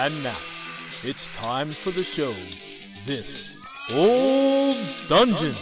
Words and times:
And 0.00 0.14
now, 0.22 0.30
it's 1.02 1.26
time 1.36 1.66
for 1.66 1.90
the 1.90 2.04
show. 2.04 2.32
This 3.04 3.60
Old 3.92 4.76
Dungeon. 5.08 5.56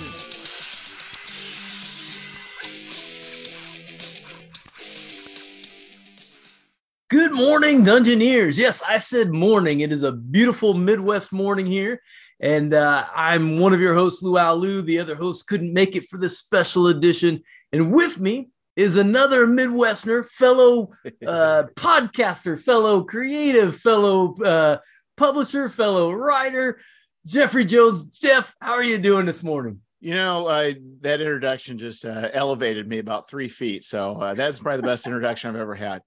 Good 7.08 7.32
morning, 7.32 7.82
Dungeoneers. 7.82 8.58
Yes, 8.58 8.82
I 8.86 8.98
said 8.98 9.30
morning. 9.30 9.80
It 9.80 9.90
is 9.90 10.02
a 10.02 10.12
beautiful 10.12 10.74
Midwest 10.74 11.32
morning 11.32 11.64
here. 11.64 12.02
And 12.38 12.74
uh, 12.74 13.06
I'm 13.14 13.58
one 13.58 13.72
of 13.72 13.80
your 13.80 13.94
hosts, 13.94 14.22
Luau 14.22 14.52
Lu. 14.52 14.82
The 14.82 14.98
other 14.98 15.14
host 15.14 15.46
couldn't 15.46 15.72
make 15.72 15.96
it 15.96 16.08
for 16.10 16.18
this 16.18 16.38
special 16.38 16.88
edition. 16.88 17.42
And 17.72 17.90
with 17.90 18.20
me 18.20 18.50
is 18.76 18.96
another 18.96 19.46
Midwesterner, 19.46 20.26
fellow 20.26 20.90
uh, 21.26 21.64
podcaster, 21.74 22.60
fellow 22.60 23.02
creative, 23.02 23.76
fellow 23.76 24.34
uh, 24.36 24.78
publisher, 25.16 25.68
fellow 25.68 26.12
writer, 26.12 26.78
Jeffrey 27.24 27.64
Jones. 27.64 28.04
Jeff, 28.04 28.54
how 28.60 28.74
are 28.74 28.84
you 28.84 28.98
doing 28.98 29.26
this 29.26 29.42
morning? 29.42 29.80
You 30.00 30.14
know, 30.14 30.46
uh, 30.46 30.72
that 31.00 31.20
introduction 31.20 31.78
just 31.78 32.04
uh, 32.04 32.28
elevated 32.32 32.86
me 32.86 32.98
about 32.98 33.28
three 33.28 33.48
feet. 33.48 33.82
So 33.82 34.20
uh, 34.20 34.34
that's 34.34 34.58
probably 34.58 34.82
the 34.82 34.86
best 34.86 35.06
introduction 35.06 35.50
I've 35.50 35.60
ever 35.60 35.74
had. 35.74 36.02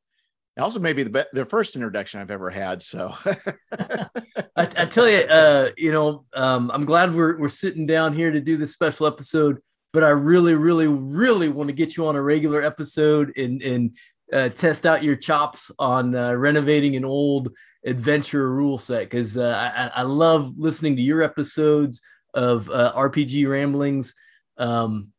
Also, 0.58 0.80
maybe 0.80 1.04
the 1.04 1.10
be- 1.10 1.24
the 1.32 1.46
first 1.46 1.76
introduction 1.76 2.20
I've 2.20 2.32
ever 2.32 2.50
had. 2.50 2.84
So, 2.84 3.14
I, 3.72 4.08
I, 4.56 4.86
tell 4.86 5.08
you, 5.08 5.20
uh, 5.20 5.70
you 5.78 5.92
know, 5.92 6.26
um, 6.34 6.70
I'm 6.74 6.86
glad 6.86 7.16
we're 7.16 7.38
we're 7.40 7.50
sitting 7.50 7.86
down 7.86 8.14
here 8.14 8.30
to 8.30 8.42
do 8.42 8.58
this 8.58 8.74
special 8.74 9.08
episode. 9.08 9.60
But 9.92 10.04
I 10.04 10.10
really, 10.10 10.54
really, 10.54 10.88
really 10.88 11.50
want 11.50 11.68
to 11.68 11.74
get 11.74 11.98
you 11.98 12.08
on 12.08 12.16
a 12.16 12.22
regular 12.22 12.62
episode 12.62 13.36
and 13.38 13.62
and 13.62 13.98
uh, 14.32 14.50
test 14.50 14.86
out 14.86 15.04
your 15.04 15.16
chops 15.16 15.72
on 15.80 16.16
uh, 16.16 16.34
renovating 16.34 16.96
an 16.96 17.06
old 17.06 17.50
adventure 17.86 18.52
rule 18.52 18.78
set. 18.78 19.04
Because 19.04 19.38
uh, 19.38 19.92
I, 19.96 20.02
I 20.02 20.04
love 20.04 20.54
listening 20.58 20.96
to 20.98 21.02
your 21.02 21.24
episodes 21.24 22.02
of 22.34 22.70
uh, 22.70 22.94
RPG 22.96 23.50
ramblings 23.50 24.14
um, 24.58 25.12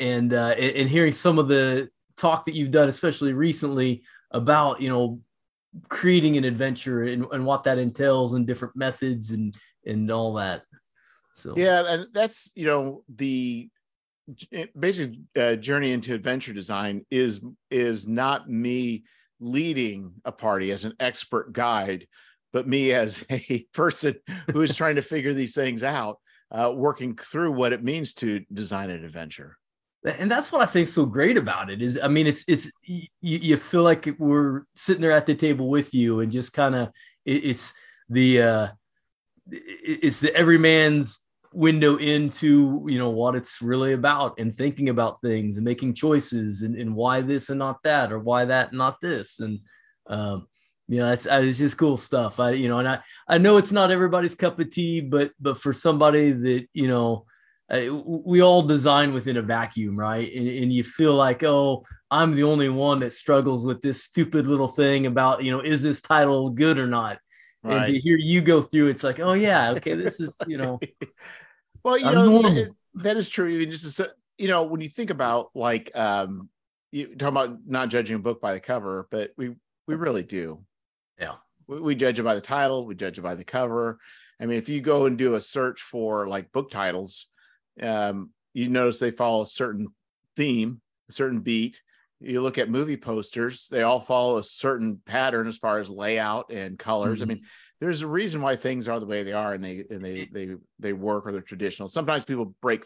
and 0.00 0.32
uh, 0.32 0.54
and 0.58 0.88
hearing 0.88 1.12
some 1.12 1.38
of 1.38 1.48
the 1.48 1.90
talk 2.16 2.46
that 2.46 2.54
you've 2.54 2.70
done, 2.70 2.88
especially 2.88 3.32
recently 3.32 4.02
about 4.30 4.80
you 4.80 4.88
know 4.88 5.20
creating 5.88 6.36
an 6.36 6.44
adventure 6.44 7.02
and, 7.02 7.26
and 7.32 7.44
what 7.44 7.64
that 7.64 7.78
entails 7.78 8.32
and 8.32 8.46
different 8.46 8.76
methods 8.76 9.30
and 9.32 9.54
and 9.84 10.10
all 10.10 10.34
that. 10.34 10.62
So 11.34 11.54
yeah 11.56 11.84
and 11.86 12.06
that's 12.12 12.50
you 12.54 12.66
know 12.66 13.04
the 13.08 13.68
basic 14.78 15.12
uh, 15.36 15.56
journey 15.56 15.92
into 15.92 16.14
adventure 16.14 16.52
design 16.52 17.04
is 17.10 17.44
is 17.70 18.06
not 18.06 18.48
me 18.48 19.04
leading 19.40 20.12
a 20.24 20.32
party 20.32 20.70
as 20.70 20.84
an 20.84 20.92
expert 21.00 21.52
guide 21.52 22.06
but 22.52 22.66
me 22.66 22.92
as 22.92 23.24
a 23.30 23.64
person 23.72 24.14
who 24.52 24.62
is 24.62 24.76
trying 24.76 24.96
to 24.96 25.02
figure 25.02 25.34
these 25.34 25.54
things 25.54 25.82
out 25.82 26.18
uh, 26.50 26.72
working 26.74 27.14
through 27.16 27.52
what 27.52 27.72
it 27.72 27.84
means 27.84 28.14
to 28.14 28.44
design 28.52 28.90
an 28.90 29.04
adventure. 29.04 29.56
And 30.04 30.30
that's 30.30 30.52
what 30.52 30.62
I 30.62 30.66
think 30.66 30.88
so 30.88 31.04
great 31.04 31.36
about 31.36 31.70
it 31.70 31.82
is 31.82 31.98
I 32.00 32.06
mean 32.06 32.28
it's 32.28 32.44
it's 32.46 32.70
you, 32.84 33.08
you 33.20 33.56
feel 33.56 33.82
like 33.82 34.08
we're 34.18 34.62
sitting 34.74 35.02
there 35.02 35.10
at 35.10 35.26
the 35.26 35.34
table 35.34 35.68
with 35.68 35.92
you 35.92 36.20
and 36.20 36.30
just 36.30 36.52
kind 36.52 36.74
of 36.74 36.88
it, 37.24 37.44
it's 37.44 37.74
the 38.08 38.42
uh 38.42 38.68
it's 39.50 40.20
the 40.20 40.34
everyman's 40.34 41.18
window 41.58 41.96
into 41.96 42.86
you 42.88 42.98
know 42.98 43.10
what 43.10 43.34
it's 43.34 43.60
really 43.60 43.92
about 43.92 44.38
and 44.38 44.54
thinking 44.54 44.90
about 44.90 45.20
things 45.20 45.56
and 45.56 45.64
making 45.64 45.92
choices 45.92 46.62
and, 46.62 46.76
and 46.76 46.94
why 46.94 47.20
this 47.20 47.50
and 47.50 47.58
not 47.58 47.82
that 47.82 48.12
or 48.12 48.20
why 48.20 48.44
that 48.44 48.68
and 48.68 48.78
not 48.78 49.00
this 49.00 49.40
and 49.40 49.58
um 50.06 50.46
you 50.86 50.98
know 50.98 51.08
that's 51.08 51.26
it's 51.26 51.58
just 51.58 51.76
cool 51.76 51.96
stuff 51.96 52.38
i 52.38 52.52
you 52.52 52.68
know 52.68 52.78
and 52.78 52.88
i 52.88 53.00
i 53.26 53.38
know 53.38 53.56
it's 53.56 53.72
not 53.72 53.90
everybody's 53.90 54.36
cup 54.36 54.60
of 54.60 54.70
tea 54.70 55.00
but 55.00 55.32
but 55.40 55.60
for 55.60 55.72
somebody 55.72 56.30
that 56.30 56.68
you 56.72 56.86
know 56.86 57.26
we 57.70 58.40
all 58.40 58.62
design 58.62 59.12
within 59.12 59.36
a 59.36 59.42
vacuum, 59.42 59.98
right? 59.98 60.32
And, 60.34 60.48
and, 60.48 60.72
you 60.72 60.82
feel 60.82 61.14
like, 61.14 61.44
oh, 61.44 61.84
I'm 62.10 62.34
the 62.34 62.44
only 62.44 62.70
one 62.70 63.00
that 63.00 63.12
struggles 63.12 63.66
with 63.66 63.82
this 63.82 64.02
stupid 64.02 64.46
little 64.46 64.68
thing 64.68 65.04
about, 65.04 65.44
you 65.44 65.50
know, 65.50 65.60
is 65.60 65.82
this 65.82 66.00
title 66.00 66.48
good 66.48 66.78
or 66.78 66.86
not? 66.86 67.18
Right. 67.62 67.76
And 67.76 67.86
to 67.92 68.00
hear 68.00 68.16
you 68.16 68.40
go 68.40 68.62
through, 68.62 68.88
it's 68.88 69.04
like, 69.04 69.20
oh 69.20 69.34
yeah, 69.34 69.72
okay, 69.72 69.94
this 69.94 70.18
is, 70.18 70.34
you 70.46 70.56
know. 70.56 70.80
well, 71.88 71.98
you 71.98 72.06
I'm 72.06 72.14
know, 72.14 72.42
that, 72.42 72.74
that 72.94 73.16
is 73.16 73.30
true. 73.30 73.48
You 73.48 73.64
just, 73.64 74.00
you 74.36 74.48
know, 74.48 74.64
when 74.64 74.82
you 74.82 74.88
think 74.88 75.08
about 75.08 75.50
like, 75.54 75.90
um, 75.94 76.50
you 76.92 77.14
talk 77.16 77.30
about 77.30 77.66
not 77.66 77.88
judging 77.88 78.16
a 78.16 78.18
book 78.18 78.40
by 78.40 78.52
the 78.52 78.60
cover, 78.60 79.08
but 79.10 79.30
we 79.38 79.54
we 79.86 79.94
really 79.94 80.22
do. 80.22 80.64
Yeah, 81.18 81.36
we, 81.66 81.80
we 81.80 81.94
judge 81.94 82.18
it 82.18 82.24
by 82.24 82.34
the 82.34 82.42
title. 82.42 82.86
We 82.86 82.94
judge 82.94 83.18
it 83.18 83.22
by 83.22 83.34
the 83.34 83.44
cover. 83.44 83.98
I 84.38 84.44
mean, 84.44 84.58
if 84.58 84.68
you 84.68 84.82
go 84.82 85.06
and 85.06 85.16
do 85.16 85.34
a 85.34 85.40
search 85.40 85.80
for 85.80 86.28
like 86.28 86.52
book 86.52 86.70
titles, 86.70 87.26
um, 87.82 88.30
you 88.52 88.68
notice 88.68 88.98
they 88.98 89.10
follow 89.10 89.42
a 89.42 89.46
certain 89.46 89.88
theme, 90.36 90.80
a 91.08 91.12
certain 91.12 91.40
beat. 91.40 91.80
You 92.20 92.42
look 92.42 92.58
at 92.58 92.68
movie 92.68 92.96
posters, 92.96 93.68
they 93.68 93.82
all 93.82 94.00
follow 94.00 94.38
a 94.38 94.42
certain 94.42 95.00
pattern 95.06 95.48
as 95.48 95.56
far 95.56 95.78
as 95.78 95.88
layout 95.88 96.50
and 96.50 96.78
colors. 96.78 97.20
Mm-hmm. 97.20 97.30
I 97.30 97.34
mean, 97.34 97.44
there's 97.80 98.02
a 98.02 98.06
reason 98.06 98.42
why 98.42 98.56
things 98.56 98.88
are 98.88 99.00
the 99.00 99.06
way 99.06 99.22
they 99.22 99.32
are 99.32 99.54
and 99.54 99.62
they 99.62 99.84
and 99.90 100.04
they 100.04 100.28
they 100.32 100.56
they 100.78 100.92
work 100.92 101.26
or 101.26 101.32
they're 101.32 101.40
traditional. 101.40 101.88
Sometimes 101.88 102.24
people 102.24 102.54
break 102.60 102.84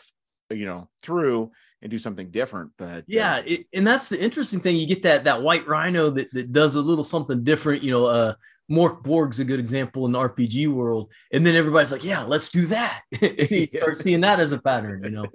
you 0.50 0.66
know 0.66 0.88
through 1.02 1.50
and 1.80 1.90
do 1.90 1.96
something 1.96 2.30
different 2.30 2.70
but 2.76 3.04
yeah 3.06 3.36
uh, 3.36 3.42
it, 3.46 3.66
and 3.72 3.86
that's 3.86 4.10
the 4.10 4.22
interesting 4.22 4.60
thing 4.60 4.76
you 4.76 4.86
get 4.86 5.02
that 5.02 5.24
that 5.24 5.40
white 5.40 5.66
rhino 5.66 6.10
that, 6.10 6.30
that 6.32 6.52
does 6.52 6.74
a 6.74 6.80
little 6.80 7.02
something 7.02 7.42
different 7.42 7.82
you 7.82 7.90
know 7.90 8.04
uh 8.04 8.34
Mörk 8.72 9.02
Borg's 9.02 9.38
a 9.38 9.44
good 9.44 9.60
example 9.60 10.06
in 10.06 10.12
the 10.12 10.18
RPG 10.18 10.72
world. 10.72 11.10
And 11.32 11.44
then 11.44 11.54
everybody's 11.56 11.92
like, 11.92 12.04
yeah, 12.04 12.22
let's 12.22 12.48
do 12.48 12.66
that. 12.66 13.02
and 13.20 13.38
you 13.50 13.66
start 13.66 13.96
seeing 13.96 14.22
that 14.22 14.40
as 14.40 14.52
a 14.52 14.58
pattern, 14.58 15.04
you 15.04 15.10
know? 15.10 15.26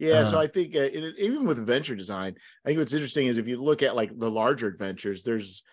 Yeah, 0.00 0.20
uh, 0.20 0.26
so 0.26 0.38
I 0.38 0.46
think 0.46 0.76
uh, 0.76 0.90
even 1.18 1.44
with 1.44 1.58
adventure 1.58 1.96
design, 1.96 2.36
I 2.64 2.68
think 2.68 2.78
what's 2.78 2.92
interesting 2.92 3.26
is 3.26 3.36
if 3.36 3.48
you 3.48 3.60
look 3.60 3.82
at 3.82 3.96
like 3.96 4.16
the 4.16 4.30
larger 4.30 4.68
adventures, 4.68 5.24
there's, 5.24 5.64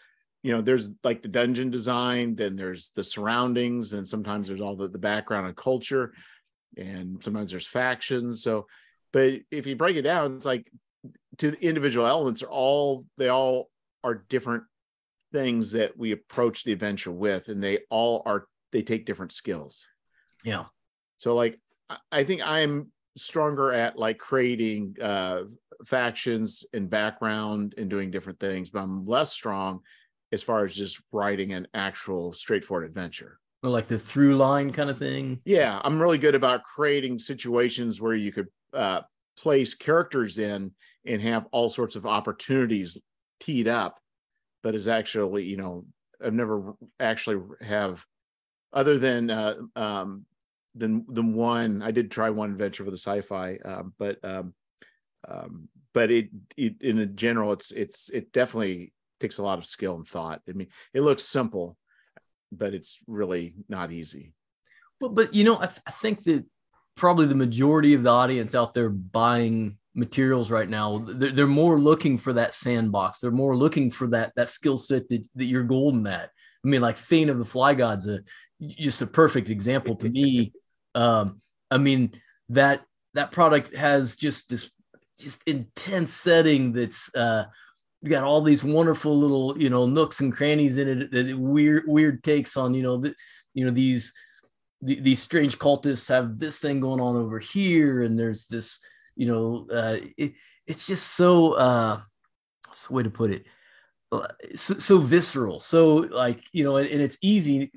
you 0.45 0.51
know, 0.51 0.61
there's 0.61 0.91
like 1.03 1.23
the 1.23 1.27
dungeon 1.27 1.71
design, 1.71 2.35
then 2.35 2.55
there's 2.55 2.91
the 2.91 3.03
surroundings, 3.03 3.93
and 3.93 4.07
sometimes 4.07 4.47
there's 4.47 4.61
all 4.61 4.75
the, 4.75 4.87
the 4.87 4.99
background 4.99 5.47
and 5.47 5.57
culture, 5.57 6.13
and 6.77 7.23
sometimes 7.23 7.49
there's 7.49 7.65
factions. 7.65 8.43
So, 8.43 8.67
but 9.11 9.39
if 9.49 9.65
you 9.65 9.75
break 9.75 9.97
it 9.97 10.03
down, 10.03 10.35
it's 10.35 10.45
like 10.45 10.71
to 11.39 11.49
the 11.49 11.65
individual 11.65 12.05
elements 12.05 12.43
are 12.43 12.51
all 12.51 13.07
they 13.17 13.27
all 13.27 13.71
are 14.03 14.23
different 14.29 14.65
things 15.33 15.71
that 15.71 15.97
we 15.97 16.11
approach 16.11 16.63
the 16.63 16.73
adventure 16.73 17.11
with 17.11 17.47
and 17.47 17.63
they 17.63 17.79
all 17.89 18.21
are 18.27 18.45
they 18.71 18.83
take 18.83 19.07
different 19.07 19.31
skills 19.31 19.87
yeah 20.43 20.65
so 21.17 21.33
like 21.33 21.59
i 22.11 22.23
think 22.23 22.41
i'm 22.45 22.91
stronger 23.17 23.73
at 23.73 23.97
like 23.97 24.19
creating 24.19 24.95
uh 25.01 25.41
factions 25.85 26.63
and 26.73 26.89
background 26.89 27.73
and 27.77 27.89
doing 27.89 28.11
different 28.11 28.39
things 28.39 28.69
but 28.69 28.79
i'm 28.79 29.05
less 29.05 29.31
strong 29.31 29.81
as 30.35 30.43
far 30.43 30.63
as 30.63 30.75
just 30.75 31.01
writing 31.11 31.53
an 31.53 31.67
actual 31.73 32.31
straightforward 32.33 32.85
adventure. 32.85 33.39
Like 33.63 33.87
the 33.87 33.97
through 33.97 34.37
line 34.37 34.71
kind 34.71 34.91
of 34.91 34.99
thing? 34.99 35.41
Yeah 35.43 35.81
i'm 35.83 35.99
really 35.99 36.19
good 36.19 36.35
about 36.35 36.63
creating 36.63 37.17
situations 37.17 37.99
where 37.99 38.13
you 38.13 38.31
could 38.31 38.47
uh 38.73 39.01
place 39.37 39.73
characters 39.73 40.37
in 40.37 40.71
and 41.05 41.21
have 41.21 41.47
all 41.51 41.69
sorts 41.69 41.95
of 41.95 42.05
opportunities 42.05 43.01
teed 43.39 43.67
up 43.67 43.99
but 44.61 44.75
is 44.75 44.87
actually 44.87 45.45
you 45.45 45.57
know 45.57 45.83
I've 46.23 46.33
never 46.33 46.73
actually 46.99 47.41
have 47.61 48.03
other 48.73 48.97
than 48.97 49.29
uh, 49.29 49.55
um, 49.75 50.25
than 50.73 51.05
the 51.07 51.23
one 51.23 51.81
I 51.81 51.91
did 51.91 52.11
try 52.11 52.29
one 52.29 52.51
adventure 52.51 52.83
with 52.83 52.93
a 52.93 52.97
sci-fi, 52.97 53.57
um, 53.63 53.93
but 53.97 54.17
um, 54.23 54.53
um, 55.27 55.69
but 55.93 56.11
it, 56.11 56.29
it 56.57 56.81
in 56.81 56.97
the 56.97 57.05
general 57.05 57.53
it's 57.53 57.71
it's 57.71 58.09
it 58.09 58.31
definitely 58.31 58.93
takes 59.19 59.37
a 59.37 59.43
lot 59.43 59.57
of 59.57 59.65
skill 59.65 59.95
and 59.95 60.07
thought. 60.07 60.41
I 60.47 60.53
mean, 60.53 60.67
it 60.93 61.01
looks 61.01 61.23
simple, 61.23 61.77
but 62.51 62.73
it's 62.73 62.99
really 63.07 63.55
not 63.69 63.91
easy. 63.91 64.33
Well, 64.99 65.11
but 65.11 65.33
you 65.33 65.43
know, 65.43 65.57
I, 65.57 65.67
th- 65.67 65.81
I 65.85 65.91
think 65.91 66.23
that 66.23 66.45
probably 66.95 67.27
the 67.27 67.35
majority 67.35 67.93
of 67.93 68.03
the 68.03 68.09
audience 68.09 68.55
out 68.55 68.73
there 68.73 68.89
buying 68.89 69.77
materials 69.95 70.51
right 70.51 70.67
now 70.67 71.05
they're, 71.07 71.31
they're, 71.31 71.47
more 71.47 71.79
looking 71.79 72.17
for 72.17 72.33
that 72.33 72.53
sandbox 72.53 73.19
they're 73.19 73.31
more 73.31 73.55
looking 73.55 73.89
for 73.89 74.07
that 74.07 74.33
that 74.35 74.49
skill 74.49 74.77
set 74.77 75.07
that, 75.07 75.25
that 75.35 75.45
you're 75.45 75.63
golden 75.63 76.05
at 76.05 76.29
i 76.63 76.67
mean 76.67 76.81
like 76.81 76.97
Fane 76.97 77.29
of 77.29 77.37
the 77.37 77.45
fly 77.45 77.73
gods 77.73 78.05
a 78.07 78.19
just 78.61 79.01
a 79.01 79.07
perfect 79.07 79.49
example 79.49 79.95
to 79.95 80.09
me 80.09 80.51
um 80.95 81.39
i 81.71 81.77
mean 81.77 82.11
that 82.49 82.81
that 83.13 83.31
product 83.31 83.73
has 83.73 84.17
just 84.17 84.49
this 84.49 84.69
just 85.17 85.41
intense 85.47 86.13
setting 86.13 86.73
that's 86.73 87.13
uh 87.15 87.45
you 88.01 88.09
got 88.09 88.23
all 88.23 88.41
these 88.41 88.63
wonderful 88.63 89.17
little 89.17 89.57
you 89.57 89.69
know 89.69 89.85
nooks 89.85 90.19
and 90.19 90.33
crannies 90.33 90.77
in 90.77 90.87
it 90.87 91.11
that 91.11 91.37
weird 91.37 91.83
weird 91.87 92.23
takes 92.23 92.55
on 92.57 92.73
you 92.73 92.83
know 92.83 92.97
the, 92.97 93.15
you 93.53 93.65
know 93.65 93.71
these 93.71 94.13
these 94.81 95.21
strange 95.21 95.57
cultists 95.57 96.09
have 96.09 96.37
this 96.37 96.59
thing 96.59 96.79
going 96.79 96.99
on 96.99 97.15
over 97.15 97.39
here 97.39 98.03
and 98.03 98.19
there's 98.19 98.45
this 98.47 98.79
you 99.15 99.27
know, 99.27 99.67
uh, 99.71 99.97
it, 100.17 100.33
it's 100.67 100.85
just 100.85 101.15
so, 101.15 101.53
uh, 101.53 102.01
what's 102.67 102.87
the 102.87 102.93
way 102.93 103.03
to 103.03 103.09
put 103.09 103.31
it? 103.31 103.45
so, 104.55 104.75
so 104.75 104.97
visceral. 104.97 105.59
So 105.59 105.95
like 105.95 106.41
you 106.53 106.63
know, 106.63 106.77
and, 106.77 106.87
and 106.89 107.01
it's 107.01 107.17
easy 107.21 107.71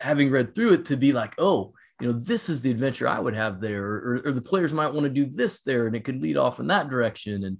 having 0.00 0.30
read 0.30 0.54
through 0.54 0.72
it 0.72 0.86
to 0.86 0.96
be 0.96 1.12
like, 1.12 1.34
oh, 1.38 1.72
you 2.00 2.08
know, 2.08 2.18
this 2.18 2.48
is 2.48 2.62
the 2.62 2.70
adventure 2.70 3.06
I 3.06 3.20
would 3.20 3.34
have 3.34 3.60
there, 3.60 3.84
or, 3.84 4.22
or 4.24 4.32
the 4.32 4.40
players 4.40 4.72
might 4.72 4.92
want 4.92 5.04
to 5.04 5.10
do 5.10 5.26
this 5.26 5.62
there, 5.62 5.86
and 5.86 5.94
it 5.94 6.04
could 6.04 6.20
lead 6.20 6.36
off 6.36 6.58
in 6.58 6.66
that 6.68 6.88
direction. 6.88 7.44
And 7.44 7.58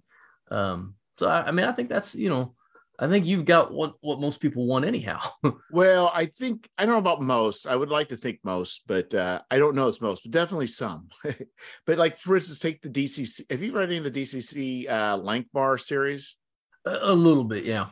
um, 0.50 0.94
so, 1.18 1.28
I, 1.28 1.48
I 1.48 1.50
mean, 1.50 1.66
I 1.66 1.72
think 1.72 1.88
that's 1.88 2.14
you 2.14 2.28
know, 2.28 2.54
I 2.98 3.08
think 3.08 3.26
you've 3.26 3.44
got 3.44 3.72
what 3.72 3.94
what 4.00 4.20
most 4.20 4.40
people 4.40 4.66
want 4.66 4.84
anyhow. 4.84 5.20
well, 5.72 6.10
I 6.14 6.26
think 6.26 6.68
I 6.78 6.84
don't 6.84 6.94
know 6.94 6.98
about 6.98 7.22
most. 7.22 7.66
I 7.66 7.74
would 7.74 7.90
like 7.90 8.08
to 8.08 8.16
think 8.16 8.38
most, 8.44 8.82
but 8.86 9.12
uh, 9.14 9.40
I 9.50 9.58
don't 9.58 9.74
know 9.74 9.88
it's 9.88 10.00
most, 10.00 10.22
but 10.22 10.32
definitely 10.32 10.68
some. 10.68 11.08
but 11.86 11.98
like 11.98 12.18
for 12.18 12.36
instance, 12.36 12.60
take 12.60 12.82
the 12.82 12.88
DCC. 12.88 13.50
Have 13.50 13.62
you 13.62 13.72
read 13.72 13.88
any 13.88 13.98
of 13.98 14.04
the 14.04 14.10
DCC 14.10 14.88
uh, 14.88 15.18
Lankhmar 15.18 15.80
series? 15.80 16.36
A, 16.84 16.98
a 17.02 17.12
little 17.12 17.44
bit, 17.44 17.64
yeah. 17.64 17.88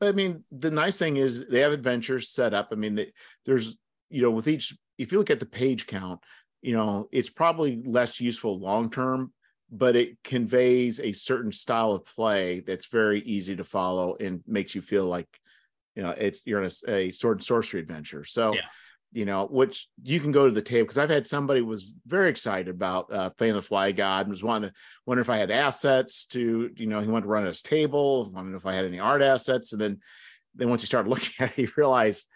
I 0.00 0.12
mean, 0.12 0.44
the 0.52 0.70
nice 0.70 0.98
thing 0.98 1.16
is 1.16 1.46
they 1.46 1.60
have 1.60 1.72
adventures 1.72 2.30
set 2.30 2.54
up. 2.54 2.68
I 2.70 2.74
mean, 2.74 2.94
they, 2.94 3.12
there's 3.46 3.76
you 4.10 4.22
know 4.22 4.30
with 4.30 4.46
each 4.46 4.76
if 4.98 5.10
you 5.10 5.18
look 5.18 5.30
at 5.30 5.40
the 5.40 5.46
page 5.46 5.86
count, 5.86 6.20
you 6.62 6.76
know, 6.76 7.08
it's 7.12 7.30
probably 7.30 7.82
less 7.84 8.20
useful 8.20 8.58
long 8.58 8.90
term, 8.90 9.32
but 9.70 9.96
it 9.96 10.22
conveys 10.22 11.00
a 11.00 11.12
certain 11.12 11.52
style 11.52 11.92
of 11.92 12.04
play 12.04 12.60
that's 12.60 12.86
very 12.86 13.20
easy 13.20 13.56
to 13.56 13.64
follow 13.64 14.16
and 14.20 14.42
makes 14.46 14.74
you 14.74 14.80
feel 14.80 15.06
like, 15.06 15.28
you 15.94 16.02
know, 16.02 16.10
it's 16.10 16.42
you're 16.44 16.62
in 16.62 16.70
a, 16.88 16.90
a 16.90 17.10
sword 17.10 17.38
and 17.38 17.44
sorcery 17.44 17.80
adventure. 17.80 18.24
So, 18.24 18.54
yeah. 18.54 18.60
you 19.12 19.24
know, 19.24 19.46
which 19.46 19.88
you 20.04 20.20
can 20.20 20.30
go 20.30 20.46
to 20.46 20.52
the 20.52 20.62
table 20.62 20.84
because 20.84 20.98
I've 20.98 21.10
had 21.10 21.26
somebody 21.26 21.62
was 21.62 21.94
very 22.06 22.28
excited 22.28 22.68
about 22.68 23.12
uh, 23.12 23.30
Fey 23.38 23.50
the 23.50 23.62
Fly 23.62 23.92
God 23.92 24.26
and 24.26 24.30
was 24.30 24.44
wanting 24.44 24.70
to 24.70 24.74
wonder 25.04 25.20
if 25.20 25.30
I 25.30 25.36
had 25.36 25.50
assets 25.50 26.26
to, 26.26 26.70
you 26.76 26.86
know, 26.86 27.00
he 27.00 27.08
wanted 27.08 27.24
to 27.24 27.30
run 27.30 27.46
his 27.46 27.62
table, 27.62 28.30
wondered 28.30 28.56
if 28.56 28.66
I 28.66 28.74
had 28.74 28.84
any 28.84 29.00
art 29.00 29.22
assets, 29.22 29.72
and 29.72 29.80
then 29.80 30.00
then 30.54 30.68
once 30.68 30.82
you 30.82 30.86
start 30.86 31.08
looking 31.08 31.32
at 31.40 31.58
it, 31.58 31.62
you 31.62 31.68
realize 31.76 32.26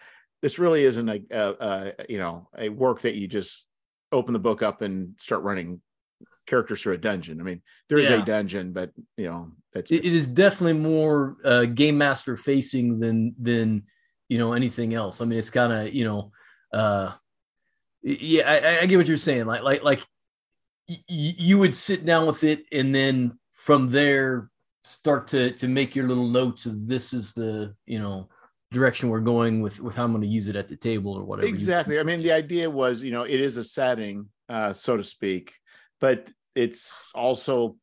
this 0.42 0.58
really 0.58 0.84
isn't 0.84 1.08
a, 1.08 1.22
a, 1.30 1.54
a, 1.60 1.92
you 2.08 2.18
know 2.18 2.48
a 2.58 2.68
work 2.68 3.02
that 3.02 3.14
you 3.14 3.28
just 3.28 3.68
open 4.12 4.32
the 4.32 4.38
book 4.38 4.62
up 4.62 4.82
and 4.82 5.14
start 5.20 5.42
running 5.42 5.80
characters 6.50 6.82
through 6.82 6.94
a 6.94 6.98
dungeon. 6.98 7.40
I 7.40 7.44
mean, 7.44 7.62
there 7.88 7.98
is 7.98 8.10
yeah. 8.10 8.22
a 8.22 8.24
dungeon, 8.24 8.72
but 8.72 8.90
you 9.16 9.30
know 9.30 9.52
that's 9.72 9.90
it, 9.90 10.04
it 10.04 10.12
is 10.12 10.28
definitely 10.28 10.80
more 10.80 11.36
uh, 11.44 11.64
game 11.64 11.96
master 11.96 12.36
facing 12.36 12.98
than 12.98 13.34
than 13.40 13.84
you 14.28 14.36
know 14.36 14.52
anything 14.52 14.92
else. 14.92 15.20
I 15.20 15.24
mean, 15.24 15.38
it's 15.38 15.50
kind 15.50 15.72
of 15.72 15.94
you 15.94 16.04
know, 16.04 16.32
uh, 16.72 17.12
yeah, 18.02 18.50
I, 18.50 18.80
I, 18.80 18.86
get 18.86 18.96
what 18.96 19.08
you're 19.08 19.16
saying. 19.16 19.46
Like 19.46 19.62
like 19.62 19.84
like 19.84 20.00
y- 20.88 21.04
you 21.08 21.58
would 21.58 21.74
sit 21.74 22.04
down 22.04 22.26
with 22.26 22.42
it 22.42 22.64
and 22.72 22.92
then 22.94 23.38
from 23.52 23.90
there 23.90 24.50
start 24.84 25.28
to 25.28 25.52
to 25.52 25.68
make 25.68 25.94
your 25.94 26.08
little 26.08 26.28
notes 26.28 26.66
of 26.66 26.88
this 26.88 27.12
is 27.12 27.32
the 27.32 27.74
you 27.86 28.00
know 28.00 28.28
direction 28.72 29.08
we're 29.08 29.20
going 29.20 29.60
with 29.60 29.80
with 29.80 29.94
how 29.94 30.04
I'm 30.04 30.12
going 30.12 30.22
to 30.22 30.28
use 30.28 30.48
it 30.48 30.56
at 30.56 30.68
the 30.68 30.76
table 30.76 31.12
or 31.12 31.24
whatever. 31.24 31.46
Exactly. 31.46 32.00
I 32.00 32.02
mean, 32.02 32.22
the 32.22 32.32
idea 32.32 32.68
was, 32.68 33.02
you 33.02 33.12
know, 33.12 33.22
it 33.22 33.40
is 33.40 33.56
a 33.56 33.64
setting, 33.64 34.28
uh, 34.48 34.72
so 34.72 34.96
to 34.96 35.02
speak, 35.02 35.54
but 36.00 36.30
it's 36.54 37.12
also 37.14 37.76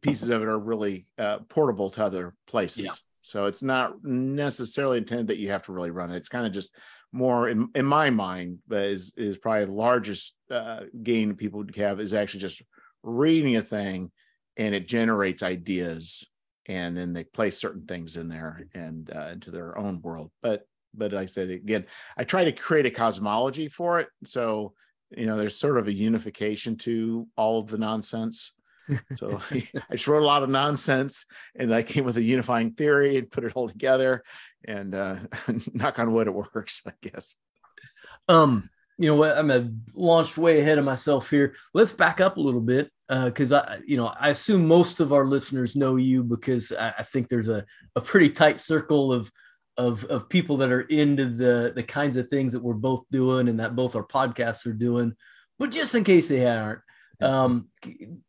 pieces 0.00 0.30
of 0.30 0.42
it 0.42 0.48
are 0.48 0.58
really 0.58 1.06
uh, 1.18 1.38
portable 1.48 1.90
to 1.90 2.04
other 2.04 2.34
places. 2.46 2.84
Yeah. 2.84 2.92
So 3.20 3.46
it's 3.46 3.62
not 3.62 4.02
necessarily 4.02 4.98
intended 4.98 5.28
that 5.28 5.38
you 5.38 5.50
have 5.50 5.62
to 5.64 5.72
really 5.72 5.90
run 5.90 6.10
it. 6.10 6.16
It's 6.16 6.28
kind 6.28 6.46
of 6.46 6.52
just 6.52 6.74
more 7.12 7.48
in, 7.48 7.68
in 7.74 7.86
my 7.86 8.10
mind, 8.10 8.58
but 8.66 8.84
is 8.84 9.12
is 9.16 9.38
probably 9.38 9.66
the 9.66 9.72
largest 9.72 10.34
uh, 10.50 10.80
gain 11.02 11.34
people 11.34 11.58
would 11.58 11.76
have 11.76 12.00
is 12.00 12.14
actually 12.14 12.40
just 12.40 12.62
reading 13.02 13.56
a 13.56 13.62
thing 13.62 14.10
and 14.56 14.74
it 14.74 14.88
generates 14.88 15.42
ideas 15.42 16.26
and 16.66 16.96
then 16.96 17.12
they 17.12 17.24
place 17.24 17.58
certain 17.58 17.82
things 17.82 18.16
in 18.16 18.28
there 18.28 18.62
and 18.74 19.10
uh, 19.14 19.28
into 19.32 19.50
their 19.50 19.78
own 19.78 20.00
world. 20.02 20.30
But 20.42 20.66
but 20.94 21.12
like 21.12 21.24
I 21.24 21.26
said 21.26 21.50
again, 21.50 21.86
I 22.16 22.24
try 22.24 22.44
to 22.44 22.52
create 22.52 22.86
a 22.86 22.90
cosmology 22.90 23.68
for 23.68 24.00
it. 24.00 24.08
So 24.24 24.74
you 25.16 25.26
know, 25.26 25.36
there's 25.36 25.56
sort 25.56 25.78
of 25.78 25.88
a 25.88 25.92
unification 25.92 26.76
to 26.76 27.26
all 27.36 27.60
of 27.60 27.68
the 27.68 27.78
nonsense. 27.78 28.52
So 29.14 29.40
I 29.50 29.92
just 29.92 30.08
wrote 30.08 30.22
a 30.22 30.26
lot 30.26 30.42
of 30.42 30.50
nonsense, 30.50 31.24
and 31.54 31.72
I 31.72 31.82
came 31.82 32.04
with 32.04 32.16
a 32.16 32.22
unifying 32.22 32.72
theory 32.72 33.16
and 33.16 33.30
put 33.30 33.44
it 33.44 33.52
all 33.54 33.68
together. 33.68 34.22
And 34.66 34.94
uh, 34.94 35.16
knock 35.72 35.98
on 35.98 36.12
wood, 36.12 36.26
it 36.26 36.34
works, 36.34 36.82
I 36.86 36.92
guess. 37.00 37.36
Um, 38.28 38.68
you 38.98 39.06
know 39.06 39.16
what? 39.16 39.38
I'm 39.38 39.50
a 39.50 39.70
launched 39.94 40.36
way 40.36 40.60
ahead 40.60 40.78
of 40.78 40.84
myself 40.84 41.30
here. 41.30 41.54
Let's 41.72 41.92
back 41.92 42.20
up 42.20 42.36
a 42.36 42.40
little 42.40 42.60
bit 42.60 42.90
because 43.08 43.52
uh, 43.52 43.66
I, 43.68 43.78
you 43.86 43.96
know, 43.96 44.06
I 44.06 44.30
assume 44.30 44.66
most 44.66 45.00
of 45.00 45.12
our 45.12 45.24
listeners 45.24 45.76
know 45.76 45.96
you 45.96 46.22
because 46.22 46.72
I, 46.72 46.94
I, 46.98 47.02
think 47.02 47.28
there's 47.28 47.48
a, 47.48 47.64
a 47.96 48.00
pretty 48.00 48.30
tight 48.30 48.60
circle 48.60 49.12
of, 49.12 49.30
of 49.76 50.04
of 50.04 50.28
people 50.28 50.58
that 50.58 50.70
are 50.70 50.82
into 50.82 51.26
the 51.26 51.72
the 51.74 51.82
kinds 51.82 52.16
of 52.16 52.28
things 52.28 52.52
that 52.52 52.62
we're 52.62 52.74
both 52.74 53.04
doing 53.10 53.48
and 53.48 53.60
that 53.60 53.76
both 53.76 53.96
our 53.96 54.04
podcasts 54.04 54.66
are 54.66 54.72
doing. 54.72 55.14
But 55.58 55.70
just 55.70 55.94
in 55.94 56.04
case 56.04 56.28
they 56.28 56.46
aren't, 56.46 56.80
um, 57.20 57.68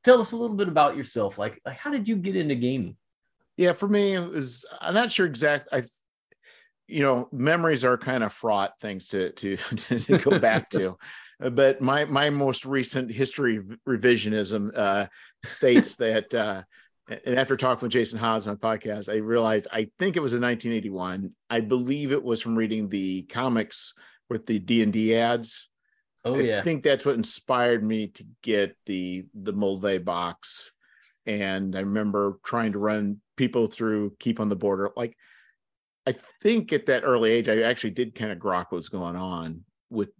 tell 0.04 0.22
us 0.22 0.32
a 0.32 0.38
little 0.38 0.56
bit 0.56 0.68
about 0.68 0.96
yourself. 0.96 1.38
Like, 1.38 1.60
like, 1.66 1.78
how 1.78 1.92
did 1.92 2.08
you 2.08 2.16
get 2.16 2.36
into 2.36 2.56
gaming? 2.56 2.96
Yeah, 3.58 3.74
for 3.74 3.88
me, 3.88 4.14
it 4.14 4.30
was. 4.30 4.66
I'm 4.80 4.94
not 4.94 5.12
sure 5.12 5.26
exact. 5.26 5.70
I, 5.72 5.84
you 6.88 7.02
know, 7.02 7.28
memories 7.32 7.84
are 7.84 7.98
kind 7.98 8.24
of 8.24 8.34
fraught 8.34 8.80
things 8.80 9.08
to 9.10 9.32
to 9.32 9.58
to 10.00 10.18
go 10.18 10.40
back 10.40 10.70
to. 10.72 10.98
But 11.40 11.82
my 11.82 12.06
my 12.06 12.30
most 12.30 12.64
recent 12.64 13.12
history 13.12 13.60
revisionism 13.86 14.72
uh, 14.78 15.08
states 15.44 15.98
that 15.98 16.34
uh, 16.34 16.64
and 17.10 17.38
after 17.38 17.58
talking 17.58 17.86
with 17.86 17.92
Jason 17.92 18.20
Hobbs 18.20 18.48
on 18.48 18.58
my 18.62 18.76
podcast, 18.78 19.12
I 19.12 19.18
realized 19.18 19.68
I 19.72 19.90
think 20.00 20.16
it 20.16 20.22
was 20.22 20.34
in 20.34 20.42
1981. 20.42 21.32
I 21.50 21.60
believe 21.60 22.12
it 22.12 22.24
was 22.24 22.42
from 22.42 22.56
reading 22.56 22.88
the 22.90 23.24
comics 23.24 23.94
with 24.30 24.46
the 24.46 24.60
D 24.60 24.82
and 24.82 24.94
D 24.94 25.16
ads. 25.16 25.70
Oh 26.24 26.40
yeah, 26.40 26.60
I 26.60 26.62
think 26.62 26.84
that's 26.84 27.06
what 27.06 27.16
inspired 27.16 27.84
me 27.84 28.08
to 28.08 28.26
get 28.42 28.78
the 28.86 29.26
the 29.34 29.54
Moldvay 29.54 30.04
box. 30.04 30.72
And 31.26 31.76
I 31.76 31.82
remember 31.82 32.40
trying 32.44 32.74
to 32.74 32.80
run 32.80 33.22
people 33.36 33.68
through 33.68 34.16
Keep 34.20 34.40
on 34.40 34.50
the 34.50 34.56
Border. 34.56 34.92
Like, 34.96 35.18
I 36.06 36.16
think 36.42 36.74
at 36.74 36.88
that 36.88 37.04
early 37.04 37.32
age, 37.32 37.48
I 37.48 37.62
actually 37.62 37.92
did 37.92 38.16
kind 38.16 38.32
of 38.32 38.40
grok 38.40 38.66
what 38.70 38.74
was 38.74 38.90
going 38.90 39.16
on 39.16 39.62
with 39.90 40.12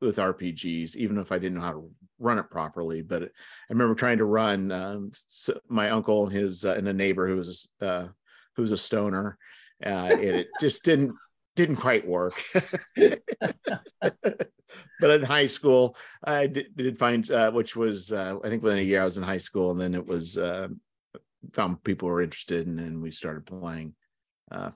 with 0.00 0.16
RPGs, 0.16 0.96
even 0.96 1.18
if 1.18 1.30
I 1.30 1.38
didn't 1.38 1.58
know 1.58 1.64
how 1.64 1.72
to 1.72 1.90
run 2.18 2.38
it 2.38 2.50
properly. 2.50 3.02
But 3.02 3.22
I 3.24 3.26
remember 3.70 3.94
trying 3.94 4.18
to 4.18 4.24
run 4.24 4.72
um, 4.72 5.12
my 5.68 5.90
uncle 5.90 6.24
and 6.24 6.32
his 6.32 6.64
uh, 6.64 6.74
and 6.74 6.88
a 6.88 6.92
neighbor 6.92 7.28
who 7.28 7.36
was 7.36 7.68
a, 7.80 7.86
uh, 7.86 8.08
who 8.56 8.62
was 8.62 8.72
a 8.72 8.78
stoner, 8.78 9.38
uh, 9.84 10.10
and 10.10 10.20
it 10.20 10.48
just 10.60 10.84
didn't 10.84 11.14
didn't 11.56 11.76
quite 11.76 12.06
work. 12.06 12.42
but 12.96 13.20
in 15.02 15.22
high 15.22 15.46
school, 15.46 15.96
I 16.22 16.46
did, 16.46 16.76
did 16.76 16.98
find 16.98 17.28
uh, 17.30 17.50
which 17.50 17.76
was 17.76 18.12
uh, 18.12 18.36
I 18.42 18.48
think 18.48 18.62
within 18.62 18.80
a 18.80 18.82
year 18.82 19.02
I 19.02 19.06
was 19.06 19.18
in 19.18 19.24
high 19.24 19.38
school, 19.38 19.70
and 19.70 19.80
then 19.80 19.94
it 19.94 20.06
was 20.06 20.38
uh, 20.38 20.68
found 21.52 21.82
people 21.84 22.08
were 22.08 22.22
interested, 22.22 22.66
and 22.66 22.78
then 22.78 23.00
we 23.00 23.10
started 23.10 23.46
playing 23.46 23.94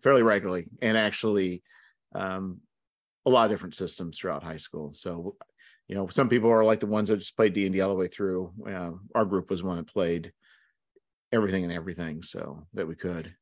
fairly 0.02 0.22
regularly, 0.22 0.68
and 0.80 0.96
actually. 0.96 1.62
Um, 2.14 2.60
a 3.24 3.30
lot 3.30 3.44
of 3.44 3.50
different 3.50 3.76
systems 3.76 4.18
throughout 4.18 4.42
high 4.42 4.56
school. 4.56 4.92
So, 4.92 5.36
you 5.92 5.98
know, 5.98 6.08
some 6.08 6.30
people 6.30 6.50
are 6.50 6.64
like 6.64 6.80
the 6.80 6.86
ones 6.86 7.10
that 7.10 7.18
just 7.18 7.36
played 7.36 7.52
D 7.52 7.66
and 7.66 7.74
D 7.74 7.82
all 7.82 7.90
the 7.90 7.94
way 7.94 8.08
through. 8.08 8.50
Uh, 8.66 8.92
our 9.14 9.26
group 9.26 9.50
was 9.50 9.62
one 9.62 9.76
that 9.76 9.92
played 9.92 10.32
everything 11.30 11.64
and 11.64 11.72
everything, 11.72 12.22
so 12.22 12.66
that 12.72 12.88
we 12.88 12.94
could. 12.94 13.34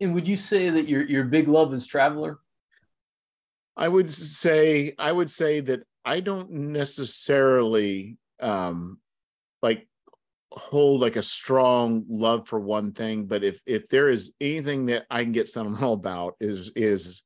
And 0.00 0.14
would 0.14 0.26
you 0.26 0.36
say 0.36 0.70
that 0.70 0.88
your 0.88 1.02
your 1.02 1.24
big 1.24 1.48
love 1.48 1.74
is 1.74 1.86
Traveller? 1.86 2.38
I 3.76 3.88
would 3.88 4.10
say 4.10 4.94
I 4.98 5.12
would 5.12 5.30
say 5.30 5.60
that 5.60 5.80
I 6.02 6.20
don't 6.20 6.50
necessarily 6.50 8.16
um, 8.40 8.98
like 9.60 9.86
hold 10.52 11.02
like 11.02 11.16
a 11.16 11.22
strong 11.22 12.06
love 12.08 12.48
for 12.48 12.58
one 12.58 12.92
thing, 12.92 13.26
but 13.26 13.44
if 13.44 13.60
if 13.66 13.86
there 13.90 14.08
is 14.08 14.32
anything 14.40 14.86
that 14.86 15.04
I 15.10 15.24
can 15.24 15.32
get 15.32 15.46
sentimental 15.46 15.92
about 16.04 16.36
is 16.40 16.72
is 16.74 17.22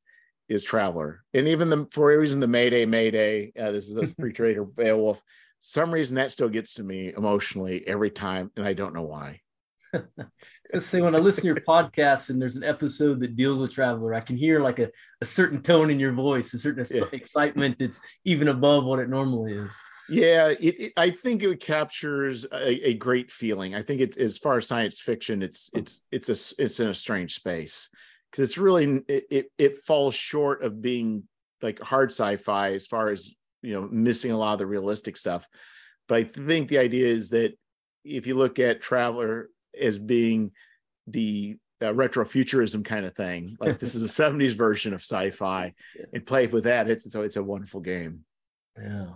is 0.48 0.64
Traveller, 0.64 1.24
and 1.32 1.48
even 1.48 1.70
the 1.70 1.86
for 1.90 2.12
a 2.12 2.18
reason 2.18 2.40
the 2.40 2.46
Mayday 2.46 2.84
Mayday. 2.86 3.52
Uh, 3.58 3.72
this 3.72 3.88
is 3.88 3.94
the 3.94 4.06
free 4.18 4.32
trader 4.32 4.64
Beowulf. 4.64 5.22
Some 5.60 5.92
reason 5.92 6.16
that 6.16 6.32
still 6.32 6.50
gets 6.50 6.74
to 6.74 6.82
me 6.82 7.12
emotionally 7.16 7.86
every 7.86 8.10
time, 8.10 8.50
and 8.56 8.66
I 8.66 8.74
don't 8.74 8.94
know 8.94 9.02
why. 9.02 9.40
Just 10.72 10.88
say 10.88 11.00
when 11.00 11.14
I 11.14 11.18
listen 11.18 11.42
to 11.42 11.46
your 11.46 11.56
podcast 11.56 12.30
and 12.30 12.40
there's 12.40 12.56
an 12.56 12.64
episode 12.64 13.20
that 13.20 13.36
deals 13.36 13.60
with 13.60 13.72
Traveller, 13.72 14.14
I 14.14 14.20
can 14.20 14.36
hear 14.36 14.60
like 14.60 14.78
a, 14.78 14.90
a 15.20 15.24
certain 15.24 15.62
tone 15.62 15.90
in 15.90 16.00
your 16.00 16.12
voice, 16.12 16.52
a 16.52 16.58
certain 16.58 16.84
yeah. 16.90 17.04
excitement 17.12 17.78
that's 17.78 18.00
even 18.24 18.48
above 18.48 18.84
what 18.84 18.98
it 18.98 19.08
normally 19.08 19.54
is. 19.54 19.74
Yeah, 20.08 20.48
it, 20.48 20.80
it, 20.80 20.92
I 20.96 21.10
think 21.10 21.42
it 21.42 21.60
captures 21.60 22.44
a, 22.52 22.88
a, 22.88 22.94
great 22.94 23.30
feeling. 23.30 23.74
I 23.74 23.82
think 23.82 24.02
it, 24.02 24.18
as 24.18 24.36
far 24.36 24.58
as 24.58 24.66
science 24.66 25.00
fiction, 25.00 25.42
it's 25.42 25.70
it's 25.72 26.02
it's 26.12 26.28
a 26.28 26.62
it's 26.62 26.78
in 26.78 26.88
a 26.88 26.94
strange 26.94 27.34
space 27.36 27.88
because 28.34 28.50
it's 28.50 28.58
really 28.58 29.02
it, 29.06 29.24
it, 29.30 29.46
it 29.58 29.84
falls 29.86 30.14
short 30.14 30.62
of 30.64 30.82
being 30.82 31.22
like 31.62 31.80
hard 31.80 32.10
sci-fi 32.10 32.72
as 32.72 32.86
far 32.86 33.10
as 33.10 33.34
you 33.62 33.72
know 33.72 33.88
missing 33.90 34.32
a 34.32 34.36
lot 34.36 34.54
of 34.54 34.58
the 34.58 34.66
realistic 34.66 35.16
stuff 35.16 35.46
but 36.08 36.18
i 36.18 36.24
think 36.24 36.68
the 36.68 36.78
idea 36.78 37.06
is 37.06 37.30
that 37.30 37.56
if 38.04 38.26
you 38.26 38.34
look 38.34 38.58
at 38.58 38.80
traveller 38.80 39.48
as 39.80 39.98
being 39.98 40.50
the 41.06 41.56
uh, 41.80 41.92
retrofuturism 41.92 42.84
kind 42.84 43.04
of 43.04 43.14
thing. 43.14 43.56
Like 43.60 43.78
this 43.78 43.94
is 43.94 44.04
a 44.04 44.22
70s 44.22 44.52
version 44.52 44.94
of 44.94 45.00
sci-fi 45.00 45.72
and 46.12 46.26
play 46.26 46.46
with 46.46 46.64
that. 46.64 46.88
It's 46.88 47.10
so 47.10 47.22
it's 47.22 47.36
a 47.36 47.42
wonderful 47.42 47.80
game. 47.80 48.24
Yeah. 48.80 49.06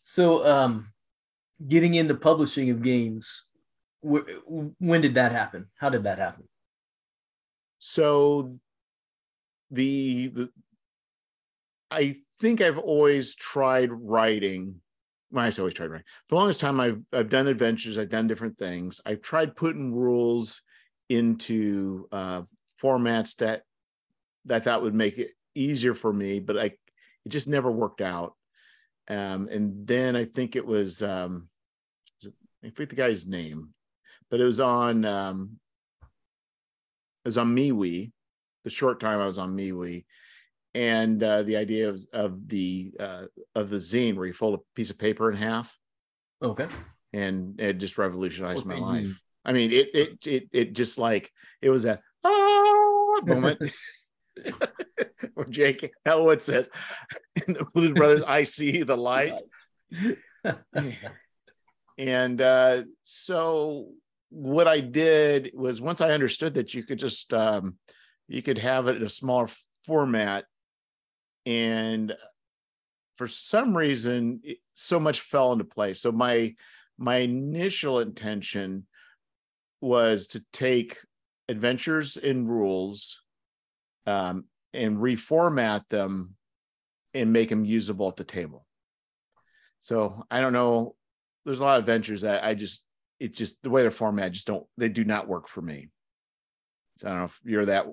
So 0.00 0.46
um 0.46 0.92
getting 1.66 1.94
into 1.94 2.14
publishing 2.14 2.70
of 2.70 2.82
games, 2.82 3.44
wh- 4.02 4.28
when 4.78 5.00
did 5.00 5.14
that 5.14 5.32
happen? 5.32 5.68
How 5.76 5.88
did 5.88 6.04
that 6.04 6.18
happen? 6.18 6.48
So 7.84 8.60
the 9.72 10.28
the 10.28 10.50
I 11.90 12.14
think 12.40 12.60
I've 12.60 12.78
always 12.78 13.34
tried 13.34 13.90
writing. 13.90 14.76
Well, 15.32 15.44
I 15.44 15.52
always 15.58 15.74
tried 15.74 15.90
writing. 15.90 16.06
For 16.28 16.36
the 16.36 16.38
longest 16.38 16.60
time, 16.60 16.78
I've 16.78 17.02
I've 17.12 17.28
done 17.28 17.48
adventures. 17.48 17.98
I've 17.98 18.08
done 18.08 18.28
different 18.28 18.56
things. 18.56 19.00
I've 19.04 19.20
tried 19.20 19.56
putting 19.56 19.92
rules 19.92 20.62
into 21.08 22.06
uh, 22.12 22.42
formats 22.80 23.34
that 23.38 23.62
that 24.44 24.62
I 24.62 24.64
thought 24.64 24.82
would 24.82 24.94
make 24.94 25.18
it 25.18 25.32
easier 25.56 25.92
for 25.92 26.12
me, 26.12 26.38
but 26.38 26.56
I 26.56 26.66
it 26.66 27.30
just 27.30 27.48
never 27.48 27.70
worked 27.70 28.00
out. 28.00 28.36
Um, 29.08 29.48
and 29.50 29.88
then 29.88 30.14
I 30.14 30.26
think 30.26 30.54
it 30.54 30.64
was 30.64 31.02
um, 31.02 31.48
I 32.64 32.70
forget 32.70 32.90
the 32.90 32.94
guy's 32.94 33.26
name, 33.26 33.70
but 34.30 34.40
it 34.40 34.44
was 34.44 34.60
on 34.60 35.04
um, 35.04 35.58
was 37.24 37.38
on 37.38 37.54
MeWe. 37.54 38.12
The 38.64 38.70
short 38.70 39.00
time 39.00 39.20
I 39.20 39.26
was 39.26 39.38
on 39.38 39.56
MeWe, 39.56 40.04
and 40.74 41.22
uh, 41.22 41.42
the 41.42 41.56
idea 41.56 41.88
of 41.88 42.00
of 42.12 42.48
the 42.48 42.92
uh, 42.98 43.24
of 43.54 43.70
the 43.70 43.76
zine 43.76 44.16
where 44.16 44.26
you 44.26 44.32
fold 44.32 44.54
a 44.60 44.62
piece 44.76 44.90
of 44.90 44.98
paper 44.98 45.30
in 45.30 45.36
half, 45.36 45.76
Okay. 46.42 46.68
and 47.12 47.60
it 47.60 47.78
just 47.78 47.98
revolutionized 47.98 48.66
my 48.66 48.78
life. 48.78 49.20
I 49.44 49.52
mean, 49.52 49.72
it 49.72 49.88
it 49.94 50.26
it 50.26 50.48
it 50.52 50.72
just 50.74 50.98
like 50.98 51.32
it 51.60 51.70
was 51.70 51.84
a 51.84 52.00
ah 52.24 53.20
moment. 53.24 53.60
where 55.34 55.46
Jake 55.46 55.92
Elwood 56.06 56.40
says 56.40 56.68
in 57.46 57.54
the 57.54 57.64
Blues 57.74 57.92
Brothers, 57.92 58.22
I 58.22 58.44
see 58.44 58.82
the 58.82 58.96
light. 58.96 59.40
And 61.98 62.40
uh, 62.40 62.82
so 63.04 63.90
what 64.32 64.66
I 64.66 64.80
did 64.80 65.52
was 65.54 65.82
once 65.82 66.00
I 66.00 66.12
understood 66.12 66.54
that 66.54 66.72
you 66.72 66.82
could 66.82 66.98
just 66.98 67.34
um, 67.34 67.76
you 68.28 68.42
could 68.42 68.58
have 68.58 68.88
it 68.88 68.96
in 68.96 69.02
a 69.02 69.08
smaller 69.08 69.48
format, 69.84 70.46
and 71.44 72.14
for 73.18 73.28
some 73.28 73.76
reason, 73.76 74.40
so 74.74 74.98
much 74.98 75.20
fell 75.20 75.52
into 75.52 75.64
place. 75.64 76.00
So 76.00 76.12
my 76.12 76.54
my 76.96 77.16
initial 77.18 78.00
intention 78.00 78.86
was 79.82 80.28
to 80.28 80.42
take 80.52 80.96
adventures 81.48 82.16
and 82.16 82.48
rules 82.48 83.20
um, 84.06 84.44
and 84.72 84.96
reformat 84.96 85.82
them 85.90 86.36
and 87.12 87.34
make 87.34 87.50
them 87.50 87.66
usable 87.66 88.08
at 88.08 88.16
the 88.16 88.24
table. 88.24 88.64
So 89.82 90.24
I 90.30 90.40
don't 90.40 90.54
know. 90.54 90.94
There's 91.44 91.60
a 91.60 91.64
lot 91.64 91.78
of 91.78 91.82
adventures 91.82 92.22
that 92.22 92.44
I 92.44 92.54
just 92.54 92.82
it 93.22 93.34
just 93.34 93.62
the 93.62 93.70
way 93.70 93.82
they're 93.82 93.90
formatted 93.90 94.32
just 94.32 94.46
don't 94.46 94.66
they 94.76 94.88
do 94.88 95.04
not 95.04 95.28
work 95.28 95.48
for 95.48 95.62
me. 95.62 95.88
So 96.98 97.06
I 97.06 97.10
don't 97.10 97.18
know 97.20 97.24
if 97.26 97.40
you're 97.44 97.66
that. 97.66 97.86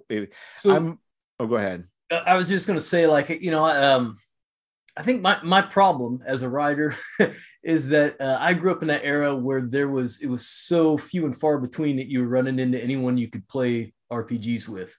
So 0.55 0.75
I'm. 0.75 0.99
Oh, 1.39 1.47
go 1.47 1.55
ahead. 1.55 1.85
I 2.11 2.35
was 2.35 2.49
just 2.49 2.67
going 2.67 2.77
to 2.77 2.83
say, 2.83 3.07
like, 3.07 3.29
you 3.29 3.51
know, 3.51 3.63
um, 3.63 4.17
I 4.97 5.03
think 5.03 5.21
my 5.21 5.39
my 5.43 5.61
problem 5.61 6.21
as 6.25 6.41
a 6.41 6.49
writer 6.49 6.95
is 7.63 7.89
that 7.89 8.19
uh, 8.19 8.37
I 8.39 8.53
grew 8.53 8.71
up 8.71 8.81
in 8.81 8.87
that 8.87 9.05
era 9.05 9.35
where 9.35 9.61
there 9.61 9.87
was 9.87 10.21
it 10.21 10.27
was 10.27 10.47
so 10.47 10.97
few 10.97 11.25
and 11.25 11.39
far 11.39 11.59
between 11.59 11.97
that 11.97 12.07
you 12.07 12.21
were 12.21 12.27
running 12.27 12.59
into 12.59 12.83
anyone 12.83 13.17
you 13.17 13.29
could 13.29 13.47
play 13.47 13.93
RPGs 14.11 14.67
with. 14.67 14.93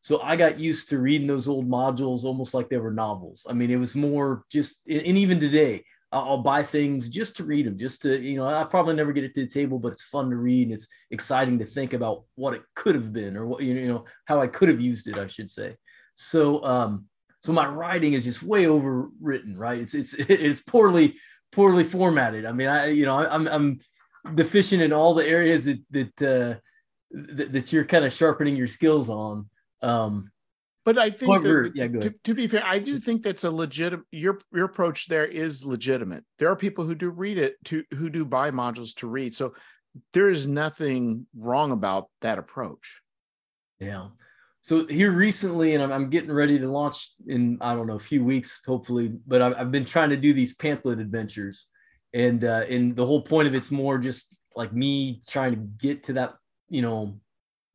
So 0.00 0.22
I 0.22 0.36
got 0.36 0.58
used 0.58 0.88
to 0.88 0.98
reading 0.98 1.26
those 1.26 1.48
old 1.48 1.68
modules 1.68 2.24
almost 2.24 2.54
like 2.54 2.68
they 2.68 2.78
were 2.78 2.92
novels. 2.92 3.46
I 3.48 3.52
mean, 3.52 3.70
it 3.70 3.76
was 3.76 3.96
more 3.96 4.44
just, 4.50 4.86
and 4.88 5.18
even 5.18 5.40
today, 5.40 5.84
I'll 6.10 6.42
buy 6.42 6.62
things 6.62 7.08
just 7.10 7.36
to 7.36 7.44
read 7.44 7.66
them, 7.66 7.76
just 7.76 8.02
to, 8.02 8.18
you 8.18 8.36
know, 8.36 8.48
I 8.48 8.64
probably 8.64 8.94
never 8.94 9.12
get 9.12 9.24
it 9.24 9.34
to 9.34 9.44
the 9.44 9.50
table, 9.50 9.78
but 9.78 9.92
it's 9.92 10.02
fun 10.02 10.30
to 10.30 10.36
read 10.36 10.68
and 10.68 10.72
it's 10.72 10.88
exciting 11.10 11.58
to 11.58 11.66
think 11.66 11.92
about 11.92 12.24
what 12.34 12.54
it 12.54 12.62
could 12.74 12.94
have 12.94 13.12
been 13.12 13.36
or 13.36 13.46
what, 13.46 13.62
you 13.62 13.86
know, 13.86 14.04
how 14.24 14.40
I 14.40 14.46
could 14.46 14.70
have 14.70 14.80
used 14.80 15.06
it, 15.06 15.18
I 15.18 15.26
should 15.26 15.50
say. 15.50 15.76
So, 16.14 16.64
um, 16.64 17.06
so 17.40 17.52
my 17.52 17.66
writing 17.66 18.14
is 18.14 18.24
just 18.24 18.42
way 18.42 18.64
overwritten, 18.64 19.58
right? 19.58 19.80
It's, 19.80 19.94
it's, 19.94 20.14
it's 20.18 20.60
poorly, 20.60 21.16
poorly 21.52 21.84
formatted. 21.84 22.46
I 22.46 22.52
mean, 22.52 22.68
I, 22.68 22.86
you 22.86 23.04
know, 23.04 23.14
I- 23.14 23.34
I'm, 23.34 23.46
I'm 23.46 23.80
deficient 24.34 24.82
in 24.82 24.94
all 24.94 25.14
the 25.14 25.26
areas 25.26 25.66
that, 25.66 25.80
that, 25.90 26.22
uh, 26.22 26.58
that, 27.10 27.52
that 27.52 27.72
you're 27.72 27.84
kind 27.84 28.06
of 28.06 28.14
sharpening 28.14 28.56
your 28.56 28.66
skills 28.66 29.10
on. 29.10 29.48
Um, 29.82 30.30
But 30.88 30.96
I 30.96 31.10
think 31.10 31.42
that, 31.42 31.72
yeah, 31.74 31.88
to, 31.88 32.14
to 32.24 32.34
be 32.34 32.48
fair, 32.48 32.64
I 32.64 32.78
do 32.78 32.96
think 32.96 33.22
that's 33.22 33.44
a 33.44 33.50
legitimate. 33.50 34.06
Your 34.10 34.38
your 34.54 34.64
approach 34.64 35.06
there 35.06 35.26
is 35.26 35.62
legitimate. 35.62 36.24
There 36.38 36.50
are 36.50 36.56
people 36.56 36.86
who 36.86 36.94
do 36.94 37.10
read 37.10 37.36
it 37.36 37.62
to 37.66 37.84
who 37.90 38.08
do 38.08 38.24
buy 38.24 38.50
modules 38.52 38.94
to 38.94 39.06
read. 39.06 39.34
So 39.34 39.52
there 40.14 40.30
is 40.30 40.46
nothing 40.46 41.26
wrong 41.36 41.72
about 41.72 42.08
that 42.22 42.38
approach. 42.38 43.02
Yeah. 43.78 44.06
So 44.62 44.86
here 44.86 45.12
recently, 45.12 45.74
and 45.74 45.82
I'm, 45.82 45.92
I'm 45.92 46.08
getting 46.08 46.32
ready 46.32 46.58
to 46.58 46.72
launch 46.72 47.12
in 47.26 47.58
I 47.60 47.74
don't 47.74 47.86
know 47.86 47.96
a 47.96 47.98
few 47.98 48.24
weeks, 48.24 48.58
hopefully. 48.66 49.12
But 49.26 49.42
I've, 49.42 49.56
I've 49.58 49.70
been 49.70 49.84
trying 49.84 50.08
to 50.08 50.16
do 50.16 50.32
these 50.32 50.54
pamphlet 50.54 51.00
adventures, 51.00 51.68
and 52.14 52.42
uh, 52.42 52.64
and 52.66 52.96
the 52.96 53.04
whole 53.04 53.20
point 53.20 53.46
of 53.46 53.54
it's 53.54 53.70
more 53.70 53.98
just 53.98 54.40
like 54.56 54.72
me 54.72 55.20
trying 55.28 55.52
to 55.52 55.58
get 55.58 56.04
to 56.04 56.14
that. 56.14 56.36
You 56.70 56.80
know, 56.80 57.20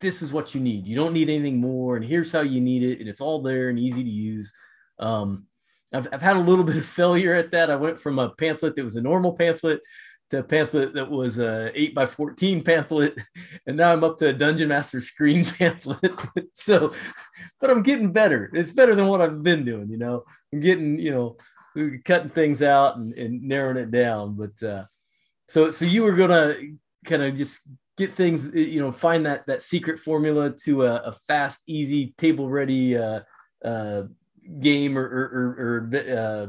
this 0.03 0.21
is 0.21 0.31
what 0.31 0.53
you 0.53 0.61
need. 0.61 0.85
You 0.85 0.95
don't 0.95 1.13
need 1.13 1.29
anything 1.29 1.59
more, 1.59 1.95
and 1.95 2.05
here's 2.05 2.31
how 2.31 2.41
you 2.41 2.61
need 2.61 2.83
it, 2.83 2.99
and 2.99 3.09
it's 3.09 3.21
all 3.21 3.41
there 3.41 3.69
and 3.69 3.79
easy 3.79 4.03
to 4.03 4.09
use. 4.09 4.51
Um, 4.99 5.47
I've, 5.93 6.07
I've 6.11 6.21
had 6.21 6.37
a 6.37 6.41
little 6.41 6.63
bit 6.69 6.77
of 6.77 6.85
failure 6.85 7.33
at 7.33 7.51
that. 7.51 7.71
I 7.71 7.75
went 7.75 7.99
from 7.99 8.19
a 8.19 8.29
pamphlet 8.29 8.75
that 8.75 8.83
was 8.83 8.97
a 8.97 9.01
normal 9.01 9.33
pamphlet 9.33 9.81
to 10.29 10.39
a 10.39 10.43
pamphlet 10.43 10.93
that 10.93 11.09
was 11.09 11.37
a 11.37 11.71
eight 11.73 11.95
by 11.95 12.05
14 12.05 12.63
pamphlet. 12.63 13.17
And 13.65 13.77
now 13.77 13.93
I'm 13.93 14.03
up 14.03 14.17
to 14.17 14.27
a 14.27 14.33
dungeon 14.33 14.67
master 14.67 14.99
screen 14.99 15.45
pamphlet. 15.57 16.13
so, 16.53 16.93
but 17.61 17.69
I'm 17.69 17.81
getting 17.81 18.11
better. 18.11 18.51
It's 18.53 18.71
better 18.71 18.93
than 18.93 19.07
what 19.07 19.21
I've 19.21 19.41
been 19.41 19.63
doing, 19.63 19.89
you 19.89 19.97
know, 19.97 20.25
I'm 20.51 20.59
getting, 20.59 20.99
you 20.99 21.11
know, 21.11 21.37
cutting 22.03 22.29
things 22.29 22.61
out 22.61 22.97
and, 22.97 23.13
and 23.13 23.41
narrowing 23.43 23.77
it 23.77 23.89
down. 23.89 24.35
But, 24.35 24.67
uh, 24.67 24.83
so, 25.47 25.71
so 25.71 25.85
you 25.85 26.03
were 26.03 26.15
to 26.15 26.75
kind 27.05 27.23
of 27.23 27.35
just 27.35 27.61
get 27.97 28.13
things, 28.13 28.45
you 28.53 28.79
know, 28.79 28.91
find 28.91 29.25
that, 29.25 29.45
that 29.47 29.61
secret 29.61 29.99
formula 29.99 30.49
to 30.49 30.83
a, 30.83 30.95
a 30.95 31.11
fast, 31.27 31.61
easy 31.67 32.13
table 32.17 32.49
ready, 32.49 32.97
uh, 32.97 33.21
uh, 33.63 34.03
game 34.59 34.97
or, 34.97 35.03
or, 35.03 35.25
or, 35.57 35.99
or 35.99 36.17
uh, 36.17 36.47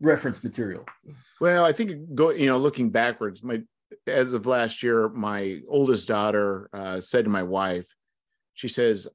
reference 0.00 0.42
material. 0.42 0.84
Well, 1.40 1.64
I 1.64 1.72
think 1.72 2.14
go 2.14 2.30
you 2.30 2.46
know 2.46 2.58
looking 2.58 2.90
backwards, 2.90 3.42
my 3.42 3.62
as 4.06 4.32
of 4.32 4.46
last 4.46 4.82
year, 4.82 5.08
my 5.08 5.60
oldest 5.68 6.08
daughter 6.08 6.68
uh, 6.72 7.00
said 7.00 7.24
to 7.24 7.30
my 7.30 7.42
wife, 7.42 7.86
she 8.54 8.68
says, 8.68 9.08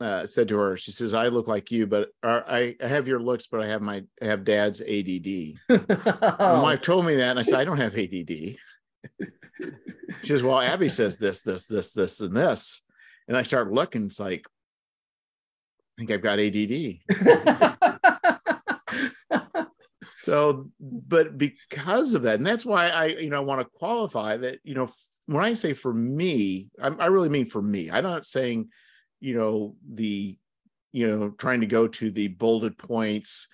uh, 0.00 0.26
said 0.26 0.48
to 0.48 0.56
her, 0.56 0.76
she 0.76 0.90
says, 0.90 1.14
"I 1.14 1.28
look 1.28 1.48
like 1.48 1.70
you, 1.70 1.86
but 1.86 2.10
I, 2.22 2.76
I 2.80 2.86
have 2.86 3.08
your 3.08 3.20
looks, 3.20 3.46
but 3.46 3.60
I 3.60 3.66
have 3.66 3.82
my 3.82 4.04
I 4.22 4.26
have 4.26 4.44
dad's 4.44 4.80
ADD." 4.80 5.54
My 6.38 6.62
wife 6.62 6.80
told 6.82 7.04
me 7.04 7.16
that, 7.16 7.30
and 7.30 7.38
I 7.38 7.42
said, 7.42 7.58
"I 7.58 7.64
don't 7.64 7.78
have 7.78 7.96
ADD." 7.96 8.56
She 9.20 10.26
says, 10.26 10.42
"Well, 10.42 10.60
Abby 10.60 10.88
says 10.88 11.18
this, 11.18 11.42
this, 11.42 11.66
this, 11.66 11.92
this, 11.92 12.20
and 12.20 12.36
this," 12.36 12.82
and 13.28 13.36
I 13.36 13.42
start 13.42 13.72
looking. 13.72 14.06
It's 14.06 14.20
like, 14.20 14.44
I 15.98 16.00
think 16.00 16.10
I've 16.10 16.22
got 16.22 16.38
ADD. 16.38 16.98
So, 20.28 20.70
but 20.78 21.38
because 21.38 22.14
of 22.14 22.22
that, 22.22 22.36
and 22.36 22.46
that's 22.46 22.66
why 22.66 22.88
I, 22.88 23.06
you 23.06 23.30
know, 23.30 23.38
I 23.38 23.40
want 23.40 23.60
to 23.60 23.78
qualify 23.78 24.36
that, 24.36 24.58
you 24.62 24.74
know, 24.74 24.88
when 25.26 25.42
I 25.42 25.54
say 25.54 25.72
for 25.72 25.92
me, 25.92 26.68
I'm, 26.80 27.00
I 27.00 27.06
really 27.06 27.28
mean 27.30 27.46
for 27.46 27.62
me. 27.62 27.90
I'm 27.90 28.04
not 28.04 28.26
saying, 28.26 28.68
you 29.20 29.34
know, 29.34 29.74
the, 29.90 30.36
you 30.92 31.06
know, 31.08 31.30
trying 31.30 31.60
to 31.60 31.66
go 31.66 31.88
to 31.88 32.10
the 32.10 32.28
bolded 32.28 32.78
points, 32.78 33.48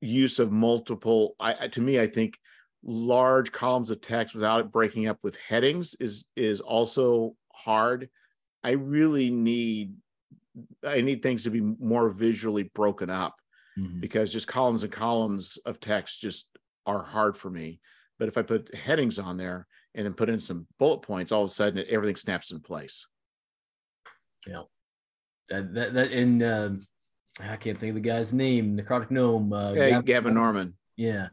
use 0.00 0.38
of 0.38 0.52
multiple. 0.52 1.34
I 1.38 1.64
I- 1.64 1.68
to 1.68 1.80
me, 1.80 2.00
I 2.00 2.06
think 2.06 2.38
large 2.84 3.50
columns 3.50 3.90
of 3.90 4.00
text 4.00 4.34
without 4.34 4.60
it 4.60 4.70
breaking 4.70 5.08
up 5.08 5.18
with 5.22 5.36
headings 5.38 5.94
is 6.00 6.28
is 6.36 6.60
also 6.60 7.34
hard. 7.52 8.08
I 8.62 8.72
really 8.72 9.30
need, 9.30 9.94
I 10.86 11.00
need 11.00 11.22
things 11.22 11.44
to 11.44 11.50
be 11.50 11.60
more 11.60 12.10
visually 12.10 12.64
broken 12.64 13.10
up 13.10 13.36
Mhm. 13.78 14.00
because 14.00 14.32
just 14.32 14.46
columns 14.48 14.82
and 14.82 14.92
columns 14.92 15.56
of 15.66 15.80
text 15.80 16.20
just 16.20 16.48
are 16.86 17.02
hard 17.02 17.36
for 17.36 17.50
me. 17.50 17.80
But 18.18 18.28
if 18.28 18.38
I 18.38 18.42
put 18.42 18.74
headings 18.74 19.18
on 19.18 19.36
there 19.36 19.66
and 19.94 20.04
then 20.06 20.14
put 20.14 20.28
in 20.28 20.40
some 20.40 20.66
bullet 20.78 21.00
points, 21.02 21.32
all 21.32 21.42
of 21.42 21.46
a 21.46 21.52
sudden 21.52 21.84
everything 21.88 22.16
snaps 22.16 22.50
in 22.52 22.60
place. 22.60 23.06
Yeah, 24.46 24.62
that, 25.48 25.72
that, 25.74 25.94
that 25.94 26.12
and 26.12 26.42
um, 26.42 26.80
I 27.40 27.56
can't 27.56 27.78
think 27.78 27.90
of 27.90 27.94
the 27.94 28.00
guy's 28.00 28.32
name. 28.34 28.76
Necrotic 28.76 29.10
Gnome. 29.10 29.52
Uh, 29.52 29.72
Hey, 29.74 29.90
Gavin- 29.90 30.04
Gavin 30.04 30.34
Norman. 30.34 30.76
Yeah, 30.96 31.28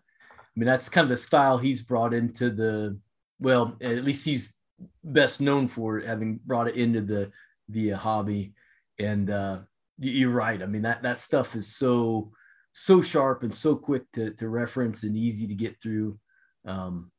I 0.56 0.60
mean 0.60 0.68
that's 0.68 0.90
kind 0.90 1.06
of 1.06 1.10
the 1.10 1.18
style 1.18 1.58
he's 1.58 1.82
brought 1.82 2.14
into 2.14 2.50
the. 2.50 2.98
Well, 3.40 3.76
at 3.82 4.04
least 4.04 4.26
he's 4.26 4.56
best 5.04 5.42
known 5.42 5.68
for 5.68 6.00
having 6.00 6.40
brought 6.46 6.68
it 6.68 6.76
into 6.76 7.02
the 7.02 7.32
the 7.70 7.90
hobby. 7.90 8.54
And 9.00 9.30
uh, 9.30 9.60
you're 9.98 10.30
right. 10.30 10.62
I 10.62 10.66
mean 10.66 10.82
that 10.84 11.04
that 11.04 11.18
stuff 11.18 11.56
is 11.56 11.76
so 11.76 12.32
so 12.74 13.02
sharp 13.02 13.44
and 13.44 13.54
so 13.54 13.76
quick 13.76 14.04
to 14.14 14.32
to 14.32 14.50
reference 14.50 15.04
and 15.04 15.16
easy 15.16 15.48
to 15.48 15.56
get 15.56 15.82
through. 15.82 16.20
Um, 16.66 17.12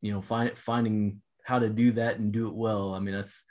you 0.00 0.12
know, 0.12 0.20
find, 0.20 0.58
finding 0.58 1.22
how 1.44 1.58
to 1.58 1.68
do 1.68 1.92
that 1.92 2.18
and 2.18 2.32
do 2.32 2.48
it 2.48 2.54
well. 2.54 2.94
I 2.94 2.98
mean, 2.98 3.14
that's 3.14 3.44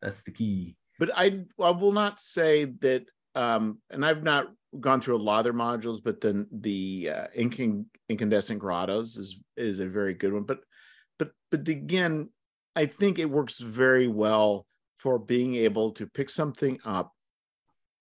that's 0.00 0.22
the 0.22 0.30
key. 0.30 0.76
But 0.98 1.10
I 1.16 1.44
I 1.60 1.70
will 1.70 1.92
not 1.92 2.20
say 2.20 2.64
that. 2.80 3.04
Um, 3.34 3.80
and 3.90 4.04
I've 4.04 4.22
not 4.22 4.48
gone 4.80 5.00
through 5.00 5.16
a 5.16 5.22
lot 5.22 5.38
of 5.38 5.44
their 5.44 5.52
modules, 5.52 6.02
but 6.02 6.20
then 6.20 6.46
the 6.50 7.10
uh, 7.14 7.26
incandescent 7.34 8.58
grottos 8.58 9.16
is 9.16 9.42
is 9.56 9.78
a 9.78 9.86
very 9.86 10.14
good 10.14 10.32
one. 10.32 10.44
But 10.44 10.60
but 11.18 11.32
but 11.50 11.68
again, 11.68 12.30
I 12.74 12.86
think 12.86 13.18
it 13.18 13.30
works 13.30 13.60
very 13.60 14.08
well 14.08 14.66
for 14.96 15.18
being 15.18 15.54
able 15.56 15.92
to 15.92 16.06
pick 16.06 16.30
something 16.30 16.78
up 16.84 17.12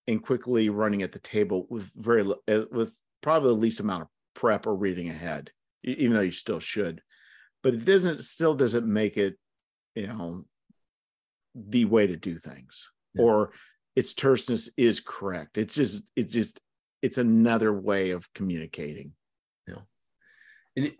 and 0.07 0.23
quickly 0.23 0.69
running 0.69 1.01
at 1.03 1.11
the 1.11 1.19
table 1.19 1.67
with 1.69 1.91
very 1.95 2.23
uh, 2.47 2.61
with 2.71 2.95
probably 3.21 3.49
the 3.49 3.55
least 3.55 3.79
amount 3.79 4.03
of 4.03 4.07
prep 4.33 4.65
or 4.65 4.75
reading 4.75 5.09
ahead, 5.09 5.51
even 5.83 6.13
though 6.13 6.21
you 6.21 6.31
still 6.31 6.59
should. 6.59 7.01
But 7.63 7.73
it 7.75 7.85
doesn't 7.85 8.23
still 8.23 8.55
doesn't 8.55 8.85
make 8.85 9.17
it, 9.17 9.37
you 9.95 10.07
know, 10.07 10.45
the 11.53 11.85
way 11.85 12.07
to 12.07 12.15
do 12.15 12.37
things 12.37 12.89
yeah. 13.13 13.23
or 13.23 13.51
its 13.95 14.13
terseness 14.13 14.69
is 14.77 14.99
correct. 14.99 15.57
It's 15.57 15.75
just 15.75 16.03
it's 16.15 16.31
just 16.31 16.59
it's 17.01 17.17
another 17.17 17.73
way 17.73 18.11
of 18.11 18.31
communicating. 18.33 19.13
Yeah, 19.67 19.81
and, 20.75 20.85
it, 20.87 20.95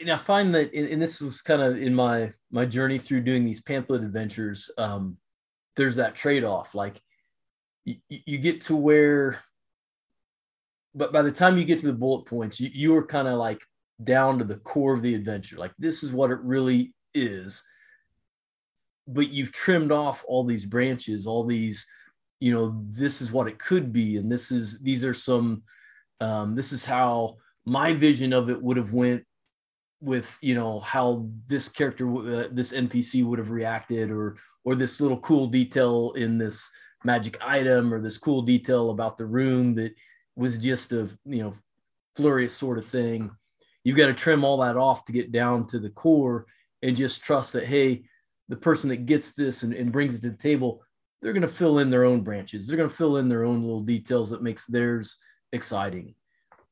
and 0.00 0.10
I 0.10 0.16
find 0.16 0.54
that, 0.54 0.72
and, 0.74 0.88
and 0.88 1.02
this 1.02 1.20
was 1.20 1.42
kind 1.42 1.62
of 1.62 1.76
in 1.76 1.94
my 1.94 2.30
my 2.50 2.64
journey 2.64 2.98
through 2.98 3.22
doing 3.22 3.44
these 3.44 3.62
pamphlet 3.62 4.02
adventures. 4.02 4.70
Um, 4.78 5.16
there's 5.76 5.96
that 5.96 6.14
trade 6.14 6.44
off, 6.44 6.74
like 6.74 7.00
you, 7.84 7.96
you 8.08 8.38
get 8.38 8.62
to 8.62 8.76
where 8.76 9.40
but 10.94 11.12
by 11.12 11.22
the 11.22 11.32
time 11.32 11.56
you 11.56 11.64
get 11.64 11.80
to 11.80 11.86
the 11.86 11.92
bullet 11.92 12.26
points 12.26 12.60
you, 12.60 12.70
you 12.72 12.96
are 12.96 13.06
kind 13.06 13.28
of 13.28 13.38
like 13.38 13.60
down 14.02 14.38
to 14.38 14.44
the 14.44 14.56
core 14.56 14.92
of 14.92 15.02
the 15.02 15.14
adventure 15.14 15.56
like 15.56 15.72
this 15.78 16.02
is 16.02 16.12
what 16.12 16.30
it 16.30 16.40
really 16.40 16.94
is 17.14 17.62
but 19.06 19.30
you've 19.30 19.52
trimmed 19.52 19.92
off 19.92 20.24
all 20.26 20.44
these 20.44 20.66
branches 20.66 21.26
all 21.26 21.44
these 21.44 21.86
you 22.42 22.52
know 22.52 22.82
this 22.90 23.20
is 23.22 23.30
what 23.30 23.46
it 23.46 23.58
could 23.58 23.92
be 23.92 24.16
and 24.16 24.30
this 24.30 24.50
is 24.50 24.80
these 24.80 25.04
are 25.04 25.14
some 25.14 25.62
um, 26.20 26.54
this 26.54 26.72
is 26.72 26.84
how 26.84 27.36
my 27.64 27.94
vision 27.94 28.32
of 28.32 28.50
it 28.50 28.60
would 28.60 28.76
have 28.76 28.92
went 28.92 29.24
with 30.00 30.36
you 30.42 30.54
know 30.54 30.80
how 30.80 31.28
this 31.46 31.68
character 31.68 32.06
uh, 32.16 32.48
this 32.50 32.72
npc 32.72 33.24
would 33.24 33.38
have 33.38 33.50
reacted 33.50 34.10
or 34.10 34.36
or 34.64 34.74
this 34.74 35.00
little 35.00 35.20
cool 35.20 35.46
detail 35.46 36.12
in 36.16 36.38
this 36.38 36.70
magic 37.04 37.36
item 37.40 37.92
or 37.92 38.00
this 38.00 38.18
cool 38.18 38.42
detail 38.42 38.90
about 38.90 39.16
the 39.16 39.26
room 39.26 39.74
that 39.74 39.94
was 40.36 40.58
just 40.58 40.92
a 40.92 41.08
you 41.24 41.42
know 41.42 41.54
flurious 42.16 42.54
sort 42.54 42.78
of 42.78 42.86
thing. 42.86 43.30
You've 43.84 43.96
got 43.96 44.06
to 44.06 44.14
trim 44.14 44.44
all 44.44 44.58
that 44.58 44.76
off 44.76 45.04
to 45.06 45.12
get 45.12 45.32
down 45.32 45.66
to 45.68 45.78
the 45.78 45.90
core 45.90 46.46
and 46.82 46.96
just 46.96 47.24
trust 47.24 47.52
that 47.54 47.66
hey 47.66 48.04
the 48.48 48.56
person 48.56 48.90
that 48.90 49.06
gets 49.06 49.32
this 49.32 49.62
and, 49.62 49.72
and 49.72 49.92
brings 49.92 50.14
it 50.14 50.22
to 50.22 50.30
the 50.30 50.36
table 50.36 50.82
they're 51.22 51.32
going 51.32 51.42
to 51.42 51.48
fill 51.48 51.78
in 51.78 51.90
their 51.90 52.04
own 52.04 52.22
branches 52.22 52.66
they're 52.66 52.76
going 52.76 52.88
to 52.88 52.94
fill 52.94 53.16
in 53.16 53.28
their 53.28 53.44
own 53.44 53.62
little 53.62 53.82
details 53.82 54.30
that 54.30 54.42
makes 54.42 54.66
theirs 54.66 55.18
exciting 55.52 56.14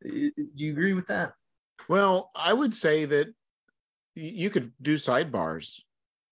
do 0.03 0.33
you 0.55 0.73
agree 0.73 0.93
with 0.93 1.07
that 1.07 1.33
well 1.89 2.31
i 2.35 2.53
would 2.53 2.75
say 2.75 3.05
that 3.05 3.33
you 4.15 4.51
could 4.51 4.73
do 4.83 4.95
sidebars 4.95 5.81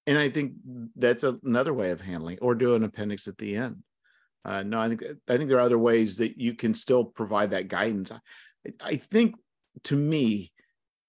and 0.06 0.18
i 0.18 0.28
think 0.28 0.52
that's 0.96 1.22
another 1.22 1.72
way 1.72 1.90
of 1.90 2.00
handling 2.00 2.38
or 2.40 2.54
do 2.54 2.74
an 2.74 2.84
appendix 2.84 3.28
at 3.28 3.38
the 3.38 3.56
end 3.56 3.82
uh, 4.48 4.62
no, 4.62 4.80
I 4.80 4.88
think 4.88 5.04
I 5.28 5.36
think 5.36 5.50
there 5.50 5.58
are 5.58 5.62
other 5.62 5.78
ways 5.78 6.16
that 6.18 6.40
you 6.40 6.54
can 6.54 6.74
still 6.74 7.04
provide 7.04 7.50
that 7.50 7.68
guidance. 7.68 8.10
I, 8.10 8.20
I 8.80 8.96
think 8.96 9.36
to 9.84 9.96
me 9.96 10.52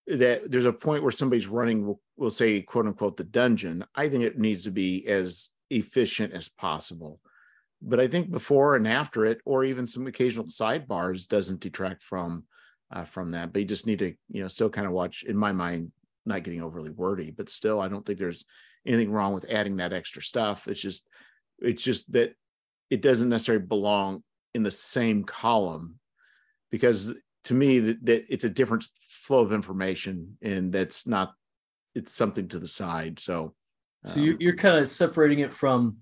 that 0.08 0.52
there's 0.52 0.66
a 0.66 0.74
point 0.74 1.04
where 1.04 1.12
somebody's 1.12 1.48
running, 1.48 1.86
we'll, 1.86 2.02
we'll 2.18 2.32
say 2.32 2.62
quote 2.62 2.86
unquote 2.86 3.16
the 3.16 3.24
dungeon. 3.24 3.86
I 3.96 4.10
think 4.10 4.24
it 4.24 4.38
needs 4.38 4.64
to 4.64 4.72
be 4.72 5.08
as 5.08 5.52
efficient 5.70 6.34
as 6.34 6.50
possible. 6.50 7.20
But 7.82 8.00
I 8.00 8.08
think 8.08 8.30
before 8.30 8.76
and 8.76 8.88
after 8.88 9.26
it, 9.26 9.40
or 9.46 9.64
even 9.64 9.88
some 9.88 10.08
occasional 10.08 10.46
sidebars, 10.46 11.28
doesn't 11.28 11.62
detract 11.62 12.04
from 12.04 12.44
uh, 12.92 13.06
from 13.06 13.32
that. 13.32 13.54
But 13.54 13.62
you 13.62 13.68
just 13.68 13.88
need 13.88 14.00
to, 14.00 14.14
you 14.30 14.42
know, 14.42 14.48
still 14.48 14.70
kind 14.70 14.88
of 14.88 14.94
watch. 14.94 15.24
In 15.24 15.38
my 15.38 15.52
mind, 15.52 15.92
not 16.26 16.44
getting 16.44 16.62
overly 16.62 16.90
wordy, 16.90 17.32
but 17.32 17.50
still, 17.50 17.80
I 17.80 17.88
don't 17.88 18.06
think 18.06 18.20
there's 18.20 18.46
anything 18.86 19.12
wrong 19.12 19.34
with 19.34 19.50
adding 19.50 19.78
that 19.78 19.94
extra 19.94 20.22
stuff. 20.22 20.68
It's 20.68 20.82
just, 20.82 21.08
it's 21.60 21.84
just 21.84 22.12
that 22.14 22.34
it 22.90 23.02
doesn't 23.02 23.30
necessarily 23.30 23.66
belong 23.66 24.24
in 24.54 24.64
the 24.64 24.72
same 24.72 25.24
column 25.24 26.00
because 26.72 27.14
to 27.46 27.54
me 27.54 27.80
that, 27.80 28.06
that 28.06 28.26
it's 28.30 28.44
a 28.44 28.50
different 28.50 28.86
flow 29.00 29.40
of 29.40 29.54
information 29.54 30.38
and 30.42 30.74
that's 30.74 31.08
not 31.08 31.34
it's 31.96 32.14
something 32.14 32.48
to 32.48 32.60
the 32.60 32.68
side 32.68 33.20
so 33.20 33.54
um, 34.06 34.12
so 34.12 34.20
you're, 34.20 34.38
you're 34.40 34.56
kind 34.56 34.78
of 34.78 34.90
separating 34.90 35.40
it 35.40 35.54
from 35.54 35.98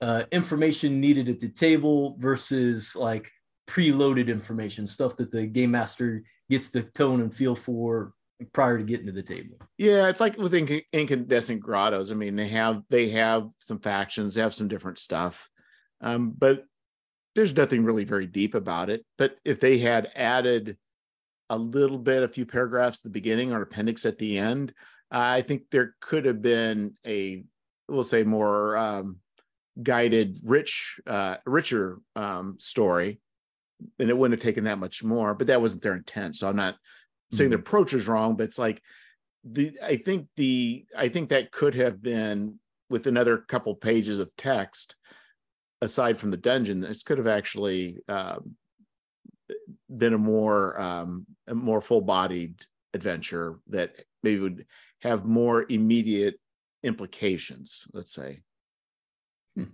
uh, 0.00 0.24
information 0.32 1.00
needed 1.00 1.28
at 1.28 1.40
the 1.40 1.48
table 1.48 2.16
versus 2.18 2.94
like 2.96 3.30
preloaded 3.66 4.28
information 4.28 4.86
stuff 4.86 5.16
that 5.16 5.30
the 5.30 5.46
game 5.46 5.70
master 5.70 6.22
gets 6.50 6.68
the 6.70 6.82
tone 6.82 7.20
and 7.20 7.34
feel 7.34 7.54
for 7.54 8.12
prior 8.52 8.76
to 8.76 8.84
getting 8.84 9.06
to 9.06 9.12
the 9.12 9.22
table. 9.22 9.56
Yeah 9.78 10.08
it's 10.08 10.20
like 10.20 10.36
with 10.36 10.52
inc- 10.52 10.84
incandescent 10.92 11.60
grottos. 11.60 12.10
I 12.10 12.14
mean 12.14 12.36
they 12.36 12.48
have 12.48 12.82
they 12.90 13.08
have 13.10 13.48
some 13.58 13.78
factions 13.78 14.34
they 14.34 14.42
have 14.42 14.54
some 14.54 14.68
different 14.68 14.98
stuff. 14.98 15.48
Um, 16.02 16.34
but 16.36 16.64
there's 17.34 17.54
nothing 17.54 17.84
really 17.84 18.04
very 18.04 18.26
deep 18.26 18.54
about 18.54 18.90
it. 18.90 19.04
But 19.18 19.36
if 19.44 19.60
they 19.60 19.78
had 19.78 20.10
added 20.14 20.76
a 21.48 21.56
little 21.56 21.98
bit, 21.98 22.22
a 22.22 22.28
few 22.28 22.46
paragraphs 22.46 22.98
at 22.98 23.04
the 23.04 23.10
beginning 23.10 23.52
or 23.52 23.62
appendix 23.62 24.04
at 24.04 24.18
the 24.18 24.38
end, 24.38 24.72
I 25.10 25.42
think 25.42 25.62
there 25.70 25.94
could 26.00 26.24
have 26.24 26.42
been 26.42 26.94
a, 27.06 27.44
we'll 27.88 28.04
say, 28.04 28.24
more 28.24 28.76
um, 28.76 29.18
guided, 29.82 30.38
rich, 30.44 30.98
uh, 31.06 31.36
richer 31.46 31.98
um, 32.14 32.56
story, 32.58 33.20
and 33.98 34.10
it 34.10 34.16
wouldn't 34.16 34.40
have 34.40 34.44
taken 34.44 34.64
that 34.64 34.78
much 34.78 35.04
more. 35.04 35.34
But 35.34 35.48
that 35.48 35.60
wasn't 35.60 35.82
their 35.82 35.94
intent. 35.94 36.36
So 36.36 36.48
I'm 36.48 36.56
not 36.56 36.74
mm-hmm. 36.74 37.36
saying 37.36 37.50
their 37.50 37.58
approach 37.58 37.92
is 37.92 38.08
wrong, 38.08 38.36
but 38.36 38.44
it's 38.44 38.58
like 38.58 38.82
the. 39.44 39.78
I 39.82 39.96
think 39.96 40.26
the. 40.36 40.86
I 40.96 41.08
think 41.08 41.28
that 41.28 41.52
could 41.52 41.74
have 41.74 42.02
been 42.02 42.58
with 42.90 43.06
another 43.06 43.38
couple 43.38 43.74
pages 43.74 44.18
of 44.18 44.34
text 44.36 44.96
aside 45.80 46.18
from 46.18 46.30
the 46.30 46.36
dungeon, 46.36 46.80
this 46.80 47.02
could 47.02 47.18
have 47.18 47.26
actually 47.26 47.98
uh, 48.08 48.36
been 49.94 50.14
a 50.14 50.18
more 50.18 50.80
um, 50.80 51.26
a 51.46 51.54
more 51.54 51.80
full 51.80 52.00
bodied 52.00 52.60
adventure 52.94 53.58
that 53.68 54.04
maybe 54.22 54.40
would 54.40 54.66
have 55.02 55.24
more 55.24 55.66
immediate 55.68 56.40
implications. 56.82 57.86
Let's 57.92 58.12
say. 58.12 58.40
Hmm. 59.56 59.64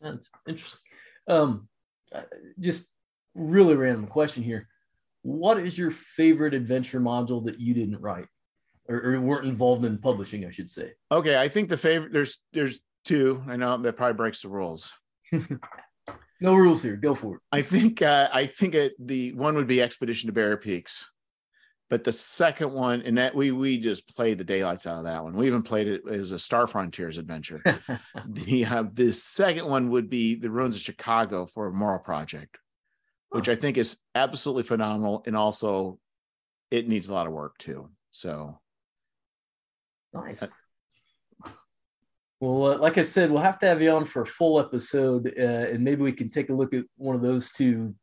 That's 0.00 0.30
interesting. 0.46 0.80
Um, 1.28 1.68
uh, 2.12 2.22
just 2.58 2.92
really 3.34 3.74
random 3.74 4.06
question 4.06 4.42
here. 4.42 4.68
What 5.22 5.58
is 5.58 5.78
your 5.78 5.90
favorite 5.90 6.54
adventure 6.54 7.00
module 7.00 7.44
that 7.46 7.60
you 7.60 7.74
didn't 7.74 8.00
write? 8.00 8.26
Or, 8.88 8.96
or, 8.96 9.20
weren't 9.20 9.46
involved 9.46 9.84
in 9.84 9.98
publishing, 9.98 10.44
I 10.44 10.50
should 10.50 10.68
say. 10.68 10.92
Okay, 11.10 11.36
I 11.36 11.48
think 11.48 11.68
the 11.68 11.78
favorite 11.78 12.12
there's 12.12 12.38
there's 12.52 12.80
two. 13.04 13.40
I 13.46 13.54
know 13.54 13.78
that 13.78 13.96
probably 13.96 14.14
breaks 14.14 14.42
the 14.42 14.48
rules. 14.48 14.92
no 16.40 16.54
rules 16.54 16.82
here. 16.82 16.96
Go 16.96 17.14
for 17.14 17.36
it. 17.36 17.42
I 17.52 17.62
think 17.62 18.02
uh, 18.02 18.28
I 18.32 18.46
think 18.46 18.74
it, 18.74 18.94
the 18.98 19.32
one 19.34 19.54
would 19.54 19.68
be 19.68 19.80
Expedition 19.80 20.26
to 20.26 20.32
Barrier 20.32 20.56
Peaks, 20.56 21.08
but 21.92 22.04
the 22.04 22.12
second 22.12 22.72
one, 22.72 23.02
and 23.02 23.18
that 23.18 23.34
we 23.34 23.52
we 23.52 23.76
just 23.76 24.08
played 24.16 24.38
the 24.38 24.44
daylights 24.44 24.86
out 24.86 24.96
of 24.96 25.04
that 25.04 25.22
one. 25.22 25.36
We 25.36 25.46
even 25.46 25.62
played 25.62 25.88
it 25.88 26.00
as 26.10 26.32
a 26.32 26.38
Star 26.38 26.66
Frontiers 26.66 27.18
adventure. 27.18 27.62
the 28.26 28.64
uh, 28.64 28.84
the 28.90 29.12
second 29.12 29.66
one 29.66 29.90
would 29.90 30.08
be 30.08 30.36
the 30.36 30.48
Ruins 30.48 30.74
of 30.74 30.80
Chicago 30.80 31.44
for 31.44 31.66
a 31.66 31.70
Morrow 31.70 31.98
Project, 31.98 32.56
which 33.28 33.50
I 33.50 33.56
think 33.56 33.76
is 33.76 33.98
absolutely 34.14 34.62
phenomenal, 34.62 35.22
and 35.26 35.36
also 35.36 35.98
it 36.70 36.88
needs 36.88 37.08
a 37.08 37.12
lot 37.12 37.26
of 37.26 37.34
work 37.34 37.58
too. 37.58 37.90
So 38.10 38.58
nice. 40.14 40.44
Uh, 40.44 41.50
well, 42.40 42.72
uh, 42.72 42.78
like 42.78 42.96
I 42.96 43.02
said, 43.02 43.30
we'll 43.30 43.42
have 43.42 43.58
to 43.58 43.66
have 43.66 43.82
you 43.82 43.90
on 43.90 44.06
for 44.06 44.22
a 44.22 44.26
full 44.26 44.58
episode, 44.58 45.34
uh, 45.38 45.42
and 45.42 45.84
maybe 45.84 46.00
we 46.00 46.12
can 46.12 46.30
take 46.30 46.48
a 46.48 46.54
look 46.54 46.72
at 46.72 46.84
one 46.96 47.16
of 47.16 47.20
those 47.20 47.52
two 47.52 47.94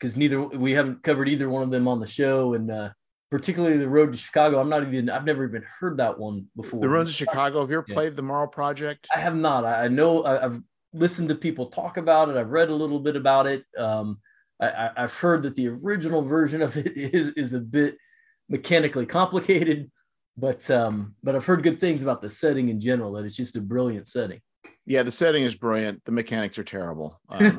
because 0.00 0.16
neither 0.16 0.40
we 0.40 0.72
haven't 0.72 1.02
covered 1.02 1.28
either 1.28 1.48
one 1.48 1.62
of 1.62 1.70
them 1.70 1.86
on 1.86 2.00
the 2.00 2.06
show, 2.06 2.54
and 2.54 2.70
uh, 2.70 2.90
particularly 3.30 3.76
the 3.76 3.88
Road 3.88 4.12
to 4.12 4.18
Chicago. 4.18 4.60
I'm 4.60 4.68
not 4.68 4.82
even 4.82 5.10
I've 5.10 5.24
never 5.24 5.44
even 5.44 5.64
heard 5.78 5.98
that 5.98 6.18
one 6.18 6.46
before. 6.56 6.80
The 6.80 6.88
Road 6.88 7.06
to 7.06 7.12
Chicago. 7.12 7.60
Have 7.60 7.70
you 7.70 7.78
ever 7.78 7.86
yeah. 7.88 7.94
played 7.94 8.16
the 8.16 8.22
Morrow 8.22 8.48
Project? 8.48 9.06
I 9.14 9.20
have 9.20 9.36
not. 9.36 9.64
I, 9.64 9.88
know 9.88 10.24
I, 10.24 10.40
have 10.40 10.62
listened 10.92 11.28
to 11.28 11.34
people 11.34 11.66
talk 11.66 11.96
about 11.96 12.28
it. 12.28 12.36
I've 12.36 12.50
read 12.50 12.70
a 12.70 12.74
little 12.74 13.00
bit 13.00 13.16
about 13.16 13.46
it. 13.46 13.64
Um, 13.76 14.20
I, 14.60 14.90
have 14.96 15.14
heard 15.14 15.42
that 15.44 15.56
the 15.56 15.68
original 15.68 16.22
version 16.22 16.62
of 16.62 16.76
it 16.76 16.92
is 16.96 17.28
is 17.28 17.52
a 17.52 17.60
bit 17.60 17.96
mechanically 18.48 19.06
complicated 19.06 19.90
but 20.40 20.70
um, 20.70 21.14
but 21.22 21.36
I've 21.36 21.44
heard 21.44 21.62
good 21.62 21.80
things 21.80 22.02
about 22.02 22.22
the 22.22 22.30
setting 22.30 22.68
in 22.70 22.80
general. 22.80 23.12
That 23.12 23.24
it's 23.24 23.36
just 23.36 23.56
a 23.56 23.60
brilliant 23.60 24.08
setting. 24.08 24.40
Yeah, 24.86 25.02
the 25.02 25.12
setting 25.12 25.42
is 25.42 25.54
brilliant. 25.54 26.04
The 26.04 26.12
mechanics 26.12 26.58
are 26.58 26.64
terrible. 26.64 27.20
Um, 27.28 27.58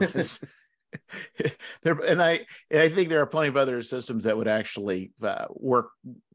there, 1.84 1.94
and 1.94 2.22
I 2.22 2.46
and 2.70 2.82
I 2.82 2.90
think 2.90 3.10
there 3.10 3.22
are 3.22 3.28
plenty 3.28 3.50
of 3.50 3.58
other 3.58 3.82
systems 3.82 4.24
that 4.24 4.38
would 4.38 4.48
actually 4.48 5.12
uh, 5.24 5.46
work 5.50 5.90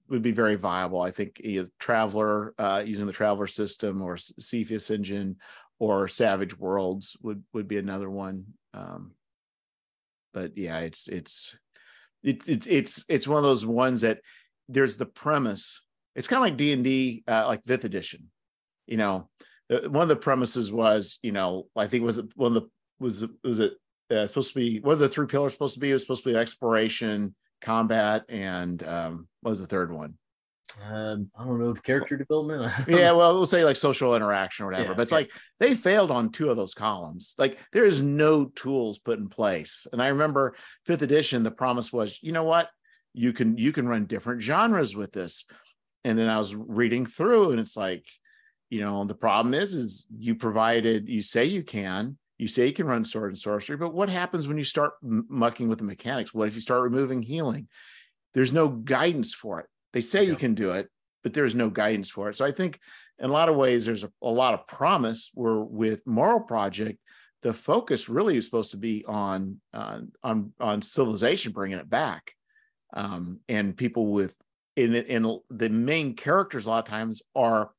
would 0.09 0.23
be 0.23 0.33
very 0.33 0.57
viable. 0.57 1.01
I 1.01 1.11
think 1.11 1.41
either 1.43 1.69
Traveller 1.79 2.55
uh, 2.59 2.83
using 2.85 3.07
the 3.07 3.13
Traveller 3.13 3.47
system 3.47 4.03
or 4.03 4.17
Cepheus 4.17 4.91
engine 4.91 5.37
or 5.79 6.09
Savage 6.09 6.59
Worlds 6.59 7.17
would 7.23 7.43
would 7.53 7.69
be 7.69 7.79
another 7.79 8.11
one. 8.11 8.45
Um, 8.75 9.13
but 10.33 10.57
yeah, 10.57 10.81
it's 10.81 11.09
it's 11.09 11.59
it's 12.23 12.49
it's 12.49 12.67
it's 12.67 13.05
it's 13.09 13.29
one 13.29 13.39
of 13.39 13.45
those 13.45 13.67
ones 13.67 14.03
that 14.03 14.21
there's 14.69 14.97
the 14.97 15.07
premise. 15.07 15.83
It's 16.15 16.29
kind 16.29 16.39
of 16.39 16.43
like 16.43 16.57
D 16.57 16.73
and 16.73 16.85
D, 16.85 17.25
uh, 17.29 17.47
like 17.47 17.65
fifth 17.65 17.85
edition. 17.85 18.31
You 18.87 18.97
know, 18.97 19.29
one 19.69 20.03
of 20.03 20.09
the 20.09 20.17
premises 20.17 20.71
was, 20.71 21.19
you 21.23 21.33
know, 21.33 21.67
I 21.77 21.87
think 21.87 22.05
was 22.05 22.19
it 22.19 22.27
one 22.37 22.57
of 22.57 22.63
the 22.63 22.69
was 22.99 23.25
was 23.43 23.61
it 23.61 23.75
uh, 24.11 24.27
supposed 24.27 24.53
to 24.53 24.59
be 24.59 24.81
what 24.81 24.93
are 24.93 24.97
the 24.97 25.09
three 25.09 25.27
pillars 25.27 25.53
supposed 25.53 25.75
to 25.75 25.81
be? 25.81 25.91
It 25.91 25.95
was 25.95 26.03
supposed 26.03 26.25
to 26.25 26.31
be 26.31 26.37
exploration, 26.37 27.35
combat, 27.61 28.25
and 28.29 28.83
um, 28.85 29.29
what 29.41 29.51
was 29.51 29.61
the 29.61 29.67
third 29.67 29.93
one? 29.93 30.15
Um, 30.85 31.31
I 31.39 31.45
don't 31.45 31.59
know, 31.59 31.73
character 31.75 32.17
development. 32.17 32.71
yeah, 32.89 33.13
well, 33.13 33.35
we'll 33.35 33.47
say 33.47 33.65
like 33.65 33.77
social 33.77 34.15
interaction 34.15 34.65
or 34.65 34.69
whatever. 34.69 34.91
Yeah, 34.91 34.95
but 34.95 35.03
it's 35.03 35.13
yeah. 35.13 35.19
like 35.19 35.31
they 35.59 35.75
failed 35.75 36.11
on 36.11 36.31
two 36.31 36.51
of 36.51 36.57
those 36.57 36.75
columns. 36.75 37.35
Like 37.39 37.59
there 37.73 37.85
is 37.85 38.03
no 38.03 38.47
tools 38.47 38.99
put 38.99 39.19
in 39.19 39.29
place. 39.29 39.87
And 39.93 40.03
I 40.03 40.09
remember 40.09 40.55
fifth 40.85 41.03
edition, 41.03 41.43
the 41.43 41.51
promise 41.51 41.93
was, 41.93 42.23
you 42.23 42.33
know 42.33 42.45
what, 42.45 42.69
you 43.15 43.33
can 43.33 43.57
you 43.57 43.73
can 43.73 43.89
run 43.89 44.05
different 44.05 44.43
genres 44.43 44.95
with 44.95 45.13
this. 45.13 45.47
And 46.05 46.19
then 46.19 46.29
I 46.29 46.39
was 46.39 46.55
reading 46.55 47.07
through, 47.07 47.51
and 47.51 47.59
it's 47.59 47.77
like, 47.77 48.07
you 48.71 48.81
know, 48.81 49.05
the 49.05 49.15
problem 49.15 49.55
is, 49.55 49.75
is 49.75 50.07
you 50.17 50.37
provided, 50.37 51.09
you 51.09 51.23
say 51.23 51.45
you 51.45 51.65
can, 51.65 52.17
you 52.39 52.49
say 52.49 52.67
you 52.67 52.73
can 52.73 52.87
run 52.87 53.05
sword 53.05 53.31
and 53.31 53.39
sorcery, 53.39 53.77
but 53.77 53.95
what 53.95 54.09
happens 54.09 54.47
when 54.47 54.59
you 54.59 54.65
start 54.65 54.95
mucking 55.03 55.69
with 55.69 55.79
the 55.79 55.85
mechanics? 55.85 56.35
What 56.35 56.49
if 56.49 56.55
you 56.55 56.61
start 56.61 56.83
removing 56.83 57.23
healing? 57.23 57.69
There's 58.35 58.53
no 58.53 58.69
guidance 58.69 59.33
for 59.33 59.61
it. 59.61 59.67
They 59.93 60.03
say 60.03 60.25
yeah. 60.25 60.31
you 60.31 60.37
can 60.37 60.55
do 60.55 60.73
it, 60.73 60.89
but 61.23 61.33
there's 61.33 61.55
no 61.55 61.71
guidance 61.71 62.11
for 62.11 62.29
it. 62.29 62.37
So 62.37 62.45
I 62.45 62.53
think 62.53 62.79
in 63.19 63.31
a 63.31 63.33
lot 63.33 63.49
of 63.49 63.57
ways, 63.57 63.87
there's 63.87 64.05
a, 64.05 64.13
a 64.23 64.29
lot 64.29 64.55
of 64.55 64.67
promise 64.67 65.31
where 65.35 65.57
with 65.57 66.07
Morrow 66.07 66.41
Project, 66.41 66.99
the 67.43 67.55
focus 67.55 68.09
really 68.09 68.37
is 68.37 68.45
supposed 68.45 68.73
to 68.73 68.77
be 68.77 69.05
on 69.07 69.61
uh, 69.73 70.01
on 70.23 70.53
on 70.61 70.83
civilization, 70.83 71.53
bringing 71.53 71.79
it 71.79 71.89
back, 71.89 72.33
um, 72.95 73.41
and 73.49 73.77
people 73.77 74.09
with 74.09 74.37
in 74.75 74.95
in 74.95 75.41
the 75.51 75.69
main 75.69 76.15
characters 76.15 76.67
a 76.67 76.71
lot 76.71 76.81
of 76.81 76.91
times 76.91 77.23
are 77.35 77.71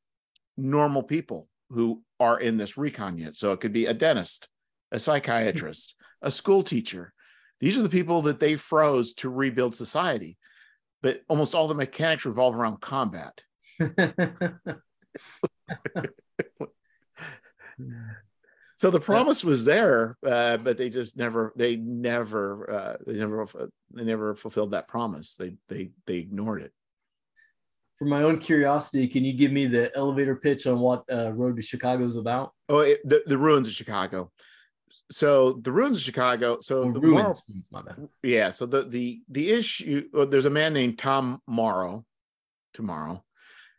normal 0.56 1.04
people 1.04 1.48
who 1.70 2.02
are 2.20 2.40
in 2.40 2.58
this 2.58 2.78
recon 2.78 3.18
yet. 3.18 3.36
So 3.36 3.52
it 3.52 3.60
could 3.60 3.74
be 3.74 3.86
a 3.86 3.94
dentist, 3.94 4.48
a 4.92 5.00
psychiatrist, 5.00 5.96
a 6.22 6.32
school 6.32 6.64
teacher. 6.64 7.14
These 7.60 7.78
are 7.78 7.84
the 7.84 7.90
people 7.90 8.24
that 8.24 8.40
they 8.40 8.56
froze 8.56 9.14
to 9.16 9.30
rebuild 9.30 9.76
society. 9.76 10.38
But 11.02 11.22
almost 11.28 11.54
all 11.54 11.68
the 11.68 11.76
mechanics 11.76 12.26
revolve 12.26 12.56
around 12.56 12.82
combat. 12.82 13.42
so 18.76 18.90
the 18.90 19.00
promise 19.00 19.44
was 19.44 19.64
there, 19.64 20.18
uh, 20.26 20.58
but 20.58 20.78
they 20.78 20.90
just 20.90 21.18
never, 21.18 21.54
they 21.56 21.76
never, 21.76 22.72
uh, 22.72 22.98
they 23.06 23.14
never, 23.14 23.48
they 23.94 24.04
never 24.04 24.36
fulfilled 24.36 24.72
that 24.72 24.88
promise. 24.88 25.36
They, 25.36 25.54
they, 25.70 25.92
they 26.08 26.16
ignored 26.16 26.64
it 26.64 26.74
for 27.98 28.06
my 28.06 28.24
own 28.24 28.38
curiosity, 28.40 29.08
can 29.08 29.26
you 29.26 29.34
give 29.34 29.52
me 29.52 29.66
the 29.66 29.96
elevator 29.96 30.36
pitch 30.36 30.68
on 30.68 30.80
what 30.80 31.04
uh, 31.12 31.32
Road 31.34 31.56
to 31.56 31.62
Chicago 31.62 32.06
is 32.06 32.16
about? 32.16 32.54
Oh, 32.70 32.80
it, 32.80 33.08
the, 33.08 33.24
the 33.26 33.38
ruins 33.38 33.68
of 33.68 33.74
Chicago. 33.74 34.32
So 35.10 35.54
the 35.64 35.72
ruins 35.72 35.98
of 35.98 36.04
Chicago. 36.04 36.60
So 36.62 36.84
oh, 36.84 36.92
the 36.92 37.00
ruins. 37.00 37.42
Morrow, 37.72 38.10
yeah. 38.24 38.52
So 38.52 38.66
the 38.66 38.84
the 38.84 39.22
the 39.30 39.50
issue. 39.50 40.08
Well, 40.14 40.28
there's 40.28 40.46
a 40.46 40.52
man 40.52 40.74
named 40.74 41.00
Tom 41.00 41.42
Morrow, 41.48 42.06
tomorrow, 42.74 43.24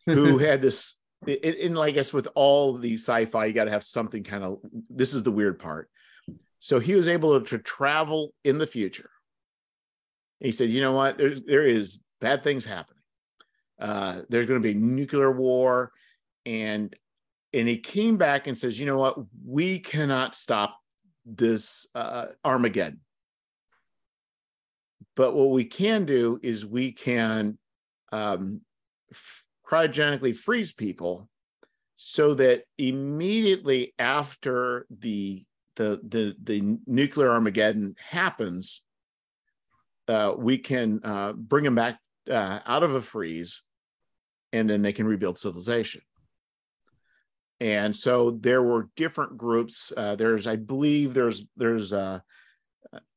who 0.07 0.39
had 0.39 0.63
this. 0.63 0.97
In 1.27 1.75
like 1.75 1.89
I 1.89 1.95
guess 1.95 2.13
with 2.13 2.29
all 2.37 2.79
the 2.79 2.95
sci-fi, 2.95 3.47
you 3.47 3.53
got 3.53 3.65
to 3.65 3.73
have 3.73 3.83
something 3.83 4.23
kind 4.23 4.45
of. 4.45 4.59
This 4.89 5.15
is 5.15 5.23
the 5.23 5.33
weird 5.33 5.59
part. 5.59 5.91
So 6.61 6.79
he 6.79 6.95
was 6.95 7.09
able 7.09 7.41
to 7.41 7.59
travel 7.59 8.33
in 8.45 8.59
the 8.59 8.67
future. 8.67 9.11
He 10.41 10.53
said, 10.53 10.71
"You 10.71 10.81
know 10.81 10.93
what? 10.93 11.19
There's 11.19 11.43
there 11.43 11.65
is 11.65 11.99
bad 12.21 12.43
things 12.43 12.65
happening." 12.65 12.98
Uh, 13.81 14.23
there's 14.29 14.47
going 14.47 14.61
to 14.61 14.67
be 14.67 14.79
nuclear 14.79 15.31
war. 15.31 15.93
And 16.47 16.95
and 17.53 17.67
he 17.67 17.79
came 17.79 18.17
back 18.17 18.47
and 18.47 18.57
says 18.57 18.79
you 18.79 18.87
know 18.87 18.99
what? 18.99 19.19
We 19.47 19.79
cannot 19.79 20.35
stop 20.35 20.79
this 21.25 21.87
uh, 21.95 22.27
armageddon. 22.45 23.01
But 25.17 25.35
what 25.35 25.51
we 25.51 25.65
can 25.65 26.05
do 26.05 26.39
is 26.43 26.65
we 26.65 26.93
can 26.93 27.59
um, 28.13 28.61
f- 29.13 29.45
cryogenically 29.67 30.35
freeze 30.35 30.73
people 30.73 31.29
so 31.97 32.35
that 32.35 32.63
immediately 32.79 33.95
after 33.99 34.87
the 34.91 35.45
the 35.75 36.01
the, 36.07 36.35
the 36.43 36.79
nuclear 36.87 37.31
armageddon 37.31 37.97
happens 37.99 38.83
uh, 40.07 40.33
we 40.37 40.57
can 40.57 41.01
uh, 41.05 41.33
bring 41.33 41.65
them 41.65 41.75
back 41.75 41.99
uh, 42.31 42.61
out 42.65 42.83
of 42.83 42.95
a 42.95 43.01
freeze 43.01 43.63
and 44.53 44.69
then 44.69 44.83
they 44.83 44.93
can 44.93 45.07
rebuild 45.07 45.39
civilization. 45.39 46.03
And 47.61 47.95
so 47.95 48.31
there 48.31 48.63
were 48.63 48.89
different 48.97 49.37
groups. 49.37 49.93
Uh, 49.97 50.15
there's, 50.15 50.47
I 50.47 50.57
believe, 50.57 51.13
there's 51.13 51.45
there's 51.57 51.93
uh, 51.93 52.21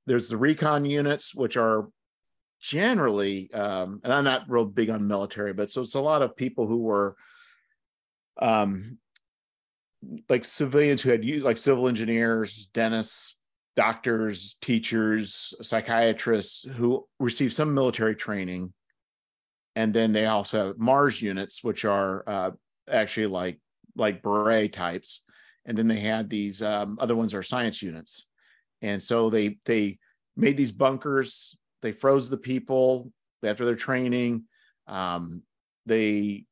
there's 0.08 0.30
the 0.30 0.38
recon 0.38 0.84
units, 0.84 1.36
which 1.36 1.58
are 1.58 1.90
generally, 2.60 3.52
um, 3.54 4.02
and 4.04 4.12
I'm 4.12 4.24
not 4.24 4.50
real 4.50 4.66
big 4.66 4.90
on 4.90 5.08
military, 5.08 5.54
but 5.54 5.72
so 5.72 5.82
it's 5.82 5.96
a 5.96 6.02
lot 6.02 6.22
of 6.22 6.36
people 6.36 6.68
who 6.68 6.80
were 6.80 7.16
um, 8.42 8.98
like 10.28 10.44
civilians 10.44 11.02
who 11.02 11.12
had 11.12 11.24
used 11.24 11.46
like 11.46 11.58
civil 11.58 11.88
engineers, 11.88 12.68
dentists, 12.74 13.38
doctors, 13.76 14.58
teachers, 14.62 15.54
psychiatrists 15.62 16.64
who 16.64 17.06
received 17.20 17.54
some 17.54 17.74
military 17.74 18.16
training 18.16 18.74
and 19.76 19.94
then 19.94 20.12
they 20.12 20.26
also 20.26 20.68
have 20.68 20.78
Mars 20.78 21.22
units, 21.22 21.64
which 21.64 21.86
are 21.86 22.24
uh, 22.28 22.52
actually 22.90 23.28
like 23.28 23.60
like 23.96 24.22
beret 24.22 24.74
types, 24.74 25.24
and 25.66 25.78
then 25.78 25.88
they 25.88 26.00
had 26.00 26.30
these 26.30 26.62
um, 26.62 26.98
other 27.00 27.16
ones 27.16 27.34
are 27.34 27.44
science 27.44 27.82
units, 27.82 28.26
and 28.82 29.02
so 29.02 29.30
they 29.30 29.58
they 29.66 30.00
made 30.36 30.58
these 30.58 30.72
bunkers. 30.72 31.56
They 31.82 31.92
froze 31.92 32.30
the 32.30 32.38
people 32.38 33.12
after 33.44 33.66
their 33.66 33.76
training. 33.76 34.44
Um, 34.88 35.44
they 35.86 36.46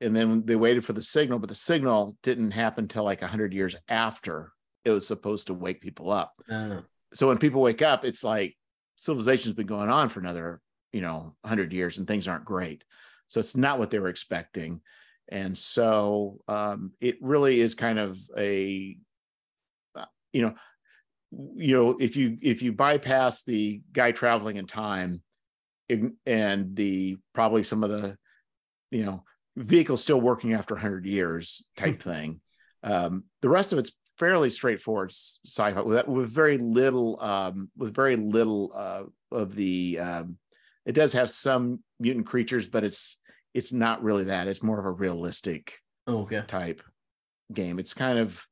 and 0.00 0.14
then 0.14 0.44
they 0.44 0.56
waited 0.56 0.84
for 0.84 0.92
the 0.92 1.02
signal, 1.02 1.38
but 1.38 1.48
the 1.48 1.54
signal 1.54 2.16
didn't 2.22 2.50
happen 2.50 2.84
until 2.84 3.04
like 3.04 3.22
hundred 3.22 3.54
years 3.54 3.74
after 3.88 4.52
it 4.84 4.90
was 4.90 5.06
supposed 5.06 5.48
to 5.48 5.54
wake 5.54 5.80
people 5.80 6.10
up. 6.10 6.34
Uh. 6.50 6.80
So 7.14 7.28
when 7.28 7.38
people 7.38 7.62
wake 7.62 7.82
up, 7.82 8.04
it's 8.04 8.22
like 8.22 8.56
civilization's 8.96 9.54
been 9.54 9.66
going 9.66 9.88
on 9.88 10.08
for 10.08 10.20
another 10.20 10.60
you 10.92 11.00
know 11.00 11.34
100 11.42 11.72
years 11.72 11.98
and 11.98 12.06
things 12.06 12.28
aren't 12.28 12.44
great. 12.44 12.84
So 13.28 13.40
it's 13.40 13.56
not 13.56 13.78
what 13.78 13.90
they 13.90 13.98
were 13.98 14.08
expecting. 14.08 14.80
And 15.28 15.56
so 15.56 16.38
um, 16.46 16.92
it 17.00 17.16
really 17.20 17.60
is 17.60 17.74
kind 17.74 17.98
of 17.98 18.18
a 18.36 18.96
uh, 19.96 20.04
you 20.32 20.42
know 20.42 20.54
you 21.56 21.74
know 21.74 21.96
if 21.98 22.16
you 22.16 22.38
if 22.40 22.62
you 22.62 22.72
bypass 22.72 23.42
the 23.42 23.82
guy 23.92 24.12
traveling 24.12 24.56
in 24.56 24.66
time 24.66 25.22
and 25.88 26.76
the 26.76 27.16
probably 27.34 27.62
some 27.62 27.84
of 27.84 27.90
the 27.90 28.16
you 28.90 29.04
know 29.04 29.24
vehicles 29.56 30.02
still 30.02 30.20
working 30.20 30.52
after 30.52 30.74
100 30.74 31.06
years 31.06 31.64
type 31.76 32.00
thing 32.00 32.40
um, 32.82 33.24
the 33.42 33.48
rest 33.48 33.72
of 33.72 33.78
it's 33.78 33.92
fairly 34.18 34.50
straightforward 34.50 35.10
sci-fi 35.10 35.80
with, 35.80 36.06
with 36.06 36.28
very 36.28 36.58
little 36.58 37.20
um, 37.20 37.70
with 37.76 37.94
very 37.94 38.16
little 38.16 38.72
uh, 38.74 39.02
of 39.32 39.54
the 39.54 39.98
um, 39.98 40.38
it 40.86 40.94
does 40.94 41.12
have 41.12 41.28
some 41.28 41.80
mutant 41.98 42.26
creatures, 42.26 42.66
but 42.66 42.84
it's 42.84 43.18
it's 43.52 43.72
not 43.72 44.02
really 44.02 44.24
that. 44.24 44.48
It's 44.48 44.62
more 44.62 44.78
of 44.78 44.86
a 44.86 44.90
realistic 44.90 45.74
oh, 46.06 46.18
okay. 46.18 46.42
type 46.46 46.82
game. 47.52 47.78
It's 47.78 47.92
kind 47.92 48.18
of 48.18 48.42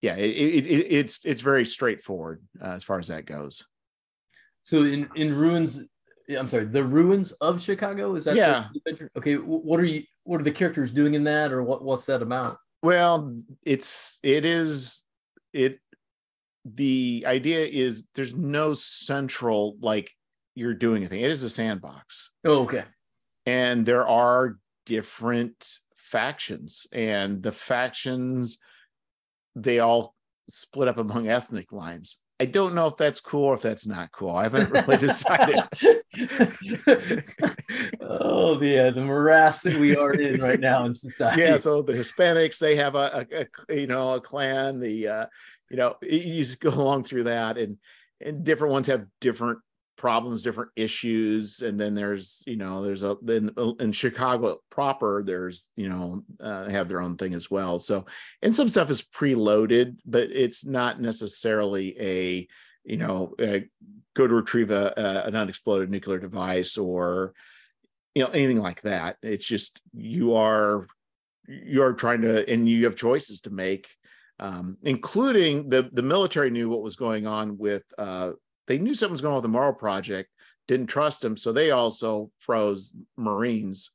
yeah, 0.00 0.16
it, 0.16 0.30
it, 0.30 0.66
it 0.66 0.86
it's 0.90 1.20
it's 1.24 1.42
very 1.42 1.64
straightforward 1.64 2.42
uh, 2.62 2.70
as 2.70 2.84
far 2.84 2.98
as 2.98 3.08
that 3.08 3.26
goes. 3.26 3.64
So 4.62 4.84
in 4.84 5.08
in 5.16 5.34
ruins, 5.34 5.84
I'm 6.36 6.48
sorry, 6.48 6.66
the 6.66 6.84
ruins 6.84 7.32
of 7.32 7.60
Chicago 7.60 8.14
is 8.14 8.24
that 8.26 8.36
yeah? 8.36 8.68
Okay, 9.16 9.34
what 9.34 9.80
are 9.80 9.84
you? 9.84 10.04
What 10.24 10.40
are 10.40 10.44
the 10.44 10.52
characters 10.52 10.92
doing 10.92 11.14
in 11.14 11.24
that, 11.24 11.52
or 11.52 11.62
what 11.64 11.82
what's 11.82 12.06
that 12.06 12.22
about? 12.22 12.56
Well, 12.82 13.36
it's 13.64 14.18
it 14.22 14.44
is 14.44 15.04
it. 15.52 15.80
The 16.64 17.24
idea 17.26 17.66
is 17.66 18.06
there's 18.14 18.36
no 18.36 18.74
central 18.74 19.76
like 19.80 20.12
you're 20.54 20.74
doing 20.74 21.02
anything. 21.02 21.20
It 21.20 21.30
is 21.30 21.42
a 21.42 21.50
sandbox. 21.50 22.30
Oh, 22.44 22.62
okay. 22.62 22.84
And 23.46 23.84
there 23.84 24.06
are 24.06 24.58
different 24.86 25.78
factions, 25.96 26.86
and 26.92 27.42
the 27.42 27.52
factions 27.52 28.58
they 29.54 29.78
all 29.80 30.14
split 30.48 30.88
up 30.88 30.98
among 30.98 31.28
ethnic 31.28 31.72
lines. 31.72 32.18
I 32.40 32.46
don't 32.46 32.74
know 32.74 32.88
if 32.88 32.96
that's 32.96 33.20
cool 33.20 33.44
or 33.44 33.54
if 33.54 33.62
that's 33.62 33.86
not 33.86 34.10
cool. 34.10 34.34
I 34.34 34.42
haven't 34.44 34.70
really 34.70 34.96
decided. 35.08 35.60
oh 38.00 38.60
yeah, 38.60 38.90
the 38.90 39.02
morass 39.04 39.62
that 39.62 39.76
we 39.78 39.96
are 39.96 40.12
in 40.12 40.40
right 40.40 40.58
now 40.58 40.84
in 40.84 40.94
society. 40.94 41.42
Yeah, 41.42 41.56
so 41.56 41.82
the 41.82 41.92
Hispanics 41.92 42.58
they 42.58 42.74
have 42.76 42.96
a, 42.96 43.26
a, 43.30 43.46
a 43.70 43.80
you 43.80 43.86
know 43.86 44.14
a 44.14 44.20
clan. 44.20 44.80
The 44.80 45.06
uh, 45.08 45.26
you 45.70 45.76
know 45.76 45.94
you 46.02 46.42
just 46.42 46.58
go 46.58 46.70
along 46.70 47.04
through 47.04 47.24
that, 47.24 47.58
and 47.58 47.78
and 48.20 48.44
different 48.44 48.72
ones 48.72 48.88
have 48.88 49.06
different 49.20 49.60
problems 50.02 50.42
different 50.42 50.72
issues 50.74 51.62
and 51.62 51.78
then 51.78 51.94
there's 51.94 52.42
you 52.44 52.56
know 52.56 52.82
there's 52.82 53.04
a 53.04 53.16
then 53.22 53.48
in 53.78 53.92
chicago 53.92 54.58
proper 54.68 55.22
there's 55.24 55.68
you 55.76 55.88
know 55.88 56.24
uh, 56.40 56.68
have 56.68 56.88
their 56.88 57.00
own 57.00 57.16
thing 57.16 57.34
as 57.34 57.48
well. 57.48 57.78
So 57.78 58.04
and 58.42 58.52
some 58.52 58.68
stuff 58.68 58.90
is 58.90 59.00
preloaded 59.00 59.98
but 60.04 60.28
it's 60.32 60.66
not 60.66 61.00
necessarily 61.00 61.96
a 62.00 62.48
you 62.82 62.96
know 62.96 63.36
a, 63.38 63.64
go 64.14 64.26
to 64.26 64.34
retrieve 64.34 64.72
a, 64.72 64.92
a, 64.96 65.28
an 65.28 65.36
unexploded 65.36 65.88
nuclear 65.88 66.18
device 66.18 66.76
or 66.76 67.32
you 68.16 68.24
know 68.24 68.30
anything 68.30 68.60
like 68.60 68.82
that. 68.82 69.18
It's 69.22 69.46
just 69.46 69.80
you 69.94 70.34
are 70.34 70.88
you're 71.46 71.92
trying 71.92 72.22
to 72.22 72.50
and 72.52 72.68
you 72.68 72.86
have 72.86 72.96
choices 72.96 73.42
to 73.42 73.50
make 73.50 73.86
um, 74.40 74.78
including 74.82 75.68
the 75.68 75.88
the 75.92 76.02
military 76.02 76.50
knew 76.50 76.68
what 76.68 76.82
was 76.82 76.96
going 76.96 77.28
on 77.28 77.56
with 77.56 77.84
uh, 77.98 78.32
they 78.72 78.78
knew 78.78 78.94
something 78.94 79.12
was 79.12 79.20
going 79.20 79.32
on 79.32 79.36
with 79.36 79.42
the 79.42 79.48
Morrow 79.48 79.74
Project, 79.74 80.30
didn't 80.66 80.86
trust 80.86 81.22
him, 81.22 81.36
so 81.36 81.52
they 81.52 81.72
also 81.72 82.30
froze 82.38 82.94
Marines, 83.18 83.90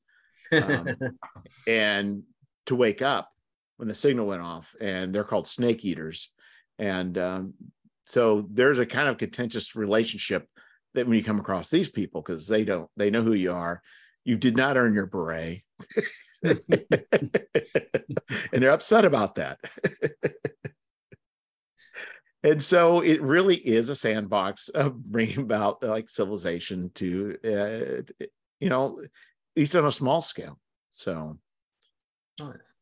um, 0.51 0.89
and 1.67 2.21
to 2.67 2.75
wake 2.75 3.01
up 3.01 3.31
when 3.77 3.87
the 3.87 3.95
signal 3.95 4.27
went 4.27 4.43
off, 4.43 4.75
and 4.79 5.15
they're 5.15 5.23
called 5.23 5.47
snake 5.47 5.83
eaters, 5.83 6.31
and 6.77 7.17
um, 7.17 7.53
so 8.05 8.45
there's 8.51 8.77
a 8.77 8.85
kind 8.85 9.09
of 9.09 9.17
contentious 9.17 9.75
relationship 9.75 10.47
that 10.93 11.07
when 11.07 11.17
you 11.17 11.23
come 11.23 11.39
across 11.39 11.71
these 11.71 11.89
people 11.89 12.21
because 12.21 12.47
they 12.47 12.63
don't 12.63 12.87
they 12.95 13.09
know 13.09 13.23
who 13.23 13.33
you 13.33 13.53
are, 13.53 13.81
you 14.25 14.37
did 14.37 14.55
not 14.55 14.77
earn 14.77 14.93
your 14.93 15.07
beret. 15.07 15.63
and 16.43 16.61
they're 18.53 18.69
upset 18.69 19.05
about 19.05 19.33
that 19.33 19.57
and 22.47 22.63
so 22.63 23.01
it 23.01 23.21
really 23.21 23.55
is 23.55 23.89
a 23.89 23.95
sandbox 23.95 24.69
of 24.69 24.95
bringing 25.11 25.41
about 25.41 25.83
like 25.83 26.09
civilization 26.09 26.89
to 26.95 27.37
uh, 27.45 28.25
you 28.59 28.69
know 28.69 28.99
at 29.01 29.09
least 29.55 29.75
on 29.75 29.85
a 29.85 29.91
small 29.91 30.21
scale 30.21 30.59
so. 30.89 31.37
Nice. 32.39 32.73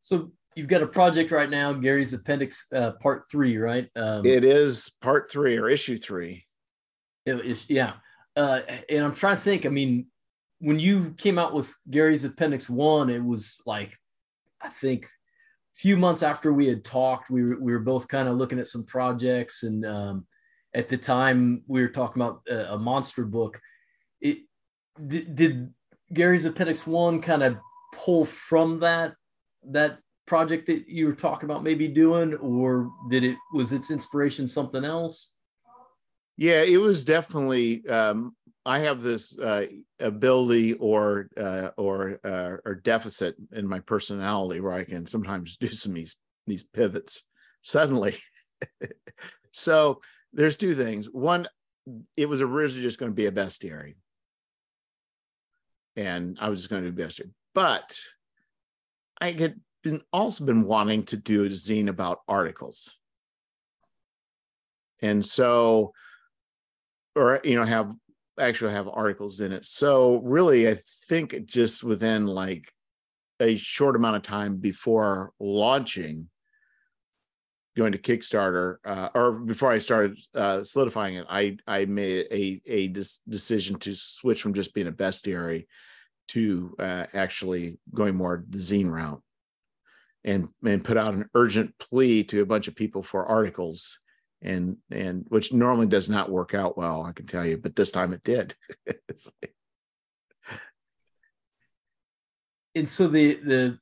So 0.00 0.30
you've 0.54 0.68
got 0.68 0.82
a 0.82 0.86
project 0.86 1.30
right 1.30 1.48
now 1.48 1.72
gary's 1.72 2.12
appendix 2.12 2.66
uh, 2.72 2.92
part 3.00 3.24
three 3.30 3.56
right? 3.56 3.88
Um, 3.96 4.26
it 4.26 4.44
is 4.44 4.90
part 5.00 5.30
three 5.30 5.56
or 5.56 5.68
issue 5.68 5.96
three. 5.96 6.44
It, 7.24 7.70
yeah. 7.70 7.94
Uh, 8.34 8.60
and 8.88 9.04
i'm 9.04 9.14
trying 9.14 9.36
to 9.36 9.42
think 9.42 9.66
i 9.66 9.68
mean 9.68 10.06
when 10.58 10.78
you 10.78 11.14
came 11.18 11.38
out 11.38 11.52
with 11.52 11.70
gary's 11.90 12.24
appendix 12.24 12.66
one 12.66 13.10
it 13.10 13.22
was 13.22 13.60
like 13.66 13.92
i 14.62 14.70
think 14.70 15.06
few 15.74 15.96
months 15.96 16.22
after 16.22 16.52
we 16.52 16.66
had 16.66 16.84
talked, 16.84 17.30
we 17.30 17.42
were, 17.42 17.60
we 17.60 17.72
were 17.72 17.78
both 17.78 18.08
kind 18.08 18.28
of 18.28 18.36
looking 18.36 18.58
at 18.58 18.66
some 18.66 18.84
projects. 18.84 19.62
And 19.62 19.84
um, 19.86 20.26
at 20.74 20.88
the 20.88 20.96
time, 20.96 21.62
we 21.66 21.80
were 21.80 21.88
talking 21.88 22.22
about 22.22 22.42
a, 22.48 22.74
a 22.74 22.78
monster 22.78 23.24
book. 23.24 23.60
It 24.20 24.38
did, 25.06 25.34
did 25.34 25.74
Gary's 26.12 26.44
Appendix 26.44 26.86
One 26.86 27.20
kind 27.20 27.42
of 27.42 27.56
pull 27.94 28.24
from 28.24 28.80
that 28.80 29.14
that 29.70 29.98
project 30.26 30.66
that 30.66 30.88
you 30.88 31.06
were 31.06 31.14
talking 31.14 31.48
about 31.48 31.62
maybe 31.62 31.88
doing, 31.88 32.34
or 32.36 32.90
did 33.10 33.24
it 33.24 33.36
was 33.52 33.72
its 33.72 33.90
inspiration 33.90 34.46
something 34.46 34.84
else? 34.84 35.34
Yeah, 36.36 36.62
it 36.62 36.78
was 36.78 37.04
definitely 37.04 37.86
um, 37.88 38.34
I 38.64 38.80
have 38.80 39.02
this 39.02 39.36
uh, 39.38 39.66
ability 39.98 40.74
or 40.74 41.28
uh, 41.36 41.70
or 41.76 42.20
uh, 42.24 42.56
or 42.64 42.76
deficit 42.76 43.34
in 43.52 43.66
my 43.66 43.80
personality 43.80 44.60
where 44.60 44.72
I 44.72 44.84
can 44.84 45.06
sometimes 45.06 45.56
do 45.60 45.68
some 45.68 45.94
these 45.94 46.16
these 46.46 46.64
pivots 46.64 47.22
suddenly. 47.62 48.14
so 49.52 50.00
there's 50.32 50.56
two 50.56 50.74
things. 50.74 51.06
One, 51.10 51.48
it 52.16 52.28
was 52.28 52.40
originally 52.40 52.82
just 52.82 52.98
going 52.98 53.10
to 53.10 53.16
be 53.16 53.26
a 53.26 53.32
bestiary, 53.32 53.96
and 55.96 56.38
I 56.40 56.48
was 56.48 56.60
just 56.60 56.70
going 56.70 56.84
to 56.84 56.90
do 56.90 57.02
bestiary, 57.02 57.32
but 57.54 57.98
I 59.20 59.32
had 59.32 59.60
been 59.82 60.02
also 60.12 60.44
been 60.44 60.64
wanting 60.64 61.04
to 61.06 61.16
do 61.16 61.44
a 61.44 61.48
zine 61.48 61.88
about 61.88 62.20
articles, 62.28 62.96
and 65.00 65.26
so 65.26 65.92
or 67.14 67.40
you 67.44 67.56
know 67.56 67.64
have 67.64 67.92
actually 68.38 68.72
have 68.72 68.88
articles 68.88 69.40
in 69.40 69.52
it. 69.52 69.66
So 69.66 70.16
really, 70.16 70.68
I 70.68 70.78
think 71.08 71.44
just 71.46 71.84
within 71.84 72.26
like 72.26 72.72
a 73.40 73.56
short 73.56 73.96
amount 73.96 74.16
of 74.16 74.22
time 74.22 74.56
before 74.56 75.32
launching, 75.38 76.28
going 77.76 77.92
to 77.92 77.98
Kickstarter, 77.98 78.76
uh, 78.84 79.08
or 79.14 79.32
before 79.32 79.70
I 79.70 79.78
started 79.78 80.18
uh, 80.34 80.62
solidifying 80.62 81.16
it, 81.16 81.26
I 81.28 81.56
I 81.66 81.86
made 81.86 82.26
a 82.30 82.60
a 82.66 82.88
decision 82.88 83.78
to 83.80 83.94
switch 83.94 84.42
from 84.42 84.54
just 84.54 84.74
being 84.74 84.88
a 84.88 84.92
bestiary 84.92 85.66
to 86.28 86.74
uh, 86.78 87.06
actually 87.12 87.78
going 87.92 88.14
more 88.14 88.44
the 88.48 88.58
zine 88.58 88.90
route, 88.90 89.22
and 90.24 90.48
and 90.64 90.84
put 90.84 90.96
out 90.96 91.14
an 91.14 91.28
urgent 91.34 91.78
plea 91.78 92.24
to 92.24 92.42
a 92.42 92.46
bunch 92.46 92.68
of 92.68 92.74
people 92.74 93.02
for 93.02 93.26
articles 93.26 93.98
and 94.42 94.76
and 94.90 95.24
which 95.28 95.52
normally 95.52 95.86
does 95.86 96.10
not 96.10 96.30
work 96.30 96.54
out 96.54 96.76
well 96.76 97.04
i 97.04 97.12
can 97.12 97.26
tell 97.26 97.46
you 97.46 97.56
but 97.56 97.76
this 97.76 97.90
time 97.90 98.12
it 98.12 98.22
did. 98.22 98.54
Like... 99.42 99.54
and 102.74 102.88
so 102.88 103.08
the 103.08 103.34
the 103.34 103.78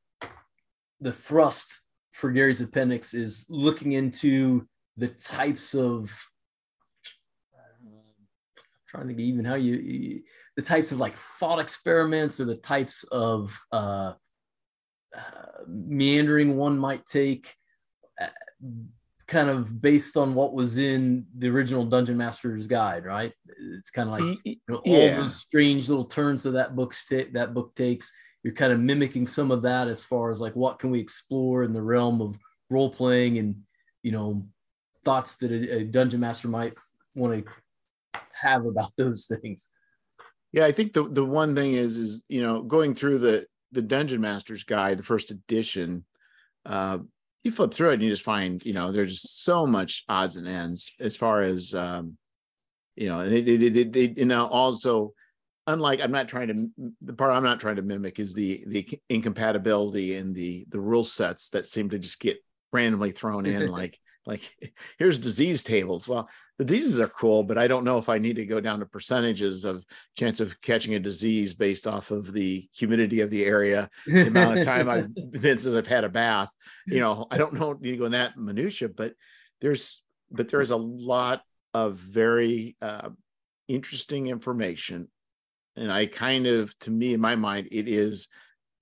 the 1.01 1.13
thrust 1.13 1.81
for 2.13 2.31
gary's 2.31 2.61
appendix 2.61 3.15
is 3.15 3.47
looking 3.49 3.93
into 3.93 4.67
the 4.97 5.09
types 5.09 5.75
of 5.75 6.13
trying 8.91 9.07
to 9.07 9.15
get 9.15 9.23
even 9.23 9.45
how 9.45 9.55
you, 9.55 9.77
you, 9.77 10.23
the 10.57 10.63
types 10.63 10.91
of 10.91 10.99
like 10.99 11.17
thought 11.17 11.61
experiments 11.61 12.41
or 12.41 12.45
the 12.45 12.57
types 12.57 13.05
of 13.05 13.59
uh, 13.73 14.15
uh 15.17 15.65
meandering 15.69 16.57
one 16.57 16.77
might 16.77 17.07
take. 17.07 17.55
Uh, 18.21 18.29
kind 19.31 19.49
of 19.49 19.81
based 19.81 20.17
on 20.17 20.35
what 20.35 20.53
was 20.53 20.77
in 20.77 21.25
the 21.39 21.49
original 21.49 21.85
Dungeon 21.85 22.17
Master's 22.17 22.67
Guide, 22.67 23.05
right? 23.05 23.33
It's 23.79 23.91
kind 23.91 24.09
of 24.09 24.19
like 24.19 24.39
you 24.45 24.57
know, 24.69 24.79
all 24.79 24.99
yeah. 24.99 25.17
those 25.17 25.37
strange 25.37 25.89
little 25.89 26.05
turns 26.05 26.43
that 26.43 26.51
that 26.51 26.75
book 26.75 26.93
st- 26.93 27.33
that 27.35 27.55
book 27.55 27.75
takes. 27.77 28.13
You're 28.43 28.55
kind 28.55 28.73
of 28.73 28.81
mimicking 28.81 29.29
some 29.29 29.53
of 29.53 29.63
that 29.63 29.87
as 29.87 30.03
far 30.03 30.33
as 30.33 30.41
like 30.41 30.57
what 30.57 30.81
can 30.81 30.91
we 30.91 30.99
explore 30.99 31.63
in 31.63 31.73
the 31.73 31.81
realm 31.81 32.21
of 32.21 32.37
role 32.71 32.91
playing 32.91 33.39
and 33.39 33.55
you 34.03 34.11
know 34.11 34.45
thoughts 35.05 35.37
that 35.37 35.53
a, 35.53 35.77
a 35.77 35.85
dungeon 35.85 36.21
master 36.21 36.49
might 36.49 36.75
want 37.15 37.47
to 37.47 38.21
have 38.33 38.67
about 38.67 38.91
those 38.99 39.27
things. 39.27 39.69
Yeah, 40.53 40.67
I 40.67 40.73
think 40.73 40.93
the 40.93 41.05
the 41.05 41.25
one 41.25 41.55
thing 41.55 41.75
is 41.75 41.99
is 41.99 42.25
you 42.29 42.43
know 42.43 42.63
going 42.63 42.97
through 42.97 43.19
the 43.19 43.47
the 43.71 43.83
Dungeon 43.83 44.21
Master's 44.21 44.65
Guide, 44.65 44.99
the 44.99 45.05
first 45.05 45.31
edition. 45.31 46.05
Uh, 46.67 46.99
you 47.45 47.51
flip 47.51 47.73
through 47.73 47.91
it 47.91 47.95
and 47.95 48.03
you 48.03 48.11
just 48.11 48.25
find 48.25 48.65
you 48.65 48.73
know 48.73 48.93
there's 48.93 49.13
just 49.13 49.45
so 49.45 49.67
much 49.67 50.05
odds 50.09 50.37
and 50.37 50.47
ends 50.47 50.93
as 51.01 51.17
far 51.17 51.43
as 51.43 51.75
um 51.75 52.17
you 52.97 53.09
know 53.09 53.29
they, 53.29 53.41
they, 53.41 53.57
they, 53.57 53.85
they 53.85 54.15
you 54.17 54.25
know 54.25 54.47
also 54.47 55.13
unlike 55.67 56.01
i'm 56.01 56.13
not 56.13 56.29
trying 56.29 56.49
to 56.49 56.93
the 57.03 57.13
part 57.13 57.33
i'm 57.33 57.43
not 57.43 57.61
trying 57.61 57.77
to 57.77 57.83
mimic 57.83 58.19
is 58.19 58.35
the 58.35 58.65
the 58.67 59.01
incompatibility 59.09 60.15
in 60.15 60.33
the 60.33 60.67
the 60.69 60.81
rule 60.81 61.05
sets 61.05 61.51
that 61.51 61.67
seem 61.67 61.89
to 61.89 61.99
just 61.99 62.21
get 62.21 62.39
randomly 62.73 63.11
thrown 63.11 63.47
in 63.47 63.69
like 63.71 63.99
like 64.31 64.73
here's 64.99 65.19
disease 65.19 65.63
tables. 65.63 66.09
Well 66.09 66.29
the 66.61 66.67
diseases 66.67 67.01
are 67.01 67.09
cool 67.09 67.43
but 67.43 67.57
i 67.57 67.67
don't 67.67 67.85
know 67.85 67.97
if 67.97 68.11
i 68.11 68.19
need 68.19 68.37
to 68.37 68.45
go 68.45 68.61
down 68.61 68.81
to 68.81 68.85
percentages 68.85 69.65
of 69.65 69.83
chance 70.15 70.41
of 70.41 70.61
catching 70.61 70.95
a 70.95 71.01
disease 71.01 71.55
based 71.55 71.87
off 71.87 72.11
of 72.11 72.35
the 72.35 72.69
humidity 72.75 73.21
of 73.21 73.31
the 73.31 73.47
area 73.47 73.89
the 74.07 74.27
amount 74.27 74.59
of 74.59 74.65
time 74.67 74.87
i've 74.87 75.15
been 75.31 75.57
since 75.57 75.75
i've 75.75 75.87
had 75.87 76.05
a 76.05 76.09
bath. 76.11 76.51
You 76.87 77.01
know 77.01 77.27
i 77.31 77.39
don't 77.39 77.55
know 77.55 77.73
need 77.73 77.93
to 77.93 77.97
go 77.97 78.05
in 78.05 78.13
that 78.13 78.37
minutia 78.37 78.91
but 78.91 79.15
there's 79.63 80.03
but 80.31 80.51
there's 80.51 80.71
a 80.71 80.77
lot 80.77 81.43
of 81.73 81.97
very 81.97 82.77
uh, 82.83 83.09
interesting 83.67 84.27
information. 84.27 85.09
And 85.77 85.91
i 85.91 86.05
kind 86.05 86.47
of 86.47 86.79
to 86.81 86.91
me 86.91 87.15
in 87.15 87.21
my 87.21 87.37
mind 87.37 87.69
it 87.73 87.89
is 87.89 88.29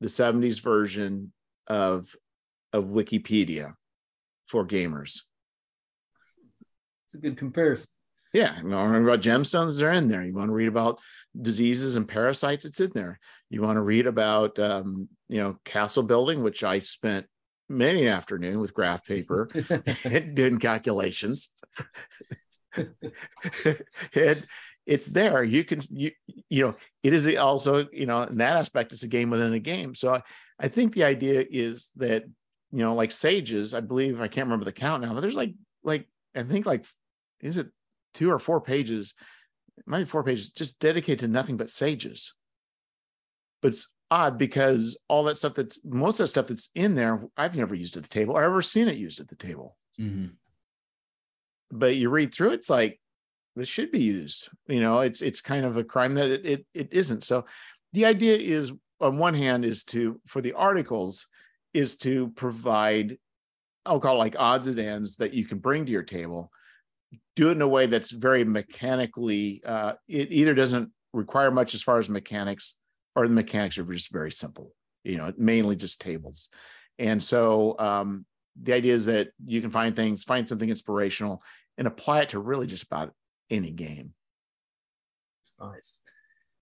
the 0.01 0.09
70s 0.09 0.61
version 0.61 1.33
of 1.69 2.13
of 2.73 2.87
wikipedia 2.87 3.75
for 4.47 4.67
gamers 4.67 5.21
it's 7.09 7.15
a 7.15 7.19
good 7.19 7.39
comparison. 7.39 7.89
Yeah, 8.35 8.59
you 8.61 8.69
want 8.69 8.93
to 8.93 9.01
read 9.01 9.09
about 9.09 9.25
gemstones? 9.25 9.79
They're 9.79 9.93
in 9.93 10.09
there. 10.09 10.23
You 10.23 10.35
want 10.35 10.49
to 10.49 10.55
read 10.55 10.69
about 10.69 11.01
diseases 11.41 11.97
and 11.97 12.07
parasites? 12.07 12.67
It's 12.67 12.81
in 12.81 12.91
there. 12.95 13.19
You 13.49 13.63
want 13.63 13.77
to 13.77 13.83
read 13.83 14.07
about, 14.07 14.59
um, 14.59 15.09
you 15.29 15.39
know, 15.39 15.57
castle 15.65 16.03
building, 16.03 16.43
which 16.43 16.63
I 16.63 16.81
spent 16.81 17.25
many 17.71 18.03
an 18.03 18.09
afternoon 18.09 18.61
with 18.61 18.75
graph 18.75 19.07
paper 19.07 19.49
and 20.05 20.35
doing 20.35 20.59
calculations. 20.59 21.49
and 22.77 24.47
it's 24.85 25.07
there. 25.07 25.43
You 25.43 25.65
can, 25.65 25.81
you, 25.89 26.11
you 26.51 26.67
know, 26.67 26.75
it 27.03 27.15
is 27.15 27.35
also, 27.37 27.87
you 27.91 28.05
know, 28.05 28.25
in 28.25 28.37
that 28.39 28.59
aspect, 28.59 28.93
it's 28.93 29.05
a 29.05 29.09
game 29.09 29.31
within 29.31 29.55
a 29.55 29.59
game. 29.59 29.95
So 29.95 30.17
I, 30.17 30.23
I 30.59 30.69
think 30.69 30.93
the 30.93 31.05
idea 31.05 31.47
is 31.51 31.91
that, 31.97 32.25
you 32.73 32.85
know, 32.85 32.95
like 32.95 33.11
sages, 33.11 33.73
I 33.73 33.81
believe, 33.81 34.21
I 34.21 34.29
can't 34.29 34.47
remember 34.47 34.67
the 34.67 34.73
count 34.73 35.03
now, 35.03 35.15
but 35.15 35.21
there's 35.21 35.35
like, 35.35 35.55
like, 35.83 36.07
I 36.37 36.43
think 36.43 36.67
like, 36.67 36.85
is 37.41 37.57
it 37.57 37.69
two 38.15 38.31
or 38.31 38.39
four 38.39 38.61
pages, 38.61 39.15
maybe 39.87 40.05
four 40.05 40.25
pages, 40.25 40.51
just 40.51 40.79
dedicated 40.81 41.21
to 41.21 41.29
nothing 41.29 41.57
but 41.57 41.71
sages. 41.71 42.35
But 43.63 43.73
it's 43.73 43.89
odd 44.11 44.39
because 44.39 44.97
all 45.09 45.25
that 45.25 45.39
stuff 45.39 45.55
that's 45.55 45.81
most 45.85 46.21
of 46.21 46.25
the 46.25 46.29
stuff 46.29 46.47
that's 46.47 46.71
in 46.75 46.95
there, 46.95 47.23
I've 47.37 47.57
never 47.57 47.75
used 47.75 47.97
at 47.97 48.03
the 48.03 48.09
table 48.09 48.35
or 48.35 48.43
ever 48.43 48.63
seen 48.63 48.89
it 48.89 48.97
used 48.97 49.21
at 49.21 49.29
the 49.29 49.37
table. 49.37 49.77
Mm-hmm. 50.01 50.29
But 51.71 51.97
you 51.97 52.09
read 52.09 52.33
through, 52.33 52.51
it's 52.51 52.71
like 52.71 53.01
this 53.57 53.69
should 53.69 53.91
be 53.91 54.01
used. 54.01 54.49
You 54.67 54.81
know, 54.81 55.01
it's 55.01 55.21
it's 55.21 55.41
kind 55.41 55.65
of 55.65 55.77
a 55.77 55.85
crime 55.85 56.15
that 56.15 56.31
it 56.31 56.47
it, 56.47 56.67
it 56.73 56.89
isn't. 56.93 57.25
So 57.25 57.45
the 57.93 58.07
idea 58.07 58.37
is 58.37 58.73
on 59.01 59.19
one 59.19 59.35
hand 59.35 59.65
is 59.65 59.85
to 59.85 60.21
for 60.27 60.41
the 60.41 60.55
articles 60.55 61.27
is 61.75 61.97
to 61.99 62.29
provide 62.31 63.19
I'll 63.85 64.01
call 64.01 64.17
it 64.17 64.19
like 64.19 64.37
odds 64.39 64.67
and 64.67 64.79
ends 64.79 65.17
that 65.17 65.35
you 65.35 65.45
can 65.45 65.59
bring 65.59 65.87
to 65.87 65.93
your 65.93 66.03
table 66.03 66.51
do 67.37 67.49
it 67.49 67.53
in 67.53 67.63
a 67.63 67.69
way 67.69 67.87
that's 67.87 68.11
very 68.11 68.45
mechanically 68.45 69.63
uh, 69.65 69.93
it 70.09 70.29
either 70.31 70.55
doesn't 70.55 70.91
require 71.13 71.51
much 71.51 71.75
as 71.75 71.83
far 71.83 71.99
as 71.99 72.09
mechanics 72.09 72.77
or 73.17 73.27
the 73.27 73.35
mechanics 73.35 73.79
are 73.79 73.85
just 73.85 74.13
very 74.13 74.31
simple 74.31 74.73
you 75.09 75.17
know 75.17 75.33
mainly 75.37 75.77
just 75.77 76.01
tables. 76.01 76.49
And 76.99 77.23
so 77.23 77.79
um, 77.79 78.27
the 78.61 78.73
idea 78.73 78.95
is 78.95 79.07
that 79.07 79.29
you 79.45 79.61
can 79.61 79.71
find 79.71 79.97
things 79.97 80.25
find 80.25 80.49
something 80.49 80.69
inspirational 80.69 81.43
and 81.77 81.87
apply 81.87 82.23
it 82.23 82.31
to 82.31 82.41
really 82.41 82.67
just 82.67 82.85
about 82.85 83.13
any 83.51 83.71
game. 83.71 84.13
Nice. 85.61 86.01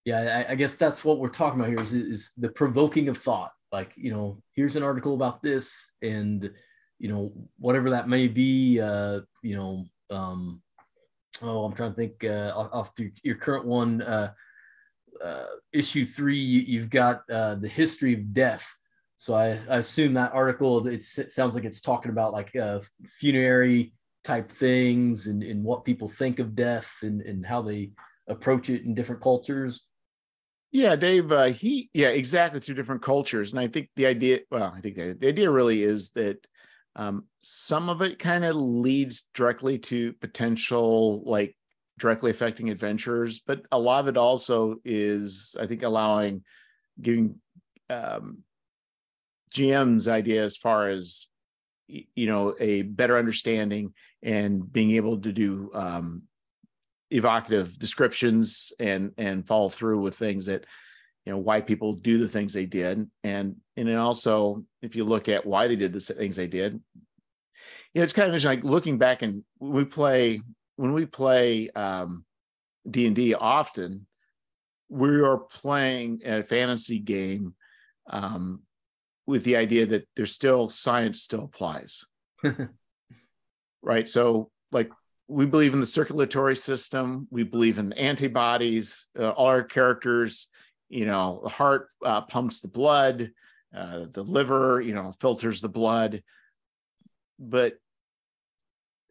Yeah 0.05 0.45
I, 0.49 0.53
I 0.53 0.55
guess 0.55 0.75
that's 0.75 1.05
what 1.05 1.19
we're 1.19 1.29
talking 1.29 1.61
about 1.61 1.71
here 1.71 1.83
is, 1.83 1.93
is 1.93 2.33
the 2.37 2.49
provoking 2.49 3.09
of 3.09 3.19
thought. 3.19 3.53
Like 3.73 3.93
you 3.97 4.13
know 4.13 4.43
here's 4.55 4.77
an 4.77 4.83
article 4.83 5.15
about 5.15 5.43
this 5.43 5.91
and 6.03 6.51
you 6.99 7.09
know 7.09 7.33
whatever 7.59 7.91
that 7.91 8.09
may 8.09 8.29
be 8.29 8.81
uh 8.81 9.21
you 9.43 9.57
know 9.57 9.85
um, 10.11 10.63
oh, 11.43 11.65
I'm 11.65 11.73
trying 11.73 11.91
to 11.91 11.97
think 11.97 12.25
uh, 12.25 12.53
off 12.55 12.95
the, 12.95 13.13
your 13.23 13.37
current 13.37 13.67
one, 13.67 14.03
uh, 14.03 14.33
uh, 15.23 15.45
issue 15.73 16.05
three, 16.05 16.39
you, 16.39 16.81
have 16.81 16.91
got 16.91 17.23
uh, 17.31 17.55
the 17.55 17.69
history 17.69 18.15
of 18.15 18.33
death. 18.33 18.67
So 19.17 19.35
I, 19.35 19.59
I, 19.69 19.79
assume 19.79 20.15
that 20.15 20.35
article, 20.35 20.87
it 20.87 21.03
sounds 21.03 21.55
like 21.55 21.65
it's 21.65 21.81
talking 21.81 22.11
about 22.11 22.35
like 22.35 22.55
uh, 22.55 22.81
funerary 23.07 23.95
type 24.25 24.53
things 24.53 25.27
and, 25.27 25.43
and 25.43 25.65
what 25.65 25.85
people 25.85 26.09
think 26.09 26.39
of 26.39 26.55
death 26.55 26.93
and, 27.03 27.23
and 27.23 27.47
how 27.47 27.63
they 27.63 27.93
approach 28.29 28.69
it 28.69 28.85
in 28.85 28.95
different 28.95 29.23
cultures. 29.23 29.87
Yeah, 30.73 30.97
Dave. 30.97 31.33
Uh, 31.33 31.45
he 31.45 31.89
yeah, 31.95 32.09
exactly 32.09 32.61
through 32.61 32.75
different 32.75 33.01
cultures, 33.01 33.53
and 33.53 33.61
I 33.61 33.69
think 33.69 33.89
the 33.97 34.05
idea. 34.05 34.41
Well, 34.51 34.75
I 34.77 34.81
think 34.81 34.97
the, 34.97 35.17
the 35.19 35.29
idea 35.29 35.51
really 35.51 35.83
is 35.83 36.11
that 36.11 36.45
um, 36.97 37.25
some 37.41 37.89
of 37.89 38.03
it 38.03 38.19
kind 38.19 38.45
of 38.45 38.57
leads 38.57 39.29
directly 39.35 39.79
to 39.79 40.15
potential 40.15 41.23
like 41.25 41.55
directly 41.99 42.31
affecting 42.31 42.71
adventurers, 42.71 43.41
but 43.41 43.63
a 43.71 43.79
lot 43.79 44.01
of 44.01 44.09
it 44.09 44.17
also 44.17 44.77
is, 44.85 45.55
I 45.61 45.67
think, 45.67 45.83
allowing 45.83 46.43
giving 47.01 47.37
um, 47.91 48.39
GM's 49.55 50.09
idea 50.09 50.43
as 50.43 50.57
far 50.57 50.89
as 50.89 51.27
you 51.89 52.27
know 52.27 52.55
a 52.59 52.83
better 52.83 53.17
understanding 53.17 53.93
and 54.23 54.73
being 54.73 54.93
able 54.93 55.19
to 55.19 55.33
do 55.33 55.71
um, 55.75 56.23
evocative 57.11 57.79
descriptions 57.79 58.73
and 58.81 59.13
and 59.19 59.47
follow 59.47 59.69
through 59.69 60.01
with 60.01 60.17
things 60.17 60.47
that 60.47 60.65
you 61.27 61.33
know 61.33 61.39
why 61.39 61.61
people 61.61 61.93
do 61.93 62.19
the 62.19 62.29
things 62.29 62.55
they 62.55 62.67
did. 62.67 63.11
And 63.23 63.57
and 63.77 63.89
then 63.89 63.97
also 63.97 64.65
if 64.81 64.97
you 64.97 65.05
look 65.05 65.29
at 65.29 65.45
why 65.45 65.69
they 65.69 65.77
did 65.77 65.93
the 65.93 66.01
things 66.01 66.37
they 66.37 66.47
did 66.47 66.81
you 67.93 68.01
know 68.01 68.03
it's 68.05 68.13
kind 68.13 68.35
of 68.35 68.45
like 68.45 68.63
looking 68.63 68.99
back 68.99 69.23
and 69.23 69.43
we 69.59 69.85
play 69.85 70.41
when 70.77 70.93
we 70.93 71.07
play 71.07 71.71
um 71.71 72.25
d&d 72.91 73.35
often 73.35 74.07
we 74.89 75.21
are 75.21 75.39
playing 75.39 76.21
a 76.25 76.43
fantasy 76.43 76.99
game 76.99 77.55
um 78.11 78.61
with 79.27 79.45
the 79.45 79.57
idea 79.57 79.87
that 79.87 80.07
there's 80.15 80.33
still 80.33 80.69
science 80.69 81.23
still 81.23 81.45
applies. 81.45 82.05
Right? 83.83 84.09
So 84.09 84.51
like 84.73 84.91
we 85.29 85.47
believe 85.47 85.73
in 85.73 85.79
the 85.79 85.87
circulatory 85.87 86.57
system. 86.57 87.29
We 87.31 87.45
believe 87.45 87.79
in 87.79 87.93
antibodies 87.93 89.07
uh, 89.17 89.31
all 89.31 89.47
our 89.47 89.63
characters 89.63 90.49
you 90.89 91.07
know 91.07 91.41
the 91.43 91.49
heart 91.49 91.89
uh, 92.05 92.23
pumps 92.23 92.61
the 92.61 92.69
blood 92.69 93.31
uh, 93.75 94.07
the 94.13 94.23
liver 94.23 94.81
you 94.81 94.95
know 94.95 95.13
filters 95.21 95.61
the 95.61 95.69
blood. 95.69 96.23
But 97.39 97.75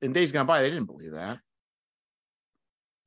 in 0.02 0.14
days 0.14 0.32
gone 0.32 0.48
by 0.48 0.62
they 0.62 0.70
didn't 0.70 0.88
believe 0.88 1.12
that. 1.12 1.40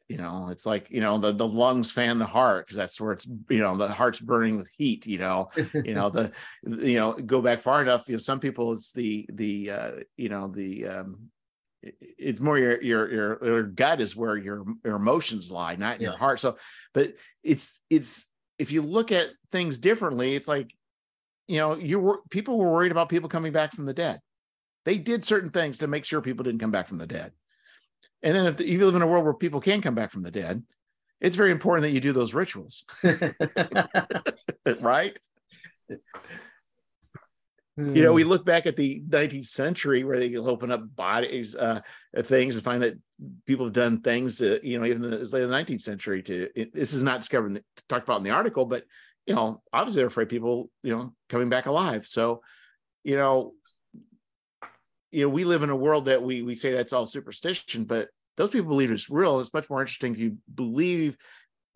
You 0.09 0.17
know 0.17 0.49
it's 0.51 0.65
like 0.65 0.91
you 0.91 1.01
know 1.01 1.19
the 1.19 1.33
the 1.33 1.47
lungs 1.47 1.91
fan 1.91 2.19
the 2.19 2.27
heart 2.27 2.67
because 2.67 2.77
that's 2.77 3.01
where 3.01 3.13
it's 3.13 3.27
you 3.51 3.59
know 3.59 3.77
the 3.77 3.89
heart's 3.89 4.21
burning 4.21 4.57
with 4.57 4.71
heat 4.77 5.07
you 5.07 5.19
know. 5.19 5.51
You 5.75 5.95
know 5.95 6.11
the 6.11 6.33
you 6.63 6.95
know 6.95 7.13
go 7.13 7.43
back 7.43 7.61
far 7.61 7.83
enough 7.83 8.09
you 8.09 8.15
know 8.15 8.19
some 8.19 8.41
people 8.41 8.73
it's 8.73 8.93
the 8.93 9.29
the 9.33 9.71
uh 9.71 9.91
you 10.17 10.29
know 10.29 10.49
the 10.49 10.87
um 10.87 11.31
it's 11.83 12.41
more 12.41 12.59
your, 12.59 12.83
your 12.83 13.13
your 13.13 13.45
your 13.45 13.63
gut 13.65 14.01
is 14.01 14.17
where 14.17 14.37
your 14.37 14.65
your 14.85 14.97
emotions 14.97 15.51
lie 15.51 15.77
not 15.77 16.01
yeah. 16.01 16.09
your 16.09 16.19
heart. 16.19 16.41
So 16.41 16.57
but 16.95 17.15
it's 17.43 17.81
it's 17.91 18.27
if 18.59 18.73
you 18.73 18.83
look 18.83 19.13
at 19.13 19.29
things 19.53 19.79
differently, 19.79 20.35
it's 20.35 20.49
like, 20.49 20.75
you 21.47 21.59
know, 21.59 21.77
you 21.77 21.99
were 21.99 22.21
people 22.31 22.59
were 22.59 22.71
worried 22.71 22.93
about 22.93 23.09
people 23.09 23.29
coming 23.29 23.53
back 23.53 23.73
from 23.73 23.87
the 23.87 23.95
dead. 23.95 24.21
They 24.85 24.99
did 24.99 25.25
certain 25.25 25.51
things 25.51 25.79
to 25.79 25.87
make 25.87 26.05
sure 26.05 26.21
people 26.21 26.45
didn't 26.45 26.61
come 26.61 26.71
back 26.71 26.89
from 26.89 26.99
the 26.99 27.07
dead. 27.07 27.33
And 28.23 28.35
then 28.35 28.47
if 28.47 28.57
the, 28.57 28.69
you 28.69 28.85
live 28.85 28.95
in 28.95 29.03
a 29.03 29.07
world 29.07 29.25
where 29.25 29.35
people 29.35 29.61
can 29.61 29.81
come 29.81 29.95
back 29.95 30.11
from 30.11 30.23
the 30.23 30.31
dead, 30.31 30.63
it's 31.21 31.37
very 31.37 31.51
important 31.51 31.83
that 31.83 31.93
you 31.93 32.01
do 32.01 32.13
those 32.13 32.35
rituals. 32.35 32.85
right? 34.81 35.19
you 37.79 38.03
know, 38.03 38.13
we 38.13 38.25
hmm. 38.25 38.29
look 38.29 38.45
back 38.45 38.67
at 38.67 38.77
the 38.77 39.01
19th 39.09 39.47
century 39.47 40.03
where 40.03 40.19
they 40.19 40.35
open 40.37 40.73
up 40.73 40.97
bodies, 40.97 41.55
uh, 41.55 41.81
things, 42.23 42.57
and 42.57 42.65
find 42.65 42.83
that 42.83 42.99
people 43.47 43.67
have 43.67 43.73
done 43.73 44.01
things, 44.01 44.39
to, 44.39 44.59
you 44.67 44.79
know, 44.79 44.85
even 44.85 45.05
as 45.05 45.33
late 45.33 45.43
as 45.43 45.49
the 45.49 45.55
19th 45.55 45.81
century. 45.81 46.23
To 46.25 46.61
it, 46.61 46.75
this 46.75 46.93
is 46.93 47.05
not 47.05 47.21
discovered, 47.21 47.63
talked 47.89 48.03
about 48.03 48.17
in 48.17 48.25
the 48.25 48.31
article, 48.31 48.65
but 48.65 48.83
you 49.27 49.35
know, 49.35 49.63
obviously 49.73 50.01
they're 50.01 50.09
afraid 50.09 50.29
people, 50.29 50.71
you 50.83 50.97
know, 50.97 51.15
coming 51.29 51.51
back 51.51 51.67
alive. 51.67 52.05
So, 52.07 52.41
you 53.05 53.17
know, 53.17 53.53
you 55.13 55.23
know, 55.23 55.29
we 55.29 55.45
live 55.45 55.63
in 55.63 55.71
a 55.71 55.77
world 55.77 56.07
that 56.07 56.23
we 56.23 56.43
we 56.43 56.57
say 56.57 56.73
that's 56.73 56.93
all 56.93 57.07
superstition, 57.07 57.85
but 57.85 58.09
those 58.37 58.51
people 58.51 58.71
believe 58.71 58.91
it's 58.91 59.09
real. 59.09 59.39
It's 59.39 59.55
much 59.55 59.71
more 59.71 59.81
interesting 59.81 60.15
if 60.15 60.19
you 60.19 60.39
believe 60.53 61.17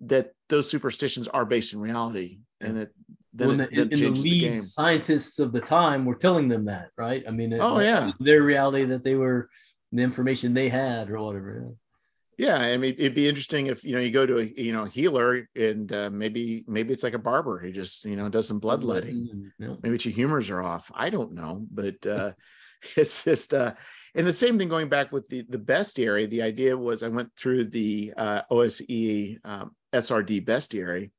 that 0.00 0.32
those 0.48 0.68
superstitions 0.68 1.28
are 1.28 1.44
based 1.44 1.74
in 1.74 1.80
reality 1.80 2.40
and 2.60 2.76
that 2.76 2.88
when 3.34 3.56
the, 3.56 3.70
in 3.70 3.88
the 3.88 4.08
lead 4.10 4.52
the 4.52 4.58
scientists 4.58 5.38
of 5.38 5.52
the 5.52 5.60
time 5.60 6.04
were 6.04 6.14
telling 6.14 6.48
them 6.48 6.66
that, 6.66 6.90
right? 6.96 7.24
I 7.26 7.30
mean, 7.30 7.54
oh 7.54 7.80
yeah, 7.80 8.10
their 8.20 8.42
reality 8.42 8.84
that 8.86 9.04
they 9.04 9.14
were 9.14 9.48
the 9.90 10.02
information 10.02 10.54
they 10.54 10.68
had 10.68 11.10
or 11.10 11.20
whatever. 11.20 11.74
Yeah, 12.38 12.56
I 12.56 12.76
mean, 12.76 12.94
it'd 12.98 13.14
be 13.14 13.28
interesting 13.28 13.66
if 13.66 13.84
you 13.84 13.94
know 13.94 14.00
you 14.00 14.10
go 14.10 14.26
to 14.26 14.38
a 14.38 14.44
you 14.44 14.72
know 14.72 14.84
healer 14.84 15.48
and 15.54 15.92
uh, 15.92 16.10
maybe 16.10 16.64
maybe 16.66 16.92
it's 16.92 17.02
like 17.02 17.14
a 17.14 17.18
barber 17.18 17.58
who 17.58 17.70
just 17.70 18.04
you 18.04 18.16
know 18.16 18.28
does 18.28 18.48
some 18.48 18.58
bloodletting. 18.58 19.52
Yeah. 19.58 19.74
Maybe 19.82 19.98
your 20.00 20.14
humors 20.14 20.50
are 20.50 20.62
off. 20.62 20.90
I 20.94 21.10
don't 21.10 21.34
know, 21.34 21.66
but 21.70 22.04
uh, 22.06 22.32
it's 22.96 23.24
just 23.24 23.54
uh, 23.54 23.74
and 24.14 24.26
the 24.26 24.32
same 24.32 24.58
thing 24.58 24.68
going 24.68 24.88
back 24.88 25.12
with 25.12 25.28
the 25.28 25.44
the 25.48 25.58
bestiary. 25.58 26.28
The 26.28 26.42
idea 26.42 26.76
was 26.76 27.02
I 27.02 27.08
went 27.08 27.30
through 27.36 27.66
the 27.66 28.12
uh, 28.16 28.42
OSE 28.50 29.36
um, 29.44 29.76
SRD 29.92 30.44
bestiary, 30.44 31.10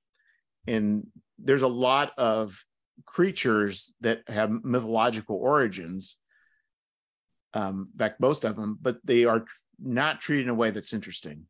and 0.68 1.08
there's 1.44 1.62
a 1.62 1.68
lot 1.68 2.12
of 2.18 2.64
creatures 3.06 3.94
that 4.02 4.22
have 4.28 4.52
mythological 4.64 5.36
origins. 5.36 6.18
Um, 7.54 7.90
in 7.94 8.00
fact, 8.00 8.20
most 8.20 8.46
of 8.46 8.56
them, 8.56 8.78
but 8.82 8.98
they 9.04 9.26
are 9.26 9.46
not 9.80 10.22
treated 10.22 10.46
in 10.46 10.50
a 10.50 10.56
way 10.56 10.72
that's 10.72 10.94
interesting. 10.94 11.46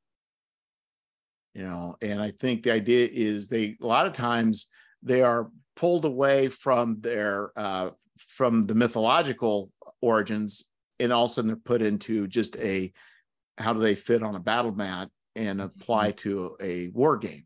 You 1.53 1.63
know, 1.63 1.97
and 2.01 2.19
I 2.21 2.31
think 2.31 2.63
the 2.63 2.71
idea 2.71 3.07
is 3.11 3.47
they 3.47 3.77
a 3.79 3.85
lot 3.85 4.07
of 4.07 4.13
times 4.13 4.67
they 5.03 5.21
are 5.21 5.49
pulled 5.75 6.05
away 6.05 6.49
from 6.49 6.99
their 7.01 7.51
uh, 7.55 7.91
from 8.17 8.63
the 8.63 8.75
mythological 8.75 9.71
origins, 10.01 10.63
and 10.99 11.13
all 11.13 11.25
of 11.25 11.31
a 11.31 11.33
sudden 11.33 11.49
they're 11.49 11.57
put 11.57 11.83
into 11.83 12.27
just 12.27 12.55
a 12.57 12.91
how 13.59 13.71
do 13.71 13.79
they 13.79 13.93
fit 13.93 14.23
on 14.23 14.35
a 14.35 14.39
battle 14.39 14.71
mat 14.71 15.09
and 15.35 15.61
apply 15.61 16.11
to 16.11 16.57
a 16.59 16.87
war 16.87 17.17
game 17.17 17.45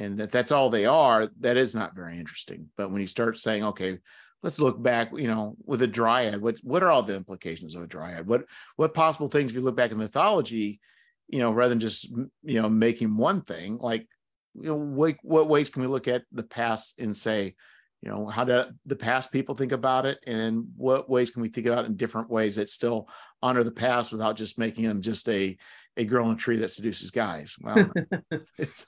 and 0.00 0.18
that 0.18 0.32
that's 0.32 0.50
all 0.50 0.70
they 0.70 0.86
are 0.86 1.28
that 1.40 1.56
is 1.56 1.74
not 1.74 1.94
very 1.94 2.18
interesting. 2.18 2.68
But 2.76 2.90
when 2.90 3.00
you 3.00 3.06
start 3.06 3.38
saying 3.38 3.64
okay 3.64 3.98
let's 4.42 4.58
look 4.58 4.82
back 4.82 5.10
you 5.14 5.28
know 5.28 5.54
with 5.66 5.82
a 5.82 5.86
dryad 5.86 6.40
what 6.40 6.58
what 6.62 6.82
are 6.82 6.90
all 6.90 7.02
the 7.02 7.14
implications 7.14 7.74
of 7.74 7.82
a 7.82 7.86
dryad? 7.86 8.26
What 8.26 8.44
what 8.76 8.94
possible 8.94 9.28
things 9.28 9.50
if 9.50 9.56
you 9.56 9.60
look 9.60 9.76
back 9.76 9.92
in 9.92 9.98
mythology 9.98 10.80
you 11.28 11.38
know 11.38 11.52
rather 11.52 11.70
than 11.70 11.80
just 11.80 12.10
you 12.42 12.60
know 12.60 12.68
making 12.68 13.16
one 13.16 13.42
thing 13.42 13.78
like 13.78 14.06
you 14.54 14.68
know 14.68 14.76
what, 14.76 15.16
what 15.22 15.48
ways 15.48 15.70
can 15.70 15.82
we 15.82 15.88
look 15.88 16.08
at 16.08 16.24
the 16.32 16.42
past 16.42 16.98
and 16.98 17.16
say 17.16 17.54
you 18.02 18.10
know 18.10 18.26
how 18.26 18.44
do 18.44 18.64
the 18.86 18.96
past 18.96 19.30
people 19.30 19.54
think 19.54 19.72
about 19.72 20.06
it? 20.06 20.18
And 20.26 20.68
what 20.76 21.10
ways 21.10 21.30
can 21.30 21.42
we 21.42 21.50
think 21.50 21.66
about 21.66 21.84
it 21.84 21.88
in 21.88 21.96
different 21.96 22.30
ways 22.30 22.56
that 22.56 22.70
still 22.70 23.08
honor 23.42 23.62
the 23.62 23.70
past 23.70 24.10
without 24.10 24.36
just 24.36 24.58
making 24.58 24.84
them 24.84 25.02
just 25.02 25.28
a 25.28 25.56
a 25.96 26.04
girl 26.04 26.26
in 26.26 26.32
a 26.32 26.38
tree 26.38 26.56
that 26.56 26.70
seduces 26.70 27.10
guys? 27.10 27.54
Well 27.60 27.92
it's 28.58 28.86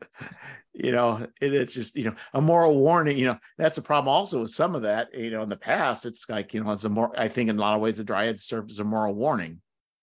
you 0.72 0.92
know 0.92 1.26
it, 1.40 1.54
it's 1.54 1.74
just 1.74 1.96
you 1.96 2.04
know 2.04 2.14
a 2.34 2.40
moral 2.40 2.76
warning 2.76 3.18
you 3.18 3.26
know 3.26 3.38
that's 3.58 3.78
a 3.78 3.82
problem 3.82 4.08
also 4.08 4.40
with 4.40 4.50
some 4.50 4.74
of 4.74 4.82
that 4.82 5.12
you 5.12 5.30
know 5.30 5.42
in 5.42 5.48
the 5.48 5.56
past 5.56 6.06
it's 6.06 6.28
like 6.28 6.54
you 6.54 6.62
know 6.62 6.70
it's 6.70 6.84
a 6.84 6.88
more 6.88 7.12
i 7.18 7.28
think 7.28 7.50
in 7.50 7.58
a 7.58 7.60
lot 7.60 7.74
of 7.74 7.80
ways 7.80 7.96
the 7.96 8.04
dryad 8.04 8.40
serves 8.40 8.74
as 8.74 8.78
a 8.78 8.84
moral 8.84 9.14
warning. 9.14 9.60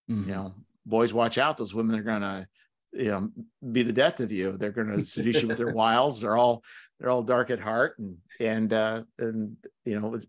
Mm-hmm. 0.10 0.30
you 0.30 0.36
know 0.36 0.54
boys 0.86 1.14
watch 1.14 1.38
out 1.38 1.58
those 1.58 1.74
women 1.74 2.00
are 2.00 2.04
gonna 2.04 2.48
you 2.92 3.06
know 3.06 3.30
be 3.72 3.84
the 3.84 3.94
death 3.94 4.20
of 4.20 4.32
you. 4.32 4.58
They're 4.58 4.72
gonna 4.72 5.04
seduce 5.06 5.42
you 5.42 5.48
with 5.48 5.58
their 5.58 5.74
wiles. 5.74 6.22
They're 6.22 6.38
all 6.38 6.64
they're 7.00 7.10
all 7.10 7.24
dark 7.24 7.52
at 7.52 7.60
heart 7.60 7.98
and 8.00 8.18
and 8.40 8.74
uh 8.74 9.04
and 9.18 9.56
you 9.86 10.00
know 10.00 10.20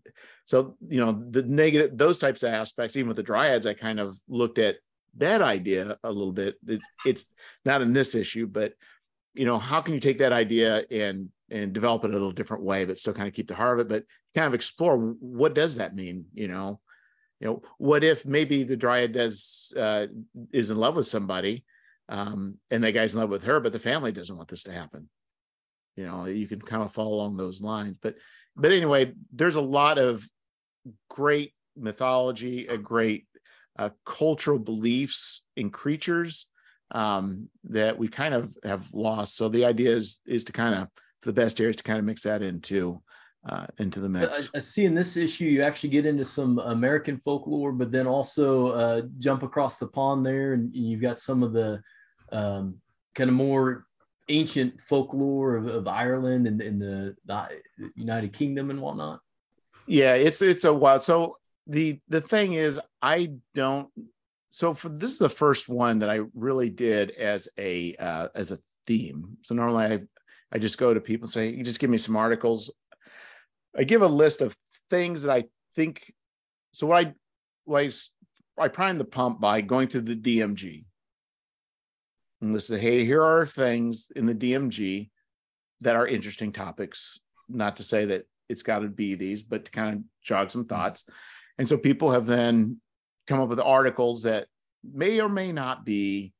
so 0.45 0.75
you 0.87 1.03
know 1.03 1.23
the 1.29 1.43
negative 1.43 1.97
those 1.97 2.19
types 2.19 2.43
of 2.43 2.53
aspects 2.53 2.95
even 2.95 3.07
with 3.07 3.17
the 3.17 3.23
dryads 3.23 3.65
i 3.65 3.73
kind 3.73 3.99
of 3.99 4.17
looked 4.27 4.57
at 4.57 4.77
that 5.17 5.41
idea 5.41 5.97
a 6.05 6.09
little 6.09 6.31
bit. 6.31 6.55
It's, 6.65 6.87
it's 7.05 7.25
not 7.65 7.81
in 7.81 7.91
this 7.91 8.15
issue 8.15 8.47
but 8.47 8.73
you 9.33 9.45
know 9.45 9.57
how 9.57 9.81
can 9.81 9.93
you 9.93 9.99
take 9.99 10.17
that 10.19 10.33
idea 10.33 10.83
and 10.91 11.29
and 11.49 11.73
develop 11.73 12.03
it 12.05 12.09
a 12.09 12.13
little 12.13 12.31
different 12.31 12.63
way 12.63 12.85
but 12.85 12.97
still 12.97 13.13
kind 13.13 13.27
of 13.27 13.33
keep 13.33 13.47
the 13.47 13.55
heart 13.55 13.79
of 13.79 13.85
it 13.85 13.89
but 13.89 14.03
kind 14.35 14.47
of 14.47 14.53
explore 14.53 14.97
what 14.97 15.53
does 15.53 15.75
that 15.75 15.95
mean 15.95 16.25
you 16.33 16.47
know? 16.47 16.79
You 17.39 17.47
know 17.47 17.61
what 17.77 18.03
if 18.03 18.25
maybe 18.25 18.63
the 18.63 18.77
dryad 18.77 19.13
does 19.13 19.73
uh, 19.75 20.07
is 20.53 20.69
in 20.69 20.77
love 20.77 20.95
with 20.95 21.07
somebody 21.07 21.65
um, 22.07 22.57
and 22.69 22.83
that 22.83 22.91
guy's 22.91 23.15
in 23.15 23.19
love 23.19 23.29
with 23.29 23.45
her 23.45 23.59
but 23.59 23.73
the 23.73 23.79
family 23.79 24.11
doesn't 24.11 24.35
want 24.35 24.49
this 24.49 24.63
to 24.63 24.71
happen? 24.71 25.09
You 25.95 26.05
know 26.05 26.25
you 26.25 26.47
can 26.47 26.61
kind 26.61 26.83
of 26.83 26.93
follow 26.93 27.13
along 27.13 27.37
those 27.37 27.61
lines 27.61 27.97
but 28.01 28.15
but 28.55 28.71
anyway 28.71 29.13
there's 29.33 29.55
a 29.55 29.61
lot 29.61 29.97
of 29.97 30.23
great 31.09 31.53
mythology 31.75 32.67
a 32.67 32.77
great 32.77 33.25
uh, 33.79 33.89
cultural 34.05 34.59
beliefs 34.59 35.43
in 35.55 35.69
creatures 35.69 36.47
um, 36.91 37.49
that 37.65 37.97
we 37.97 38.07
kind 38.07 38.33
of 38.33 38.55
have 38.63 38.93
lost. 38.93 39.35
So 39.35 39.49
the 39.49 39.65
idea 39.65 39.91
is 39.91 40.19
is 40.25 40.43
to 40.45 40.51
kind 40.51 40.75
of 40.75 40.87
the 41.23 41.33
best 41.33 41.57
here 41.57 41.69
is 41.69 41.75
to 41.77 41.83
kind 41.83 41.99
of 41.99 42.05
mix 42.05 42.23
that 42.23 42.41
into 42.41 43.01
uh, 43.47 43.67
into 43.77 43.99
the 43.99 44.09
mix. 44.09 44.49
I, 44.53 44.57
I, 44.57 44.59
see 44.59 44.85
in 44.85 44.93
this 44.93 45.17
issue 45.17 45.45
you 45.45 45.63
actually 45.63 45.89
get 45.89 46.05
into 46.05 46.25
some 46.25 46.59
American 46.59 47.17
folklore, 47.17 47.71
but 47.71 47.91
then 47.91 48.07
also 48.07 48.67
uh, 48.67 49.01
jump 49.17 49.43
across 49.43 49.77
the 49.77 49.87
pond 49.87 50.25
there, 50.25 50.53
and 50.53 50.73
you've 50.75 51.01
got 51.01 51.19
some 51.19 51.41
of 51.41 51.53
the 51.53 51.81
um, 52.31 52.75
kind 53.15 53.29
of 53.29 53.35
more 53.35 53.85
ancient 54.29 54.79
folklore 54.81 55.55
of, 55.55 55.67
of 55.67 55.87
Ireland 55.87 56.47
and, 56.47 56.61
and 56.61 56.81
the, 56.81 57.15
the 57.25 57.49
United 57.95 58.31
Kingdom 58.33 58.69
and 58.69 58.81
whatnot. 58.81 59.19
Yeah, 59.87 60.13
it's 60.13 60.41
it's 60.41 60.63
a 60.63 60.73
wild. 60.73 61.03
So 61.03 61.37
the 61.67 61.99
the 62.07 62.21
thing 62.21 62.53
is, 62.53 62.79
I 63.01 63.33
don't 63.55 63.89
so 64.51 64.73
for 64.73 64.89
this 64.89 65.13
is 65.13 65.17
the 65.17 65.29
first 65.29 65.69
one 65.69 65.99
that 65.99 66.09
I 66.09 66.19
really 66.35 66.69
did 66.69 67.11
as 67.11 67.47
a 67.57 67.95
uh, 67.95 68.27
as 68.35 68.51
a 68.51 68.59
theme. 68.85 69.37
So 69.43 69.55
normally 69.55 69.85
I 69.85 69.99
I 70.51 70.59
just 70.59 70.77
go 70.77 70.93
to 70.93 70.99
people 70.99 71.25
and 71.25 71.33
say, 71.33 71.49
you 71.49 71.63
just 71.63 71.79
give 71.79 71.89
me 71.89 71.97
some 71.97 72.17
articles. 72.17 72.69
I 73.75 73.85
give 73.85 74.01
a 74.01 74.07
list 74.07 74.41
of 74.41 74.53
things 74.89 75.23
that 75.23 75.31
I 75.31 75.45
think. 75.73 76.13
So 76.73 76.85
what 76.85 77.07
I 77.07 77.13
what 77.63 77.85
I, 78.59 78.63
I 78.65 78.67
prime 78.67 78.97
the 78.97 79.05
pump 79.05 79.39
by 79.39 79.61
going 79.61 79.87
through 79.87 80.01
the 80.01 80.17
DMG 80.17 80.83
and 82.41 82.51
listen. 82.51 82.77
Hey, 82.77 83.05
here 83.05 83.23
are 83.23 83.45
things 83.45 84.11
in 84.17 84.25
the 84.25 84.35
DMG 84.35 85.11
that 85.79 85.95
are 85.95 86.05
interesting 86.05 86.51
topics. 86.51 87.21
Not 87.47 87.77
to 87.77 87.83
say 87.83 88.03
that 88.03 88.25
it's 88.49 88.63
got 88.63 88.79
to 88.79 88.89
be 88.89 89.15
these, 89.15 89.43
but 89.43 89.63
to 89.63 89.71
kind 89.71 89.95
of 89.95 90.03
jog 90.21 90.51
some 90.51 90.65
thoughts. 90.65 91.07
And 91.57 91.69
so 91.69 91.77
people 91.77 92.11
have 92.11 92.25
then 92.25 92.81
come 93.31 93.39
up 93.39 93.49
with 93.49 93.59
articles 93.59 94.23
that 94.23 94.47
may 94.83 95.21
or 95.21 95.29
may 95.29 95.51
not 95.51 95.85
be 95.85 96.33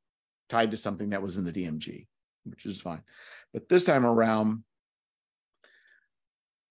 tied 0.50 0.70
to 0.72 0.76
something 0.76 1.10
that 1.10 1.22
was 1.22 1.38
in 1.38 1.44
the 1.44 1.52
DMG, 1.52 2.06
which 2.44 2.66
is 2.66 2.80
fine. 2.80 3.02
But 3.52 3.68
this 3.68 3.84
time 3.84 4.04
around, 4.04 4.64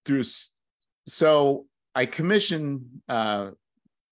through 0.05 0.23
so 1.07 1.65
I 1.95 2.05
commissioned 2.05 2.85
uh, 3.09 3.51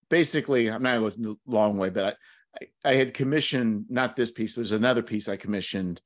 basically, 0.09 0.69
I'm 0.69 0.81
not 0.81 0.99
going 0.99 1.37
a 1.47 1.51
long 1.51 1.77
way, 1.77 1.89
but 1.89 2.05
I, 2.05 2.63
I, 2.85 2.91
I 2.91 2.95
had 2.95 3.13
commissioned 3.13 3.85
not 3.89 4.15
this 4.15 4.31
piece, 4.31 4.53
but 4.53 4.61
was 4.61 4.71
another 4.71 5.03
piece 5.03 5.29
I 5.29 5.37
commissioned. 5.37 6.01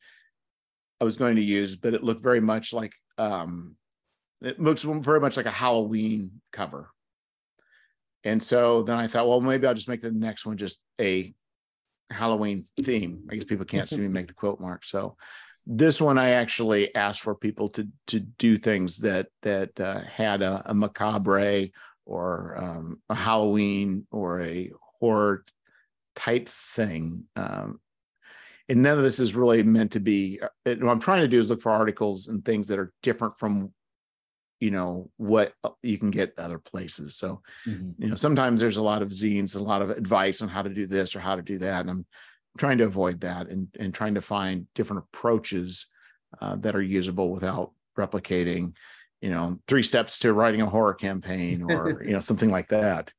I 1.00 1.06
was 1.06 1.16
going 1.16 1.38
to 1.38 1.42
use, 1.42 1.76
but 1.78 1.94
it 1.94 2.04
looked 2.04 2.24
very 2.24 2.42
much 2.42 2.74
like 2.74 2.94
um, 3.18 3.76
it 4.42 4.60
looks 4.60 4.82
very 4.82 5.22
much 5.22 5.38
like 5.38 5.46
a 5.46 5.52
Halloween 5.52 6.42
cover. 6.52 6.90
And 8.24 8.42
so 8.42 8.84
then 8.84 8.98
I 8.98 9.08
thought, 9.08 9.28
well, 9.28 9.42
maybe 9.42 9.68
I'll 9.68 9.74
just 9.74 9.90
make 9.90 10.02
the 10.02 10.12
next 10.12 10.46
one 10.46 10.58
just 10.58 10.80
a 11.00 11.34
Halloween 12.10 12.64
theme. 12.82 13.24
I 13.30 13.36
guess 13.36 13.44
people 13.44 13.66
can't 13.66 13.90
see 13.90 14.00
me 14.00 14.08
make 14.08 14.28
the 14.28 14.34
quote 14.34 14.60
mark. 14.60 14.86
So 14.86 15.18
this 15.66 16.00
one 16.02 16.18
I 16.18 16.32
actually 16.32 16.94
asked 16.96 17.22
for 17.22 17.36
people 17.36 17.70
to 17.70 17.88
to 18.08 18.20
do 18.20 18.58
things 18.58 18.98
that 18.98 19.28
that 19.44 19.80
uh, 19.80 20.02
had 20.02 20.42
a, 20.42 20.62
a, 20.66 20.74
macabre 20.74 21.68
or 22.06 22.58
um, 22.58 23.02
a 23.10 23.16
Halloween 23.16 24.06
or 24.12 24.42
a 24.42 24.72
horror 25.00 25.46
type 26.16 26.48
thing. 26.48 27.26
Um, 27.36 27.80
and 28.70 28.82
none 28.82 28.98
of 28.98 29.04
this 29.04 29.20
is 29.20 29.36
really 29.36 29.64
meant 29.64 29.94
to 29.94 30.00
be. 30.00 30.40
Uh, 30.42 30.76
what 30.76 30.92
I'm 30.92 31.00
trying 31.00 31.22
to 31.22 31.28
do 31.28 31.40
is 31.40 31.50
look 31.50 31.62
for 31.62 31.72
articles 31.72 32.28
and 32.28 32.44
things 32.44 32.68
that 32.68 32.80
are 32.80 32.94
different 33.02 33.38
from 33.38 33.74
you 34.64 34.72
know 34.72 35.10
what 35.18 35.52
uh, 35.66 35.72
you 35.82 35.98
can 35.98 36.10
get 36.10 36.34
other 36.38 36.58
places. 36.58 37.18
So 37.18 37.42
mm-hmm. 37.68 38.02
you 38.02 38.10
know 38.10 38.16
sometimes 38.16 38.62
there's 38.62 38.78
a 38.78 38.82
lot 38.82 39.02
of 39.02 39.10
zines 39.10 39.58
a 39.58 39.60
lot 39.60 39.82
of 39.82 39.90
advice 39.90 40.42
on 40.42 40.48
how 40.48 40.62
to 40.62 40.70
do 40.70 40.88
this 40.88 41.18
or 41.18 41.20
how 41.20 41.36
to 41.36 41.42
do 41.42 41.58
that 41.58 41.82
and 41.82 41.90
i'm 41.90 42.06
trying 42.58 42.78
to 42.78 42.86
avoid 42.86 43.20
that 43.22 43.50
and 43.50 43.68
and 43.78 43.94
trying 43.94 44.16
to 44.16 44.22
find 44.22 44.68
different 44.74 45.04
approaches 45.04 45.88
uh, 46.40 46.56
that 46.56 46.76
are 46.78 46.82
usable 46.82 47.30
without 47.30 47.72
replicating 47.98 48.74
you 49.22 49.30
know 49.30 49.60
three 49.68 49.84
steps 49.84 50.20
to 50.20 50.32
writing 50.32 50.62
a 50.62 50.70
horror 50.70 50.94
campaign 50.94 51.62
or 51.70 52.02
you 52.06 52.14
know 52.14 52.20
something 52.30 52.50
like 52.50 52.70
that. 52.70 53.12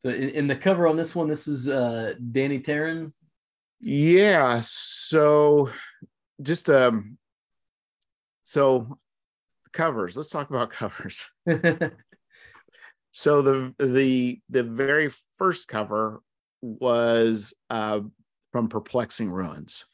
So 0.00 0.10
in, 0.10 0.30
in, 0.30 0.46
the 0.46 0.56
cover 0.56 0.86
on 0.86 0.96
this 0.96 1.14
one 1.14 1.28
this 1.28 1.48
is 1.48 1.68
uh 1.68 2.14
danny 2.30 2.60
Tarran 2.60 3.12
yeah 3.80 4.60
so 4.62 5.68
just 6.40 6.70
um 6.70 7.18
so 8.46 8.98
covers. 9.72 10.16
Let's 10.16 10.30
talk 10.30 10.48
about 10.48 10.70
covers. 10.82 11.30
so 13.10 13.42
the 13.42 13.74
the 13.78 14.40
the 14.48 14.62
very 14.62 15.10
first 15.36 15.68
cover 15.68 16.22
was 16.62 17.52
uh, 17.68 18.00
from 18.52 18.68
Perplexing 18.68 19.30
Ruins, 19.30 19.84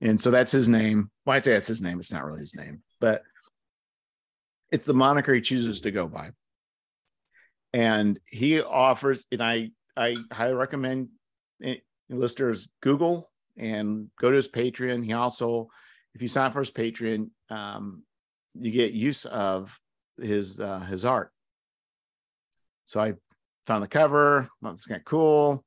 and 0.00 0.20
so 0.20 0.30
that's 0.30 0.52
his 0.52 0.68
name. 0.68 1.10
Why 1.24 1.32
well, 1.32 1.36
I 1.36 1.40
say 1.40 1.52
that's 1.52 1.68
his 1.68 1.82
name? 1.82 1.98
It's 1.98 2.12
not 2.12 2.24
really 2.24 2.40
his 2.40 2.54
name, 2.54 2.82
but 3.00 3.22
it's 4.70 4.86
the 4.86 4.94
moniker 4.94 5.34
he 5.34 5.40
chooses 5.40 5.80
to 5.80 5.90
go 5.90 6.06
by. 6.06 6.30
And 7.72 8.20
he 8.26 8.60
offers, 8.60 9.24
and 9.32 9.42
I 9.42 9.70
I 9.96 10.16
highly 10.30 10.54
recommend 10.54 11.08
listeners 12.10 12.68
Google 12.82 13.30
and 13.56 14.10
go 14.20 14.30
to 14.30 14.36
his 14.36 14.48
Patreon. 14.48 15.04
He 15.04 15.12
also 15.14 15.68
if 16.14 16.22
you 16.22 16.28
sign 16.28 16.46
up 16.46 16.52
for 16.52 16.60
his 16.60 16.70
Patreon, 16.70 17.30
um, 17.50 18.02
you 18.54 18.70
get 18.70 18.92
use 18.92 19.24
of 19.24 19.78
his 20.20 20.58
uh, 20.58 20.80
his 20.80 21.04
art. 21.04 21.32
So 22.86 23.00
I 23.00 23.14
found 23.66 23.82
the 23.82 23.88
cover. 23.88 24.48
Thought 24.62 24.72
it's 24.72 24.86
kind 24.86 25.00
of 25.00 25.04
cool. 25.04 25.64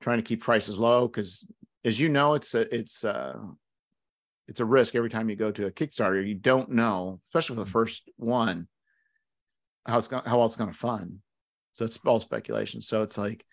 Trying 0.00 0.18
to 0.18 0.22
keep 0.22 0.42
prices 0.42 0.78
low 0.78 1.08
because, 1.08 1.46
as 1.84 1.98
you 1.98 2.08
know, 2.08 2.34
it's 2.34 2.54
a 2.54 2.74
it's 2.74 3.04
a 3.04 3.40
it's 4.48 4.60
a 4.60 4.64
risk 4.64 4.94
every 4.94 5.10
time 5.10 5.28
you 5.28 5.36
go 5.36 5.50
to 5.50 5.66
a 5.66 5.70
Kickstarter. 5.70 6.26
You 6.26 6.34
don't 6.34 6.70
know, 6.70 7.20
especially 7.30 7.56
for 7.56 7.64
the 7.64 7.70
first 7.70 8.08
one, 8.16 8.68
how 9.86 9.98
it's 9.98 10.08
gonna, 10.08 10.28
how 10.28 10.38
well 10.38 10.46
it's 10.46 10.56
going 10.56 10.70
to 10.70 10.78
fund. 10.78 11.18
So 11.72 11.84
it's 11.84 11.98
all 12.04 12.20
speculation. 12.20 12.80
So 12.82 13.02
it's 13.02 13.18
like 13.18 13.44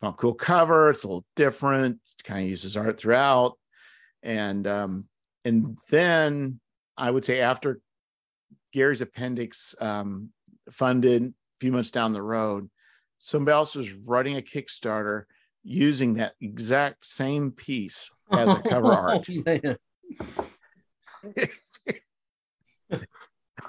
found 0.00 0.16
cool 0.16 0.34
cover. 0.34 0.90
It's 0.90 1.04
a 1.04 1.08
little 1.08 1.24
different. 1.34 1.98
Kind 2.24 2.44
of 2.44 2.50
uses 2.50 2.76
art 2.76 2.98
throughout, 2.98 3.58
and 4.22 4.66
um, 4.66 5.04
and 5.46 5.78
then 5.90 6.58
I 6.96 7.08
would 7.08 7.24
say 7.24 7.40
after 7.40 7.80
Gary's 8.72 9.00
appendix 9.00 9.76
um, 9.80 10.30
funded 10.72 11.22
a 11.22 11.32
few 11.60 11.70
months 11.70 11.92
down 11.92 12.12
the 12.12 12.20
road, 12.20 12.68
somebody 13.18 13.52
else 13.52 13.76
was 13.76 13.92
running 13.92 14.36
a 14.36 14.42
Kickstarter 14.42 15.26
using 15.62 16.14
that 16.14 16.34
exact 16.40 17.04
same 17.04 17.52
piece 17.52 18.10
as 18.32 18.50
a 18.50 18.60
cover 18.60 18.92
art. 18.92 19.28
man. 19.46 19.76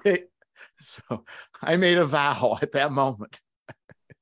so 0.80 1.26
I 1.62 1.76
made 1.76 2.00
a 2.00 2.06
vow 2.06 2.58
at 2.60 2.72
that 2.72 2.92
moment. 2.92 3.40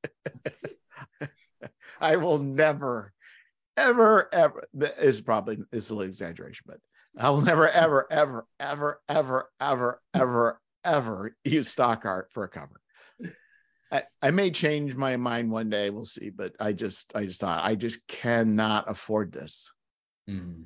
I 2.02 2.18
will 2.18 2.40
never, 2.40 3.14
ever, 3.78 4.28
ever. 4.34 4.68
Is 5.00 5.22
probably 5.22 5.60
is 5.72 5.90
a 5.90 5.96
little 5.96 6.10
exaggeration, 6.10 6.66
but 6.68 6.80
I 7.18 7.30
will 7.30 7.42
never, 7.42 7.68
ever, 7.68 8.08
ever, 8.12 8.48
ever, 8.60 9.00
ever, 9.08 9.50
ever, 9.60 10.02
ever, 10.14 10.62
ever 10.84 11.36
use 11.44 11.70
stock 11.70 12.06
art 12.06 12.28
for 12.32 12.44
a 12.44 12.50
cover. 12.50 12.82
I, 13.92 14.04
I 14.22 14.32
may 14.32 14.52
change 14.52 14.96
my 14.96 15.16
mind 15.16 15.52
one 15.52 15.70
day. 15.70 15.90
We'll 15.90 16.06
see, 16.06 16.30
but 16.30 16.54
I 16.60 16.74
just, 16.74 17.16
I 17.16 17.26
just 17.26 17.40
thought 17.40 17.64
I 17.64 17.76
just 17.76 18.08
cannot 18.08 18.90
afford 18.90 19.32
this 19.32 19.72
mm-hmm. 20.30 20.64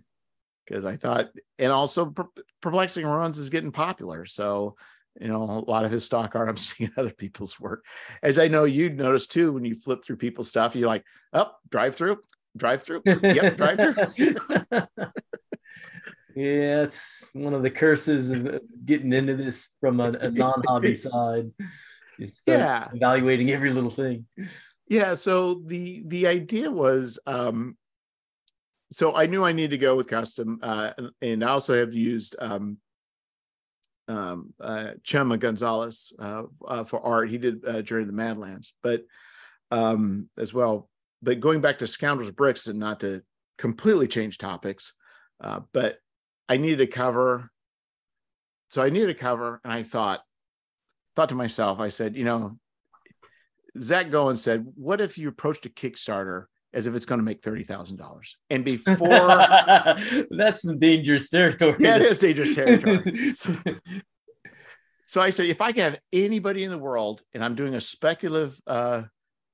because 0.65 0.85
I 0.85 0.95
thought, 0.95 1.29
and 1.59 1.71
also 1.71 2.13
Perplexing 2.61 3.05
Ruins 3.05 3.37
is 3.37 3.49
getting 3.49 3.71
popular. 3.71 4.25
So, 4.25 4.75
you 5.19 5.27
know, 5.27 5.43
a 5.43 5.69
lot 5.69 5.85
of 5.85 5.91
his 5.91 6.05
stock 6.05 6.35
art, 6.35 6.49
I'm 6.49 6.57
seeing 6.57 6.91
other 6.97 7.11
people's 7.11 7.59
work. 7.59 7.85
As 8.23 8.39
I 8.39 8.47
know 8.47 8.63
you'd 8.63 8.97
notice 8.97 9.27
too, 9.27 9.51
when 9.51 9.65
you 9.65 9.75
flip 9.75 10.03
through 10.03 10.17
people's 10.17 10.49
stuff, 10.49 10.75
you're 10.75 10.87
like, 10.87 11.03
oh, 11.33 11.51
drive 11.69 11.95
through, 11.95 12.17
drive 12.57 12.81
through. 12.81 13.03
Yep, 13.05 13.57
drive 13.57 13.79
through. 14.15 14.35
yeah, 16.39 16.83
it's 16.83 17.25
one 17.33 17.53
of 17.53 17.63
the 17.63 17.69
curses 17.69 18.29
of 18.29 18.61
getting 18.85 19.11
into 19.11 19.35
this 19.35 19.73
from 19.81 19.99
a, 19.99 20.11
a 20.11 20.31
non-hobby 20.31 20.95
side. 21.07 21.51
Yeah. 22.47 22.89
evaluating 22.93 23.51
every 23.51 23.71
little 23.73 23.91
thing. 23.91 24.25
yeah. 24.87 25.15
So 25.15 25.55
the 25.65 26.01
the 26.07 26.27
idea 26.27 26.71
was 26.71 27.19
um 27.27 27.77
so 28.91 29.15
I 29.15 29.25
knew 29.25 29.43
I 29.43 29.51
needed 29.51 29.71
to 29.71 29.77
go 29.77 29.95
with 29.95 30.07
custom, 30.07 30.59
uh, 30.63 30.91
and, 30.97 31.09
and 31.21 31.43
I 31.43 31.49
also 31.49 31.77
have 31.77 31.93
used 31.93 32.37
um 32.39 32.77
um 34.07 34.53
uh 34.61 34.91
Chema 35.03 35.37
Gonzalez 35.37 36.13
uh, 36.19 36.43
uh 36.65 36.85
for 36.85 37.05
art. 37.05 37.29
He 37.29 37.37
did 37.37 37.65
uh, 37.65 37.81
during 37.81 38.07
the 38.07 38.13
Madlands, 38.13 38.73
but 38.81 39.03
um 39.71 40.29
as 40.37 40.53
well. 40.53 40.89
But 41.21 41.41
going 41.41 41.59
back 41.59 41.79
to 41.79 41.87
Scoundrels 41.87 42.31
Bricks 42.31 42.67
and 42.67 42.79
not 42.79 43.01
to 43.01 43.23
completely 43.57 44.07
change 44.07 44.37
topics, 44.37 44.93
uh, 45.41 45.59
but 45.73 45.99
I 46.49 46.57
needed 46.57 46.81
a 46.81 46.87
cover. 46.87 47.49
So 48.69 48.81
I 48.81 48.89
needed 48.89 49.09
a 49.09 49.15
cover, 49.15 49.61
and 49.63 49.71
I 49.71 49.83
thought, 49.83 50.21
thought 51.15 51.29
to 51.29 51.35
myself, 51.35 51.79
I 51.79 51.89
said, 51.89 52.15
you 52.15 52.23
know, 52.23 52.57
Zach 53.79 54.09
Goen 54.09 54.37
said, 54.37 54.65
what 54.75 55.01
if 55.01 55.17
you 55.17 55.29
approached 55.29 55.65
a 55.65 55.69
Kickstarter 55.69 56.45
as 56.73 56.85
if 56.85 56.93
it's 56.93 57.05
going 57.05 57.19
to 57.19 57.25
make 57.25 57.41
thirty 57.41 57.63
thousand 57.63 57.97
dollars, 57.97 58.37
and 58.49 58.63
before 58.63 58.95
That's 60.29 60.61
some 60.61 60.77
dangerous 60.77 61.29
territory. 61.29 61.75
yeah, 61.79 61.95
it 61.95 62.03
is 62.03 62.19
dangerous 62.19 62.53
territory. 62.53 63.33
So, 63.33 63.55
so 65.07 65.21
I 65.21 65.31
said, 65.31 65.47
if 65.47 65.61
I 65.61 65.71
could 65.71 65.81
have 65.81 65.99
anybody 66.13 66.63
in 66.63 66.69
the 66.69 66.77
world, 66.77 67.23
and 67.33 67.43
I'm 67.43 67.55
doing 67.55 67.73
a 67.73 67.81
speculative, 67.81 68.59
uh, 68.67 69.01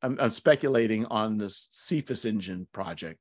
I'm, 0.01 0.17
I'm 0.19 0.29
speculating 0.29 1.05
on 1.05 1.37
this 1.37 1.69
Cepheus 1.71 2.25
Engine 2.25 2.67
project. 2.73 3.19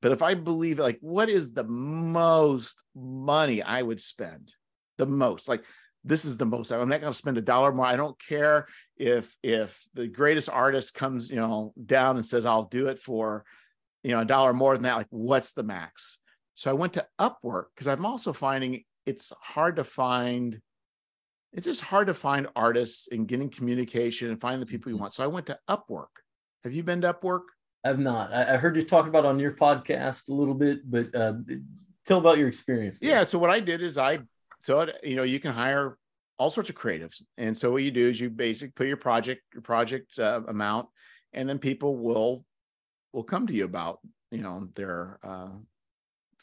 But 0.00 0.12
if 0.12 0.22
I 0.22 0.34
believe, 0.34 0.78
like, 0.78 0.98
what 1.00 1.28
is 1.28 1.52
the 1.52 1.64
most 1.64 2.82
money 2.94 3.62
I 3.62 3.82
would 3.82 4.00
spend? 4.00 4.52
The 4.96 5.06
most, 5.06 5.48
like, 5.48 5.64
this 6.04 6.24
is 6.24 6.36
the 6.36 6.46
most. 6.46 6.70
I'm 6.70 6.88
not 6.88 7.00
going 7.00 7.12
to 7.12 7.18
spend 7.18 7.38
a 7.38 7.42
dollar 7.42 7.72
more. 7.72 7.86
I 7.86 7.96
don't 7.96 8.16
care 8.20 8.66
if 8.96 9.36
if 9.42 9.80
the 9.94 10.06
greatest 10.06 10.48
artist 10.48 10.94
comes, 10.94 11.30
you 11.30 11.36
know, 11.36 11.72
down 11.84 12.16
and 12.16 12.24
says 12.24 12.46
I'll 12.46 12.64
do 12.64 12.86
it 12.88 12.98
for, 12.98 13.44
you 14.02 14.12
know, 14.12 14.20
a 14.20 14.24
dollar 14.24 14.52
more 14.52 14.74
than 14.74 14.84
that. 14.84 14.96
Like, 14.96 15.08
what's 15.10 15.52
the 15.52 15.64
max? 15.64 16.18
So 16.54 16.70
I 16.70 16.74
went 16.74 16.94
to 16.94 17.06
Upwork 17.20 17.66
because 17.74 17.88
I'm 17.88 18.06
also 18.06 18.32
finding 18.32 18.84
it's 19.06 19.32
hard 19.40 19.76
to 19.76 19.84
find. 19.84 20.60
It's 21.52 21.66
just 21.66 21.80
hard 21.80 22.08
to 22.08 22.14
find 22.14 22.46
artists 22.54 23.08
and 23.10 23.26
getting 23.26 23.48
communication 23.48 24.28
and 24.30 24.40
find 24.40 24.60
the 24.60 24.66
people 24.66 24.90
you 24.90 24.96
mm-hmm. 24.96 25.04
want. 25.04 25.14
So 25.14 25.24
I 25.24 25.28
went 25.28 25.46
to 25.46 25.58
Upwork. 25.68 26.08
Have 26.62 26.74
you 26.74 26.82
been 26.82 27.00
to 27.00 27.14
Upwork? 27.14 27.42
I've 27.84 27.98
not. 27.98 28.32
I, 28.32 28.54
I 28.54 28.56
heard 28.56 28.76
you 28.76 28.82
talk 28.82 29.06
about 29.06 29.24
on 29.24 29.38
your 29.38 29.52
podcast 29.52 30.28
a 30.28 30.34
little 30.34 30.54
bit, 30.54 30.88
but 30.90 31.14
uh, 31.14 31.34
tell 32.04 32.18
about 32.18 32.38
your 32.38 32.48
experience. 32.48 33.00
there. 33.00 33.10
Yeah. 33.10 33.24
So 33.24 33.38
what 33.38 33.50
I 33.50 33.60
did 33.60 33.82
is 33.82 33.98
I, 33.98 34.20
so 34.60 34.80
it, 34.80 34.96
you 35.02 35.16
know, 35.16 35.22
you 35.22 35.40
can 35.40 35.52
hire 35.52 35.96
all 36.38 36.50
sorts 36.50 36.70
of 36.70 36.76
creatives, 36.76 37.22
and 37.36 37.56
so 37.56 37.70
what 37.70 37.82
you 37.82 37.90
do 37.90 38.08
is 38.08 38.20
you 38.20 38.30
basically 38.30 38.72
put 38.72 38.86
your 38.86 38.96
project, 38.96 39.42
your 39.52 39.62
project 39.62 40.18
uh, 40.18 40.40
amount, 40.48 40.88
and 41.32 41.48
then 41.48 41.58
people 41.58 41.96
will 41.96 42.44
will 43.12 43.24
come 43.24 43.46
to 43.46 43.54
you 43.54 43.64
about 43.64 44.00
you 44.30 44.42
know 44.42 44.68
their 44.74 45.18
uh, 45.22 45.50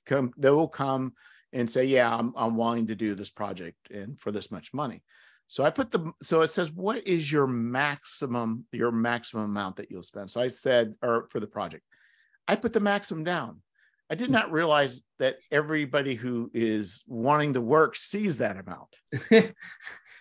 come. 0.05 0.33
They 0.37 0.49
will 0.49 0.67
come 0.67 1.13
and 1.53 1.69
say, 1.69 1.85
yeah, 1.85 2.13
I'm 2.13 2.33
I'm 2.35 2.57
willing 2.57 2.87
to 2.87 2.95
do 2.95 3.15
this 3.15 3.29
project 3.29 3.89
and 3.89 4.19
for 4.19 4.31
this 4.31 4.51
much 4.51 4.73
money. 4.73 5.03
So 5.47 5.63
I 5.63 5.69
put 5.69 5.91
the 5.91 6.11
so 6.23 6.41
it 6.41 6.49
says 6.49 6.71
what 6.71 7.05
is 7.07 7.31
your 7.31 7.47
maximum 7.47 8.65
your 8.71 8.91
maximum 8.91 9.45
amount 9.45 9.77
that 9.77 9.91
you'll 9.91 10.03
spend. 10.03 10.31
So 10.31 10.41
I 10.41 10.47
said 10.47 10.95
or 11.01 11.27
for 11.29 11.39
the 11.39 11.47
project, 11.47 11.83
I 12.47 12.55
put 12.55 12.73
the 12.73 12.79
maximum 12.79 13.23
down. 13.23 13.61
I 14.09 14.15
did 14.15 14.27
hmm. 14.27 14.33
not 14.33 14.51
realize 14.51 15.01
that 15.19 15.37
everybody 15.51 16.15
who 16.15 16.51
is 16.53 17.03
wanting 17.07 17.53
to 17.53 17.61
work 17.61 17.95
sees 17.95 18.39
that 18.39 18.57
amount. 18.57 18.99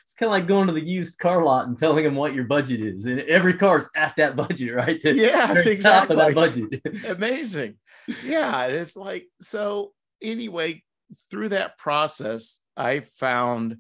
it's 0.05 0.15
kind 0.19 0.29
of 0.29 0.31
like 0.31 0.47
going 0.47 0.67
to 0.67 0.73
the 0.73 0.85
used 0.85 1.19
car 1.19 1.45
lot 1.45 1.67
and 1.67 1.79
telling 1.79 2.05
them 2.05 2.15
what 2.15 2.35
your 2.35 2.45
budget 2.45 2.81
is, 2.81 3.05
and 3.05 3.21
every 3.21 3.55
car's 3.55 3.89
at 3.97 4.15
that 4.17 4.37
budget, 4.37 4.75
right? 4.75 5.01
The 5.03 5.15
Yes, 5.15 5.61
of 5.61 5.73
exactly. 5.73 6.17
that 6.17 6.35
budget. 6.35 6.81
Amazing. 7.09 7.77
Yeah, 8.25 8.67
it's 8.67 8.97
like 8.97 9.27
so. 9.41 9.93
Anyway, 10.23 10.83
through 11.31 11.51
that 11.51 11.77
process, 11.77 12.61
I 12.77 13.01
found 13.01 13.79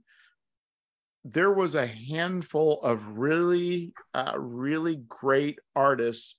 there 1.24 1.50
was 1.50 1.74
a 1.74 1.86
handful 1.86 2.80
of 2.82 3.18
really, 3.18 3.92
uh, 4.12 4.34
really 4.36 4.96
great 5.08 5.58
artists, 5.74 6.36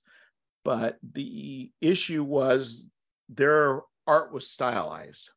but 0.64 0.96
the 1.12 1.70
issue 1.80 2.22
was 2.22 2.90
their 3.28 3.80
art 4.06 4.32
was 4.32 4.48
stylized, 4.48 5.30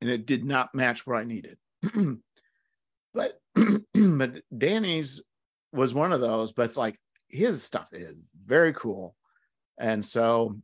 and 0.00 0.08
it 0.08 0.26
did 0.26 0.44
not 0.44 0.74
match 0.74 1.06
what 1.06 1.18
I 1.18 1.24
needed. 1.24 1.58
but 3.14 3.40
but 3.94 4.42
Danny's 4.56 5.22
was 5.72 5.92
one 5.92 6.12
of 6.12 6.20
those, 6.20 6.52
but 6.52 6.66
it's 6.66 6.76
like 6.76 6.98
his 7.28 7.62
stuff 7.62 7.88
is 7.92 8.14
very 8.46 8.72
cool. 8.72 9.14
And 9.78 10.04
so 10.04 10.58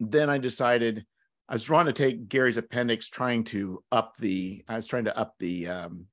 then 0.00 0.30
I 0.30 0.38
decided 0.38 1.04
I 1.48 1.54
was 1.54 1.64
trying 1.64 1.86
to 1.86 1.92
take 1.92 2.28
Gary's 2.28 2.56
appendix, 2.56 3.08
trying 3.08 3.44
to 3.44 3.82
up 3.90 4.16
the, 4.16 4.64
I 4.68 4.76
was 4.76 4.86
trying 4.86 5.04
to 5.04 5.16
up 5.16 5.34
the, 5.38 5.68
um, 5.68 6.06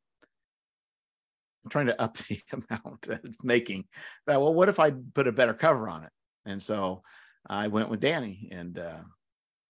I'm 1.63 1.69
trying 1.69 1.87
to 1.87 2.01
up 2.01 2.17
the 2.29 2.39
amount 2.51 3.07
of 3.07 3.35
making 3.43 3.85
that. 4.27 4.41
Well, 4.41 4.53
what 4.53 4.69
if 4.69 4.79
I 4.79 4.91
put 4.91 5.27
a 5.27 5.31
better 5.31 5.53
cover 5.53 5.87
on 5.87 6.03
it? 6.03 6.11
And 6.45 6.61
so 6.61 7.03
I 7.47 7.67
went 7.67 7.89
with 7.89 7.99
Danny 7.99 8.49
and, 8.51 8.77
uh, 8.77 8.99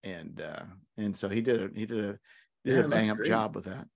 and, 0.02 0.40
uh, 0.40 0.64
and 0.96 1.16
so 1.16 1.28
he 1.28 1.40
did 1.40 1.62
a, 1.62 1.68
he 1.74 1.86
did 1.86 1.98
a, 2.04 2.18
did 2.64 2.76
Yeah, 2.76 2.84
a 2.84 2.88
bang 2.88 3.10
up 3.10 3.16
great. 3.18 3.28
job 3.28 3.54
with 3.54 3.64
that. 3.66 3.86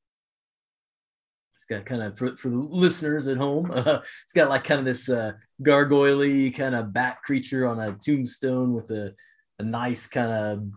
It's 1.57 1.65
got 1.65 1.87
kind 1.87 2.03
of 2.03 2.17
for, 2.17 2.37
for 2.37 2.51
the 2.51 2.57
listeners 2.57 3.27
at 3.27 3.37
home. 3.37 3.71
Uh, 3.73 3.99
it's 4.25 4.33
got 4.33 4.49
like 4.49 4.63
kind 4.63 4.79
of 4.79 4.85
this 4.85 5.09
uh, 5.09 5.33
gargoyle 5.61 6.51
kind 6.53 6.75
of 6.77 6.93
bat 6.93 7.19
creature 7.25 7.67
on 7.67 7.81
a 7.81 7.97
tombstone 7.97 8.75
with 8.75 8.91
a, 8.93 9.13
a 9.59 9.65
nice 9.65 10.07
kind 10.07 10.31
of 10.31 10.71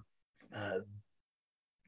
uh, 0.56 0.80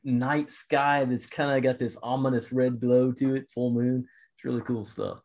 night 0.04 0.52
sky 0.52 1.06
that's 1.06 1.26
kind 1.26 1.58
of 1.58 1.64
got 1.64 1.80
this 1.80 1.98
ominous 2.04 2.52
red 2.52 2.80
glow 2.80 3.12
to 3.14 3.36
it. 3.36 3.50
Full 3.52 3.72
moon. 3.72 4.06
It's 4.44 4.46
really 4.46 4.62
cool 4.64 4.84
stuff. 4.84 5.20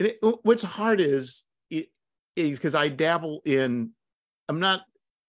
And 0.00 0.08
it, 0.08 0.18
what's 0.42 0.64
hard 0.64 1.00
is 1.00 1.44
it 1.70 1.86
is 2.34 2.58
because 2.58 2.74
I 2.74 2.88
dabble 2.88 3.42
in. 3.44 3.90
I'm 4.48 4.58
not. 4.58 4.82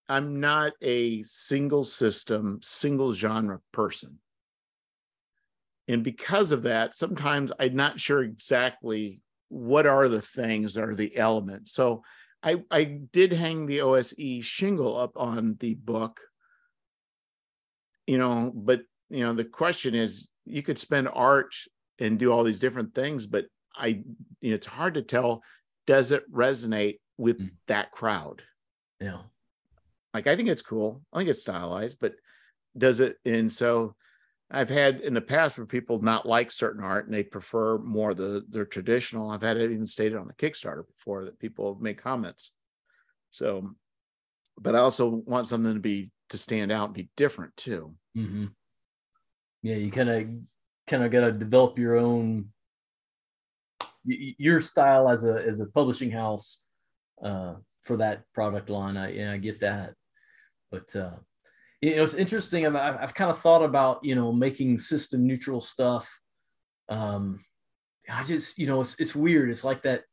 I'm 0.09 0.39
not 0.39 0.73
a 0.81 1.21
single 1.23 1.83
system, 1.83 2.59
single 2.63 3.13
genre 3.13 3.59
person, 3.71 4.19
and 5.87 6.03
because 6.03 6.51
of 6.51 6.63
that, 6.63 6.95
sometimes 6.95 7.51
I'm 7.59 7.75
not 7.75 7.99
sure 7.99 8.23
exactly 8.23 9.21
what 9.49 9.85
are 9.85 10.07
the 10.07 10.21
things 10.21 10.73
that 10.73 10.83
are 10.83 10.95
the 10.95 11.15
elements. 11.15 11.73
So 11.73 12.03
I 12.41 12.63
I 12.71 12.85
did 13.11 13.33
hang 13.33 13.67
the 13.67 13.81
OSE 13.81 14.41
shingle 14.41 14.97
up 14.97 15.11
on 15.15 15.57
the 15.59 15.75
book, 15.75 16.21
you 18.07 18.17
know, 18.17 18.51
but 18.55 18.81
you 19.11 19.23
know 19.23 19.33
the 19.33 19.45
question 19.45 19.93
is 19.93 20.31
you 20.45 20.63
could 20.63 20.79
spend 20.79 21.07
art 21.13 21.53
and 21.99 22.19
do 22.19 22.31
all 22.31 22.43
these 22.43 22.59
different 22.59 22.93
things, 22.93 23.27
but 23.27 23.45
I 23.75 23.87
you 24.41 24.49
know 24.49 24.55
it's 24.55 24.67
hard 24.67 24.95
to 24.95 25.01
tell 25.01 25.43
does 25.85 26.11
it 26.11 26.29
resonate 26.31 26.99
with 27.17 27.39
Mm. 27.39 27.51
that 27.67 27.91
crowd? 27.91 28.41
Yeah. 28.99 29.21
Like 30.13 30.27
I 30.27 30.35
think 30.35 30.49
it's 30.49 30.61
cool. 30.61 31.01
I 31.13 31.19
think 31.19 31.29
it's 31.29 31.41
stylized, 31.41 31.99
but 31.99 32.15
does 32.77 32.99
it? 32.99 33.17
And 33.25 33.51
so 33.51 33.95
I've 34.51 34.69
had 34.69 35.01
in 35.01 35.13
the 35.13 35.21
past 35.21 35.57
where 35.57 35.65
people 35.65 36.01
not 36.01 36.25
like 36.25 36.51
certain 36.51 36.83
art 36.83 37.05
and 37.05 37.13
they 37.13 37.23
prefer 37.23 37.77
more 37.77 38.13
the 38.13 38.45
their 38.49 38.65
traditional. 38.65 39.29
I've 39.31 39.41
had 39.41 39.57
it 39.57 39.71
even 39.71 39.87
stated 39.87 40.17
on 40.17 40.27
the 40.27 40.33
Kickstarter 40.33 40.85
before 40.87 41.25
that 41.25 41.39
people 41.39 41.77
make 41.81 42.01
comments. 42.01 42.51
So, 43.31 43.71
but 44.61 44.75
I 44.75 44.79
also 44.79 45.07
want 45.07 45.47
something 45.47 45.73
to 45.73 45.79
be 45.79 46.11
to 46.29 46.37
stand 46.37 46.71
out 46.71 46.85
and 46.85 46.93
be 46.95 47.09
different 47.17 47.55
too. 47.57 47.95
Mm-hmm. 48.17 48.45
Yeah, 49.63 49.75
you 49.75 49.91
kind 49.91 50.09
of 50.09 50.29
kind 50.87 51.03
of 51.03 51.11
got 51.11 51.21
to 51.21 51.31
develop 51.31 51.79
your 51.79 51.97
own 51.97 52.49
your 54.03 54.59
style 54.59 55.09
as 55.09 55.23
a 55.23 55.43
as 55.47 55.59
a 55.59 55.67
publishing 55.67 56.11
house 56.11 56.65
uh, 57.23 57.55
for 57.83 57.97
that 57.97 58.23
product 58.33 58.69
line. 58.69 58.97
I 58.97 59.33
I 59.33 59.37
get 59.37 59.59
that, 59.61 59.93
but 60.71 60.95
uh, 60.95 61.17
you 61.81 61.95
know, 61.95 62.03
it's 62.03 62.13
interesting. 62.13 62.65
I've, 62.65 62.75
I've 62.75 63.13
kind 63.13 63.29
of 63.29 63.39
thought 63.39 63.63
about, 63.63 64.03
you 64.03 64.15
know, 64.15 64.31
making 64.31 64.79
system 64.79 65.27
neutral 65.27 65.61
stuff. 65.61 66.09
Um, 66.89 67.43
I 68.09 68.23
just, 68.23 68.57
you 68.57 68.65
know, 68.65 68.81
it's, 68.81 68.99
it's 68.99 69.15
weird. 69.15 69.49
It's 69.49 69.63
like 69.63 69.83
that, 69.83 70.03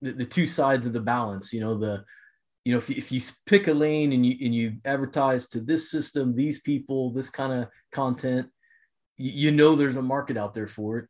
the, 0.00 0.12
the 0.12 0.24
two 0.24 0.46
sides 0.46 0.86
of 0.86 0.92
the 0.92 1.00
balance, 1.00 1.52
you 1.52 1.60
know, 1.60 1.76
the, 1.76 2.04
you 2.64 2.72
know, 2.72 2.78
if 2.78 2.90
if 2.90 3.12
you 3.12 3.20
pick 3.46 3.68
a 3.68 3.72
lane 3.72 4.12
and 4.12 4.24
you, 4.26 4.36
and 4.44 4.54
you 4.54 4.76
advertise 4.84 5.48
to 5.50 5.60
this 5.60 5.90
system, 5.90 6.34
these 6.34 6.60
people, 6.60 7.12
this 7.12 7.30
kind 7.30 7.52
of 7.52 7.68
content, 7.92 8.48
you, 9.16 9.50
know, 9.50 9.74
there's 9.74 9.96
a 9.96 10.02
market 10.02 10.36
out 10.36 10.54
there 10.54 10.66
for 10.66 10.98
it. 10.98 11.08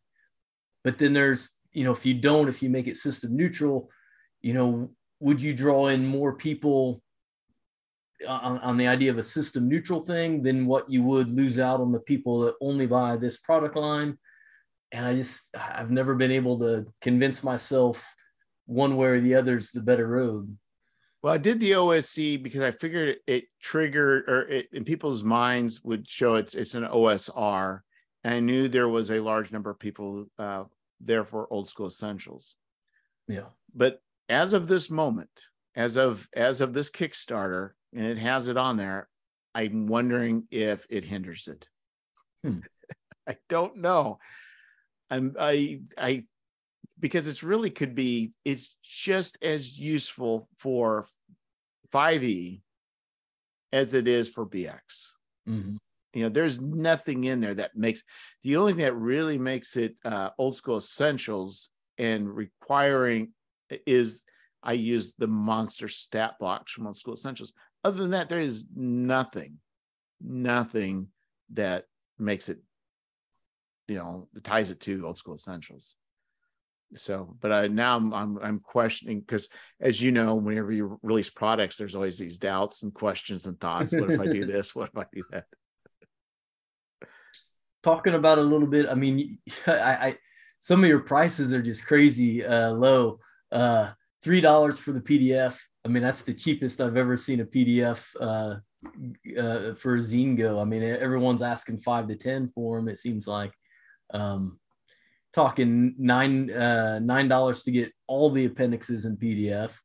But 0.84 0.98
then 0.98 1.12
there's, 1.12 1.50
you 1.72 1.84
know, 1.84 1.92
if 1.92 2.06
you 2.06 2.14
don't, 2.14 2.48
if 2.48 2.62
you 2.62 2.70
make 2.70 2.86
it 2.86 2.96
system 2.96 3.36
neutral, 3.36 3.90
you 4.40 4.54
know, 4.54 4.90
would 5.20 5.42
you 5.42 5.54
draw 5.54 5.88
in 5.88 6.06
more 6.06 6.34
people 6.34 7.02
uh, 8.26 8.30
on, 8.30 8.58
on, 8.58 8.76
the 8.76 8.86
idea 8.86 9.10
of 9.10 9.18
a 9.18 9.22
system 9.22 9.68
neutral 9.68 10.00
thing 10.00 10.42
than 10.42 10.66
what 10.66 10.90
you 10.90 11.02
would 11.02 11.30
lose 11.30 11.58
out 11.58 11.80
on 11.80 11.92
the 11.92 12.00
people 12.00 12.40
that 12.40 12.54
only 12.60 12.86
buy 12.86 13.16
this 13.16 13.36
product 13.36 13.76
line. 13.76 14.16
And 14.92 15.04
I 15.04 15.14
just, 15.14 15.54
I've 15.54 15.90
never 15.90 16.14
been 16.14 16.30
able 16.30 16.58
to 16.60 16.86
convince 17.00 17.42
myself 17.42 18.04
one 18.66 18.96
way 18.96 19.08
or 19.08 19.20
the 19.20 19.34
other 19.34 19.58
is 19.58 19.70
the 19.70 19.80
better 19.80 20.06
road. 20.06 20.56
Well, 21.22 21.34
I 21.34 21.38
did 21.38 21.60
the 21.60 21.74
OSE 21.74 22.38
because 22.40 22.62
I 22.62 22.70
figured 22.70 23.16
it 23.26 23.44
triggered 23.60 24.28
or 24.28 24.42
it, 24.42 24.68
in 24.72 24.84
people's 24.84 25.24
minds 25.24 25.82
would 25.82 26.08
show 26.08 26.36
it's, 26.36 26.54
it's 26.54 26.74
an 26.74 26.84
OSR. 26.84 27.80
And 28.26 28.34
I 28.34 28.40
knew 28.40 28.66
there 28.66 28.88
was 28.88 29.12
a 29.12 29.20
large 29.20 29.52
number 29.52 29.70
of 29.70 29.78
people 29.78 30.26
uh, 30.36 30.64
there 31.00 31.24
for 31.24 31.46
old 31.48 31.68
school 31.68 31.86
essentials. 31.86 32.56
Yeah. 33.28 33.50
But 33.72 34.00
as 34.28 34.52
of 34.52 34.66
this 34.66 34.90
moment, 34.90 35.30
as 35.76 35.94
of 35.94 36.28
as 36.34 36.60
of 36.60 36.72
this 36.72 36.90
Kickstarter, 36.90 37.70
and 37.94 38.04
it 38.04 38.18
has 38.18 38.48
it 38.48 38.56
on 38.56 38.78
there, 38.78 39.08
I'm 39.54 39.86
wondering 39.86 40.48
if 40.50 40.88
it 40.90 41.04
hinders 41.04 41.46
it. 41.46 41.68
Hmm. 42.42 42.58
I 43.28 43.36
don't 43.48 43.76
know. 43.76 44.18
I'm 45.08 45.36
I 45.38 45.82
I 45.96 46.24
because 46.98 47.28
it's 47.28 47.44
really 47.44 47.70
could 47.70 47.94
be 47.94 48.32
it's 48.44 48.76
just 48.82 49.38
as 49.40 49.78
useful 49.78 50.48
for 50.56 51.06
5e 51.92 52.60
as 53.72 53.94
it 53.94 54.08
is 54.08 54.28
for 54.28 54.44
BX. 54.44 54.80
Mm-hmm. 55.48 55.76
You 56.16 56.22
know, 56.22 56.28
there's 56.30 56.62
nothing 56.62 57.24
in 57.24 57.42
there 57.42 57.52
that 57.52 57.76
makes 57.76 58.02
the 58.42 58.56
only 58.56 58.72
thing 58.72 58.84
that 58.84 58.96
really 58.96 59.36
makes 59.36 59.76
it 59.76 59.96
uh, 60.02 60.30
old 60.38 60.56
school 60.56 60.78
essentials 60.78 61.68
and 61.98 62.26
requiring 62.34 63.34
is 63.86 64.24
I 64.62 64.72
use 64.72 65.12
the 65.18 65.26
monster 65.26 65.88
stat 65.88 66.36
blocks 66.40 66.72
from 66.72 66.86
old 66.86 66.96
school 66.96 67.12
essentials. 67.12 67.52
Other 67.84 67.98
than 67.98 68.12
that, 68.12 68.30
there 68.30 68.40
is 68.40 68.64
nothing, 68.74 69.58
nothing 70.18 71.08
that 71.52 71.84
makes 72.18 72.48
it, 72.48 72.60
you 73.86 73.96
know, 73.96 74.26
ties 74.42 74.70
it 74.70 74.80
to 74.80 75.06
old 75.06 75.18
school 75.18 75.34
essentials. 75.34 75.96
So, 76.94 77.36
but 77.42 77.52
I 77.52 77.66
now 77.66 77.94
I'm 77.94 78.14
I'm, 78.14 78.38
I'm 78.38 78.60
questioning 78.60 79.20
because, 79.20 79.50
as 79.80 80.00
you 80.00 80.12
know, 80.12 80.36
whenever 80.36 80.72
you 80.72 80.98
release 81.02 81.28
products, 81.28 81.76
there's 81.76 81.94
always 81.94 82.18
these 82.18 82.38
doubts 82.38 82.84
and 82.84 82.94
questions 82.94 83.44
and 83.44 83.60
thoughts. 83.60 83.92
What 83.92 84.10
if 84.10 84.18
I 84.18 84.32
do 84.32 84.46
this? 84.46 84.74
What 84.74 84.88
if 84.94 84.96
I 84.96 85.04
do 85.12 85.22
that? 85.30 85.44
Talking 87.86 88.14
about 88.14 88.38
a 88.38 88.42
little 88.42 88.66
bit. 88.66 88.88
I 88.88 88.94
mean, 88.94 89.38
I, 89.68 89.72
I 89.72 90.18
some 90.58 90.82
of 90.82 90.88
your 90.88 90.98
prices 90.98 91.54
are 91.54 91.62
just 91.62 91.86
crazy 91.86 92.44
uh, 92.44 92.72
low. 92.72 93.20
Uh, 93.52 93.92
three 94.24 94.40
dollars 94.40 94.76
for 94.76 94.90
the 94.90 95.00
PDF. 95.00 95.56
I 95.84 95.88
mean, 95.88 96.02
that's 96.02 96.22
the 96.22 96.34
cheapest 96.34 96.80
I've 96.80 96.96
ever 96.96 97.16
seen 97.16 97.38
a 97.38 97.44
PDF 97.44 98.04
uh, 98.20 98.56
uh, 99.40 99.74
for 99.76 99.98
Zine 99.98 100.36
Go. 100.36 100.58
I 100.58 100.64
mean, 100.64 100.82
everyone's 100.82 101.42
asking 101.42 101.78
five 101.78 102.08
to 102.08 102.16
ten 102.16 102.48
for 102.48 102.76
them. 102.76 102.88
It 102.88 102.98
seems 102.98 103.28
like 103.28 103.52
um, 104.12 104.58
talking 105.32 105.94
nine 105.96 106.50
uh, 106.50 106.98
nine 106.98 107.28
dollars 107.28 107.62
to 107.62 107.70
get 107.70 107.92
all 108.08 108.30
the 108.30 108.46
appendixes 108.46 109.04
in 109.04 109.16
PDF, 109.16 109.78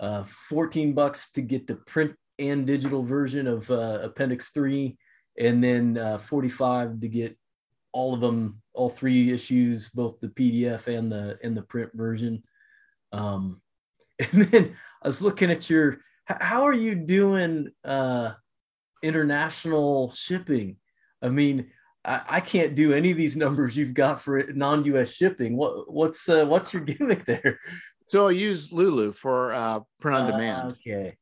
uh, 0.00 0.24
fourteen 0.50 0.92
bucks 0.92 1.32
to 1.32 1.40
get 1.40 1.66
the 1.66 1.76
print 1.76 2.14
and 2.38 2.66
digital 2.66 3.02
version 3.02 3.46
of 3.46 3.70
uh, 3.70 4.00
Appendix 4.02 4.50
Three, 4.50 4.98
and 5.38 5.62
then 5.62 5.98
uh, 5.98 6.18
forty 6.18 6.48
five 6.48 7.00
to 7.00 7.08
get 7.08 7.36
all 7.92 8.14
of 8.14 8.20
them, 8.20 8.60
all 8.74 8.90
three 8.90 9.32
issues, 9.32 9.88
both 9.88 10.20
the 10.20 10.28
PDF 10.28 10.86
and 10.86 11.10
the 11.10 11.38
and 11.42 11.56
the 11.56 11.62
print 11.62 11.90
version. 11.94 12.42
Um, 13.12 13.60
And 14.32 14.42
then 14.44 14.76
I 15.02 15.06
was 15.06 15.22
looking 15.22 15.50
at 15.50 15.70
your, 15.70 15.98
how 16.24 16.64
are 16.64 16.72
you 16.72 16.94
doing 16.94 17.70
uh, 17.84 18.32
international 19.02 20.10
shipping? 20.10 20.76
I 21.22 21.28
mean, 21.28 21.70
I, 22.04 22.22
I, 22.28 22.40
can't 22.40 22.74
do 22.74 22.92
any 22.92 23.12
of 23.12 23.16
these 23.16 23.36
numbers 23.36 23.76
you've 23.76 23.94
got 23.94 24.20
for 24.20 24.42
non-US 24.52 25.12
shipping. 25.12 25.56
What 25.56 25.92
what's 25.92 26.28
uh, 26.28 26.46
what's 26.46 26.72
your 26.72 26.82
gimmick 26.82 27.24
there? 27.24 27.58
So 28.08 28.28
I 28.28 28.32
use 28.32 28.72
Lulu 28.72 29.12
for 29.12 29.52
uh, 29.54 29.80
print 30.00 30.18
on 30.18 30.30
demand. 30.30 30.68
Uh, 30.68 30.70
okay. 30.72 31.16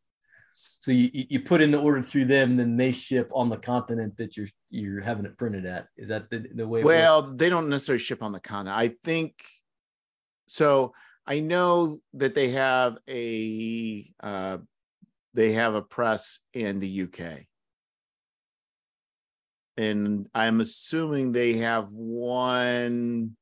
So 0.59 0.91
you, 0.91 1.11
you 1.13 1.41
put 1.41 1.61
in 1.61 1.71
the 1.71 1.79
order 1.79 2.03
through 2.03 2.25
them, 2.27 2.57
then 2.57 2.79
they 2.79 2.91
ship 2.91 3.31
on 3.35 3.51
the 3.51 3.59
continent 3.59 4.17
that 4.17 4.39
you're 4.39 4.49
you're 4.71 5.03
having 5.03 5.27
it 5.27 5.37
printed 5.37 5.67
at. 5.67 5.89
Is 5.99 6.09
that 6.09 6.31
the, 6.31 6.47
the 6.55 6.67
way? 6.67 6.83
well, 6.83 7.21
they 7.21 7.51
don't 7.51 7.69
necessarily 7.69 7.99
ship 7.99 8.23
on 8.23 8.33
the 8.33 8.41
continent. 8.41 8.79
I 8.79 8.95
think 9.05 9.35
so. 10.47 10.95
I 11.27 11.41
know 11.41 11.99
that 12.15 12.35
they 12.35 12.51
have 12.51 12.97
a 13.07 14.11
uh, 14.23 14.59
they 15.35 15.53
have 15.53 15.75
a 15.75 15.83
press 15.83 16.39
in 16.55 16.81
the 16.81 17.03
UK, 17.03 17.43
and 19.77 20.27
I'm 20.35 20.63
assuming 20.63 21.33
they 21.33 21.59
have 21.59 21.89
one. 21.91 23.37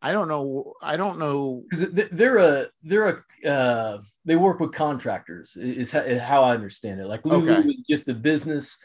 I 0.00 0.12
don't 0.12 0.28
know. 0.28 0.72
I 0.80 0.96
don't 0.96 1.18
know 1.18 1.64
because 1.68 1.90
they're 1.92 2.38
a 2.38 2.66
they're 2.82 3.24
a 3.44 3.48
uh, 3.50 3.98
they 4.28 4.36
work 4.36 4.60
with 4.60 4.72
contractors 4.72 5.56
is 5.56 5.90
how 5.90 6.42
I 6.44 6.52
understand 6.52 7.00
it. 7.00 7.06
Like 7.06 7.24
Lulu 7.24 7.50
okay. 7.50 7.68
is 7.68 7.82
just 7.88 8.08
a 8.08 8.14
business, 8.14 8.76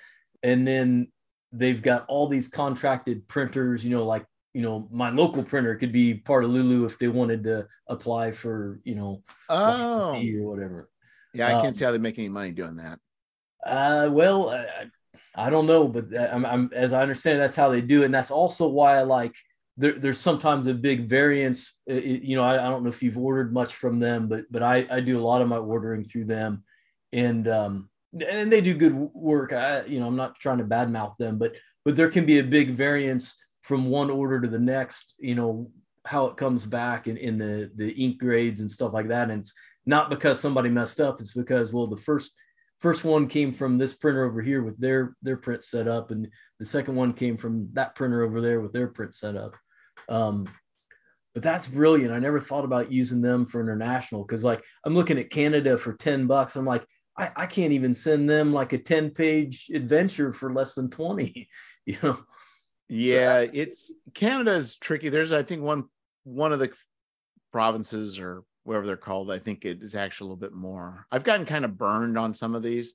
and 0.41 0.65
then 0.65 1.09
they've 1.51 1.81
got 1.81 2.05
all 2.07 2.27
these 2.27 2.47
contracted 2.47 3.27
printers. 3.27 3.83
You 3.83 3.91
know, 3.91 4.05
like 4.05 4.25
you 4.53 4.61
know, 4.61 4.87
my 4.89 5.09
local 5.09 5.43
printer 5.43 5.75
could 5.75 5.91
be 5.91 6.13
part 6.13 6.45
of 6.45 6.51
Lulu 6.51 6.85
if 6.85 6.97
they 6.97 7.09
wanted 7.09 7.43
to 7.43 7.67
apply 7.87 8.31
for, 8.31 8.79
you 8.85 8.95
know, 8.95 9.23
oh, 9.49 10.15
or 10.15 10.49
whatever. 10.49 10.89
Yeah, 11.33 11.47
I 11.47 11.51
can't 11.53 11.67
um, 11.67 11.73
see 11.73 11.83
how 11.83 11.91
they 11.91 11.97
make 11.97 12.19
any 12.19 12.29
money 12.29 12.51
doing 12.51 12.77
that. 12.77 12.99
Uh, 13.65 14.09
well, 14.11 14.51
I, 14.51 14.85
I 15.35 15.49
don't 15.49 15.65
know, 15.65 15.87
but 15.87 16.05
I'm, 16.17 16.45
I'm, 16.45 16.69
as 16.73 16.93
I 16.93 17.01
understand, 17.01 17.41
that's 17.41 17.55
how 17.55 17.69
they 17.69 17.81
do, 17.81 18.03
it. 18.03 18.05
and 18.05 18.13
that's 18.13 18.31
also 18.31 18.67
why 18.69 18.97
I 18.97 19.01
like. 19.01 19.35
There, 19.75 19.93
there's 19.93 20.19
sometimes 20.19 20.67
a 20.67 20.73
big 20.73 21.09
variance. 21.09 21.79
It, 21.87 22.23
you 22.23 22.35
know, 22.35 22.43
I, 22.43 22.65
I, 22.65 22.69
don't 22.69 22.83
know 22.83 22.89
if 22.89 23.01
you've 23.01 23.17
ordered 23.17 23.51
much 23.53 23.73
from 23.73 23.99
them, 23.99 24.27
but 24.27 24.45
but 24.51 24.61
I, 24.61 24.85
I 24.89 24.99
do 24.99 25.19
a 25.19 25.25
lot 25.25 25.41
of 25.41 25.47
my 25.47 25.57
ordering 25.57 26.05
through 26.05 26.25
them, 26.25 26.63
and 27.11 27.47
um, 27.47 27.89
and 28.27 28.51
they 28.51 28.61
do 28.61 28.75
good 28.75 28.93
work. 28.93 29.51
I, 29.51 29.85
you 29.85 29.99
know, 29.99 30.07
I'm 30.07 30.15
not 30.15 30.39
trying 30.39 30.59
to 30.59 30.63
badmouth 30.63 31.17
them, 31.17 31.39
but 31.39 31.55
but 31.85 31.95
there 31.95 32.09
can 32.09 32.25
be 32.25 32.39
a 32.39 32.43
big 32.43 32.75
variance 32.75 33.43
from 33.63 33.89
one 33.89 34.09
order 34.09 34.41
to 34.41 34.47
the 34.47 34.59
next, 34.59 35.15
you 35.19 35.35
know, 35.35 35.71
how 36.05 36.25
it 36.25 36.37
comes 36.37 36.65
back 36.65 37.07
in, 37.07 37.17
in 37.17 37.37
the, 37.37 37.71
the 37.75 37.91
ink 37.91 38.19
grades 38.19 38.59
and 38.59 38.69
stuff 38.69 38.93
like 38.93 39.07
that. 39.07 39.29
And 39.29 39.39
it's 39.39 39.53
not 39.85 40.09
because 40.09 40.39
somebody 40.39 40.69
messed 40.69 40.99
up. 40.99 41.19
It's 41.19 41.33
because, 41.33 41.73
well, 41.73 41.87
the 41.87 41.97
first, 41.97 42.33
first 42.79 43.05
one 43.05 43.27
came 43.27 43.53
from 43.53 43.77
this 43.77 43.93
printer 43.93 44.25
over 44.25 44.41
here 44.41 44.61
with 44.61 44.77
their, 44.79 45.15
their 45.21 45.37
print 45.37 45.63
set 45.63 45.87
up. 45.87 46.11
And 46.11 46.27
the 46.63 46.69
second 46.69 46.95
one 46.95 47.11
came 47.11 47.35
from 47.35 47.67
that 47.73 47.93
printer 47.93 48.23
over 48.23 48.39
there 48.39 48.61
with 48.61 48.71
their 48.71 48.87
print 48.87 49.13
set 49.13 49.35
up. 49.35 49.57
Um, 50.07 50.47
but 51.33 51.43
that's 51.43 51.67
brilliant. 51.67 52.13
I 52.13 52.19
never 52.19 52.39
thought 52.39 52.63
about 52.63 52.89
using 52.89 53.21
them 53.21 53.45
for 53.45 53.59
international. 53.59 54.23
Cause 54.23 54.45
like 54.45 54.63
I'm 54.85 54.95
looking 54.95 55.19
at 55.19 55.29
Canada 55.29 55.77
for 55.77 55.91
10 55.91 56.25
bucks. 56.25 56.55
I'm 56.55 56.65
like, 56.65 56.85
I, 57.17 57.31
I 57.35 57.45
can't 57.47 57.73
even 57.73 57.93
send 57.93 58.29
them 58.29 58.53
like 58.53 58.71
a 58.71 58.77
10 58.77 59.09
page 59.09 59.69
adventure 59.73 60.31
for 60.31 60.53
less 60.53 60.73
than 60.73 60.89
20, 60.89 61.49
you 61.85 61.97
know? 62.01 62.17
Yeah, 62.87 63.39
it's 63.39 63.91
Canada 64.13 64.51
is 64.51 64.77
tricky. 64.77 65.09
There's 65.09 65.33
I 65.33 65.43
think 65.43 65.63
one 65.63 65.85
one 66.23 66.53
of 66.53 66.59
the 66.59 66.71
provinces 67.51 68.19
or 68.19 68.43
whatever 68.63 68.87
they're 68.87 68.95
called. 68.95 69.31
I 69.31 69.39
think 69.39 69.65
it 69.65 69.81
is 69.81 69.95
actually 69.95 70.27
a 70.27 70.33
little 70.33 70.49
bit 70.49 70.53
more. 70.53 71.07
I've 71.11 71.25
gotten 71.25 71.45
kind 71.45 71.65
of 71.65 71.77
burned 71.77 72.17
on 72.17 72.33
some 72.33 72.55
of 72.55 72.63
these 72.63 72.93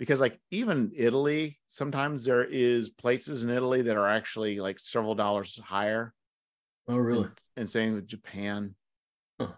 because 0.00 0.18
like 0.18 0.40
even 0.50 0.92
Italy, 0.96 1.58
sometimes 1.68 2.24
there 2.24 2.42
is 2.42 2.88
places 2.88 3.44
in 3.44 3.50
Italy 3.50 3.82
that 3.82 3.98
are 3.98 4.08
actually 4.08 4.58
like 4.58 4.80
several 4.80 5.14
dollars 5.14 5.60
higher. 5.62 6.14
Oh, 6.88 6.96
really? 6.96 7.24
And, 7.24 7.32
and 7.58 7.70
same 7.70 7.92
with 7.92 8.06
Japan. 8.06 8.74
Huh. 9.38 9.48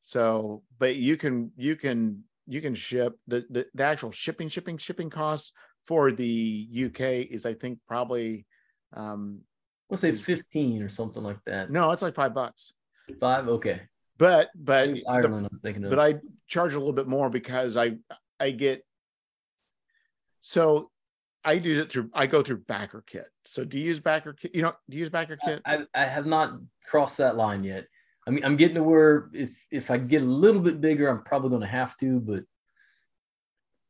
So, 0.00 0.64
but 0.80 0.96
you 0.96 1.16
can 1.16 1.52
you 1.56 1.76
can 1.76 2.24
you 2.48 2.60
can 2.60 2.74
ship 2.74 3.12
the, 3.28 3.46
the 3.50 3.66
the 3.72 3.84
actual 3.84 4.10
shipping 4.10 4.48
shipping 4.48 4.78
shipping 4.78 5.10
costs 5.10 5.52
for 5.86 6.10
the 6.10 6.68
UK 6.86 7.30
is 7.30 7.46
I 7.46 7.54
think 7.54 7.78
probably 7.86 8.46
um 8.94 9.42
Let's 9.90 10.00
say 10.02 10.10
15 10.10 10.82
or 10.82 10.88
something 10.88 11.22
like 11.22 11.38
that. 11.46 11.70
no, 11.70 11.92
it's 11.92 12.02
like 12.02 12.16
five 12.16 12.34
bucks. 12.34 12.72
Five? 13.20 13.46
Okay. 13.46 13.82
But 14.18 14.50
but 14.56 14.88
it's 14.88 15.04
the- 15.04 15.10
Ireland, 15.10 15.48
I'm 15.52 15.60
thinking 15.60 15.84
of. 15.84 15.90
but 15.90 16.00
I 16.00 16.16
charge 16.48 16.74
a 16.74 16.78
little 16.78 16.92
bit 16.92 17.06
more 17.06 17.30
because 17.30 17.76
I 17.76 17.98
I 18.40 18.50
get 18.50 18.84
so 20.40 20.90
I 21.44 21.52
use 21.52 21.78
it 21.78 21.90
through 21.90 22.10
I 22.14 22.26
go 22.26 22.42
through 22.42 22.62
BackerKit. 22.62 23.24
So 23.44 23.64
do 23.64 23.78
you 23.78 23.84
use 23.84 24.00
BackerKit? 24.00 24.54
You 24.54 24.62
know, 24.62 24.72
do 24.88 24.96
you 24.96 25.00
use 25.00 25.10
BackerKit? 25.10 25.60
I, 25.64 25.84
I 25.94 26.04
have 26.04 26.26
not 26.26 26.58
crossed 26.86 27.18
that 27.18 27.36
line 27.36 27.64
yet. 27.64 27.86
I 28.26 28.30
mean, 28.30 28.44
I'm 28.44 28.56
getting 28.56 28.74
to 28.74 28.82
where 28.82 29.30
if 29.32 29.50
if 29.70 29.90
I 29.90 29.96
get 29.96 30.22
a 30.22 30.26
little 30.26 30.60
bit 30.60 30.80
bigger, 30.80 31.08
I'm 31.08 31.22
probably 31.22 31.50
going 31.50 31.62
to 31.62 31.66
have 31.66 31.96
to. 31.98 32.20
But 32.20 32.44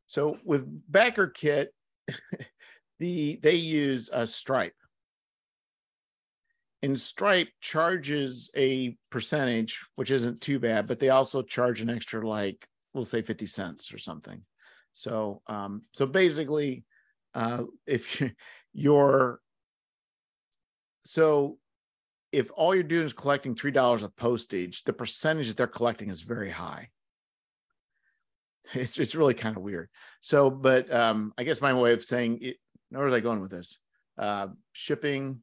So 0.07 0.37
with 0.45 0.65
BackerKit, 0.89 1.67
the 2.99 3.39
they 3.41 3.55
use 3.55 4.09
a 4.13 4.25
Stripe. 4.25 4.75
And 6.81 6.97
Stripe 6.97 7.49
charges 7.59 8.49
a 8.55 8.95
percentage, 9.09 9.81
which 9.95 10.11
isn't 10.11 10.39
too 10.39 10.59
bad, 10.59 10.87
but 10.87 10.99
they 10.99 11.09
also 11.09 11.41
charge 11.41 11.81
an 11.81 11.89
extra 11.89 12.25
like 12.25 12.65
we'll 12.93 13.03
say 13.03 13.21
50 13.21 13.45
cents 13.47 13.93
or 13.93 13.97
something. 13.97 14.41
So 14.93 15.41
um 15.47 15.83
so 15.93 16.05
basically 16.05 16.85
uh 17.33 17.63
if 17.85 18.19
you- 18.21 18.31
you're 18.73 19.39
so 21.05 21.57
if 22.31 22.51
all 22.55 22.75
you're 22.75 22.83
doing 22.83 23.05
is 23.05 23.13
collecting 23.13 23.55
three 23.55 23.71
dollars 23.71 24.03
of 24.03 24.15
postage, 24.15 24.83
the 24.83 24.93
percentage 24.93 25.47
that 25.47 25.57
they're 25.57 25.65
collecting 25.67 26.09
is 26.09 26.21
very 26.21 26.51
high. 26.51 26.89
It's 28.73 28.99
it's 28.99 29.15
really 29.15 29.33
kind 29.33 29.57
of 29.57 29.63
weird. 29.63 29.89
So, 30.21 30.51
but 30.51 30.93
um, 30.93 31.33
I 31.37 31.43
guess 31.43 31.59
my 31.61 31.73
way 31.73 31.93
of 31.93 32.03
saying 32.03 32.39
it, 32.41 32.57
where 32.89 33.05
was 33.05 33.13
I 33.15 33.19
going 33.19 33.41
with 33.41 33.49
this? 33.49 33.79
Uh, 34.15 34.49
shipping. 34.73 35.39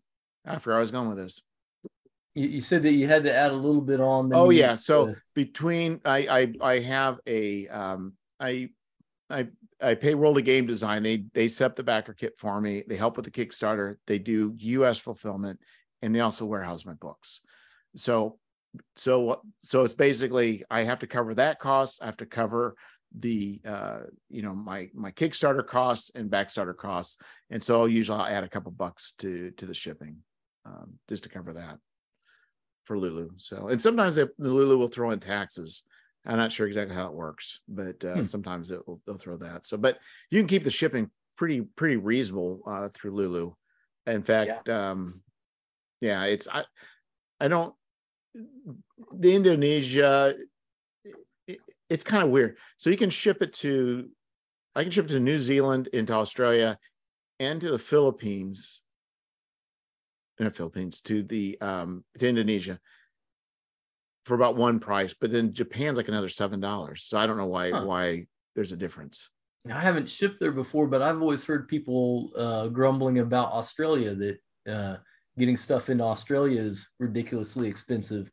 I 0.47 0.59
forgot 0.59 0.77
I 0.77 0.81
was 0.81 0.93
going 0.93 1.09
with 1.09 1.19
this. 1.19 1.43
you, 2.37 2.47
you 2.47 2.61
said 2.61 2.83
that 2.83 2.93
you 2.93 3.09
had 3.09 3.25
to 3.25 3.35
add 3.35 3.51
a 3.51 3.57
little 3.57 3.81
bit 3.81 4.01
on. 4.01 4.33
Oh 4.33 4.51
yeah. 4.51 4.77
So 4.77 5.09
uh, 5.09 5.15
between 5.35 6.01
I 6.05 6.29
I 6.29 6.53
I 6.75 6.79
have 6.81 7.19
a 7.27 7.67
um 7.67 8.13
I 8.39 8.69
I 9.29 9.49
I 9.81 9.95
pay 9.95 10.15
World 10.15 10.39
of 10.39 10.45
Game 10.45 10.67
Design. 10.67 11.03
They 11.03 11.25
they 11.35 11.49
set 11.49 11.77
the 11.77 11.85
BackerKit 11.85 12.37
for 12.39 12.61
me. 12.61 12.85
They 12.87 12.97
help 12.97 13.17
with 13.17 13.25
the 13.25 13.31
Kickstarter. 13.31 13.97
They 14.07 14.19
do 14.19 14.55
US 14.57 14.99
fulfillment 14.99 15.61
and 16.03 16.15
they 16.15 16.21
also 16.21 16.47
warehouse 16.47 16.85
my 16.85 16.95
books. 16.95 17.41
So 17.97 18.39
so 18.97 19.43
so 19.63 19.85
it's 19.85 19.95
basically 19.95 20.65
I 20.71 20.83
have 20.83 21.01
to 21.01 21.07
cover 21.07 21.35
that 21.35 21.59
cost. 21.59 22.03
I 22.03 22.07
have 22.07 22.19
to 22.19 22.27
cover 22.27 22.77
the 23.19 23.61
uh 23.65 24.01
you 24.29 24.43
know 24.43 24.55
my 24.55 24.89
my 24.95 25.11
Kickstarter 25.11 25.67
costs 25.67 26.11
and 26.15 26.31
Backstarter 26.31 26.77
costs. 26.77 27.19
And 27.51 27.63
so 27.63 27.87
usually 27.87 28.19
I'll 28.19 28.27
add 28.27 28.45
a 28.45 28.49
couple 28.49 28.73
bucks 28.73 29.13
to 29.19 29.51
to 29.53 29.67
the 29.67 29.75
shipping 29.75 30.19
um 30.65 30.99
just 31.09 31.25
to 31.25 31.29
cover 31.29 31.55
that 31.55 31.79
for 32.87 32.97
Lulu. 32.99 33.31
So, 33.37 33.69
and 33.69 33.83
sometimes 33.83 34.15
they, 34.15 34.25
the 34.39 34.51
Lulu 34.51 34.79
will 34.79 34.89
throw 34.89 35.11
in 35.11 35.21
taxes. 35.21 35.83
I'm 36.27 36.37
not 36.37 36.53
sure 36.53 36.67
exactly 36.67 36.95
how 36.95 37.07
it 37.07 37.15
works, 37.15 37.61
but 37.69 38.05
uh, 38.05 38.17
Hmm. 38.17 38.25
sometimes 38.25 38.71
it 38.71 38.87
will, 38.87 39.01
they'll 39.07 39.17
throw 39.17 39.37
that. 39.39 39.67
So, 39.67 39.77
but 39.77 39.99
you 40.31 40.41
can 40.41 40.49
keep 40.49 40.65
the 40.65 40.71
shipping 40.71 41.11
pretty 41.37 41.61
pretty 41.61 41.97
reasonable 41.97 42.63
uh, 42.67 42.89
through 42.93 43.15
Lulu. 43.15 43.53
In 44.07 44.23
fact, 44.23 44.69
um, 44.69 45.23
yeah, 46.01 46.25
it's 46.25 46.49
I 46.49 46.65
I 47.41 47.49
don't 47.49 47.75
the 49.13 49.35
Indonesia. 49.35 50.35
It, 51.47 51.59
it's 51.89 52.03
kind 52.05 52.25
of 52.25 52.31
weird. 52.31 52.59
So 52.79 52.91
you 52.91 52.97
can 52.97 53.11
ship 53.11 53.41
it 53.41 53.53
to, 53.55 54.11
I 54.75 54.83
can 54.83 54.91
ship 54.91 55.05
it 55.05 55.09
to 55.09 55.21
New 55.21 55.39
Zealand, 55.39 55.89
into 55.93 56.13
Australia, 56.13 56.79
and 57.39 57.61
to 57.61 57.71
the 57.71 57.79
Philippines 57.79 58.83
in 60.39 60.45
the 60.45 60.51
Philippines 60.51 61.01
to 61.03 61.23
the 61.23 61.59
um 61.61 62.05
to 62.19 62.29
Indonesia 62.29 62.79
for 64.27 64.35
about 64.35 64.57
one 64.57 64.81
price, 64.81 65.15
but 65.19 65.31
then 65.31 65.53
Japan's 65.53 65.97
like 65.97 66.09
another 66.09 66.29
seven 66.29 66.59
dollars. 66.61 67.05
So 67.05 67.17
I 67.17 67.27
don't 67.27 67.39
know 67.39 67.47
why 67.47 67.71
Huh. 67.71 67.85
why 67.87 68.27
there's 68.55 68.73
a 68.73 68.77
difference. 68.77 69.31
I 69.71 69.81
haven't 69.81 70.11
shipped 70.11 70.39
there 70.41 70.53
before, 70.53 70.87
but 70.89 71.01
I've 71.03 71.21
always 71.23 71.45
heard 71.45 71.69
people 71.69 72.31
uh, 72.37 72.67
grumbling 72.69 73.19
about 73.21 73.53
Australia 73.53 74.15
that 74.15 74.39
uh, 74.73 74.97
getting 75.39 75.57
stuff 75.57 75.91
into 75.91 76.05
Australia 76.05 76.61
is 76.61 76.89
ridiculously 77.01 77.69
expensive. 77.69 78.31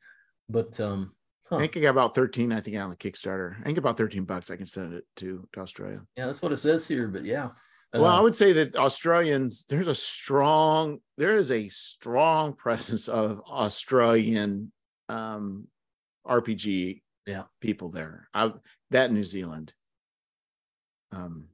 But 0.49 0.79
um, 0.79 1.13
I 1.51 1.59
think 1.59 1.77
I 1.77 1.79
got 1.81 1.89
about 1.91 2.13
13, 2.15 2.51
I 2.51 2.59
think 2.61 2.77
on 2.77 2.89
the 2.89 2.95
Kickstarter. 2.95 3.59
I 3.59 3.63
think 3.63 3.77
about 3.79 3.97
13 3.97 4.25
bucks 4.25 4.49
I 4.51 4.57
can 4.57 4.65
send 4.67 4.93
it 4.93 5.05
to, 5.17 5.47
to 5.53 5.59
Australia. 5.61 6.01
yeah, 6.17 6.25
that's 6.27 6.41
what 6.41 6.51
it 6.51 6.57
says 6.57 6.87
here. 6.87 7.07
But 7.07 7.25
yeah, 7.25 7.49
Well, 7.93 8.05
I 8.05 8.17
Uh, 8.19 8.23
would 8.23 8.35
say 8.35 8.53
that 8.53 8.75
Australians, 8.75 9.65
there's 9.69 9.87
a 9.87 9.95
strong, 9.95 10.99
there 11.17 11.35
is 11.37 11.49
a 11.51 11.67
strong 11.69 12.53
presence 12.65 13.07
of 13.07 13.41
Australian 13.49 14.71
um 15.09 15.67
RPG 16.27 17.01
Yeah. 17.25 17.43
people 17.61 17.89
there. 17.89 18.29
I 18.33 18.53
that 18.91 19.11
New 19.11 19.23
Zealand. 19.23 19.73
Um 21.11 21.49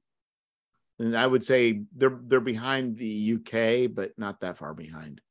and 0.99 1.17
I 1.17 1.25
would 1.25 1.43
say 1.43 1.83
they're 1.95 2.19
they're 2.23 2.39
behind 2.41 2.97
the 2.97 3.33
UK, 3.35 3.93
but 3.93 4.11
not 4.17 4.41
that 4.41 4.57
far 4.57 4.73
behind. 4.73 5.21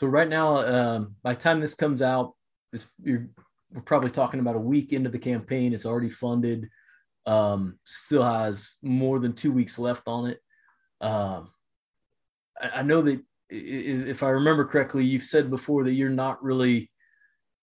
so 0.00 0.06
right 0.06 0.30
now, 0.30 0.56
um, 0.56 1.14
by 1.22 1.34
the 1.34 1.40
time 1.40 1.60
this 1.60 1.74
comes 1.74 2.00
out, 2.00 2.34
it's, 2.72 2.86
you're, 3.02 3.28
we're 3.70 3.82
probably 3.82 4.10
talking 4.10 4.40
about 4.40 4.56
a 4.56 4.60
week 4.60 4.94
into 4.94 5.10
the 5.10 5.18
campaign. 5.18 5.74
It's 5.74 5.84
already 5.84 6.08
funded. 6.08 6.70
Um, 7.26 7.78
still 7.84 8.22
has 8.22 8.76
more 8.82 9.18
than 9.18 9.34
two 9.34 9.52
weeks 9.52 9.78
left 9.78 10.04
on 10.06 10.30
it. 10.30 10.40
Um, 11.02 11.50
I, 12.58 12.70
I 12.76 12.82
know 12.82 13.02
that 13.02 13.20
if 13.50 14.22
I 14.22 14.28
remember 14.30 14.64
correctly, 14.64 15.04
you've 15.04 15.22
said 15.22 15.50
before 15.50 15.84
that 15.84 15.94
you're 15.94 16.08
not 16.08 16.42
really 16.42 16.90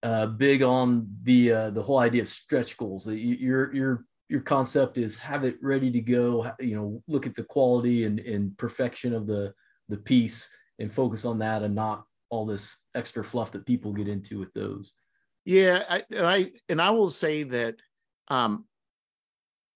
uh, 0.04 0.28
big 0.28 0.62
on 0.62 1.08
the 1.24 1.52
uh, 1.52 1.70
the 1.72 1.82
whole 1.82 2.00
idea 2.00 2.22
of 2.22 2.30
stretch 2.30 2.78
goals. 2.78 3.06
That 3.06 3.18
you, 3.18 3.36
your 3.36 3.74
your 3.74 4.06
your 4.30 4.42
concept 4.42 4.98
is 4.98 5.18
have 5.18 5.44
it 5.44 5.56
ready 5.62 5.92
to 5.92 6.02
go. 6.02 6.52
You 6.60 6.76
know, 6.76 7.04
look 7.08 7.26
at 7.26 7.36
the 7.36 7.44
quality 7.44 8.04
and, 8.04 8.20
and 8.20 8.58
perfection 8.58 9.14
of 9.14 9.28
the 9.28 9.54
the 9.90 9.98
piece 9.98 10.54
and 10.80 10.94
focus 10.94 11.26
on 11.26 11.40
that, 11.40 11.64
and 11.64 11.74
not 11.74 12.06
all 12.30 12.46
this 12.46 12.78
extra 12.94 13.24
fluff 13.24 13.52
that 13.54 13.66
people 13.66 13.94
get 13.94 14.08
into 14.08 14.40
with 14.40 14.54
those. 14.54 14.94
Yeah, 15.46 15.84
I, 15.90 16.04
and 16.12 16.28
I 16.28 16.52
and 16.70 16.82
I 16.82 16.92
will 16.92 17.10
say 17.10 17.44
that 17.44 17.76
um, 18.28 18.66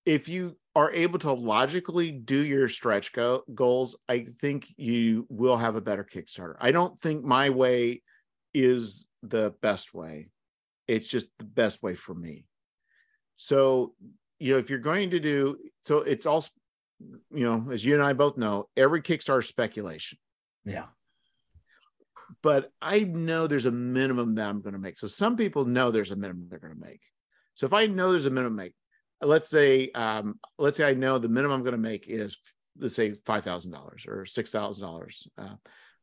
if 0.06 0.28
you 0.28 0.58
are 0.76 0.92
able 0.94 1.20
to 1.20 1.34
logically 1.34 2.12
do 2.12 2.40
your 2.40 2.70
stretch 2.70 3.12
go- 3.12 3.44
goals, 3.54 3.96
I 4.08 4.28
think 4.40 4.68
you 4.78 5.26
will 5.30 5.58
have 5.58 5.76
a 5.76 5.82
better 5.82 6.04
Kickstarter. 6.06 6.56
I 6.62 6.72
don't 6.72 7.00
think 7.00 7.24
my 7.24 7.50
way 7.50 8.02
is 8.54 9.08
the 9.22 9.54
best 9.62 9.94
way. 9.94 10.30
It's 10.88 11.08
just 11.10 11.28
the 11.40 11.46
best 11.46 11.84
way 11.84 11.96
for 11.96 12.14
me. 12.14 12.46
So, 13.36 13.94
you 14.40 14.54
know, 14.54 14.60
if 14.60 14.70
you're 14.70 14.80
going 14.80 15.10
to 15.12 15.20
do 15.20 15.58
so, 15.84 16.00
it's 16.00 16.26
all, 16.26 16.46
you 17.34 17.44
know, 17.44 17.72
as 17.72 17.84
you 17.84 17.96
and 17.96 18.04
I 18.04 18.14
both 18.14 18.38
know, 18.38 18.70
every 18.78 19.02
Kickstarter 19.02 19.44
speculation 19.46 20.18
Yeah. 20.66 20.86
but 22.42 22.72
I 22.82 23.02
know 23.02 23.48
there's 23.48 23.66
a 23.66 23.72
minimum 23.72 24.36
that 24.36 24.48
I'm 24.48 24.62
going 24.62 24.74
to 24.74 24.80
make. 24.80 24.98
So 25.00 25.08
some 25.08 25.36
people 25.36 25.66
know 25.66 25.92
there's 25.92 26.12
a 26.12 26.16
minimum 26.16 26.48
they're 26.50 26.60
going 26.60 26.74
to 26.74 26.80
make. 26.80 27.02
So 27.56 27.66
if 27.66 27.74
I 27.74 27.88
know 27.88 28.12
there's 28.12 28.26
a 28.26 28.32
minimum 28.32 28.56
make, 28.56 28.74
let's 29.22 29.50
say, 29.50 29.92
um, 29.92 30.40
let's 30.58 30.78
say 30.78 30.90
I 30.90 30.94
know 30.94 31.18
the 31.18 31.30
minimum 31.30 31.58
I'm 31.58 31.64
going 31.64 31.74
to 31.74 31.78
make 31.78 32.08
is, 32.08 32.38
let's 32.80 32.96
say 32.96 33.14
five 33.26 33.44
thousand 33.44 33.72
dollars 33.72 34.06
or 34.08 34.26
six 34.26 34.52
thousand 34.52 34.84
uh, 34.84 34.88
dollars. 34.88 35.28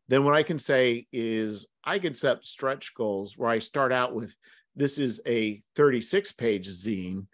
Then 0.09 0.25
what 0.25 0.35
I 0.35 0.43
can 0.43 0.59
say 0.59 1.07
is 1.13 1.67
I 1.85 1.99
can 1.99 2.15
set 2.15 2.45
stretch 2.45 2.95
goals 2.95 3.37
where 3.37 3.51
I 3.51 3.59
start 3.59 3.93
out 3.93 4.15
with 4.15 4.35
this 4.75 4.99
is 4.99 5.21
a 5.27 5.63
36 5.77 6.33
page 6.33 6.69
zine, 6.69 7.27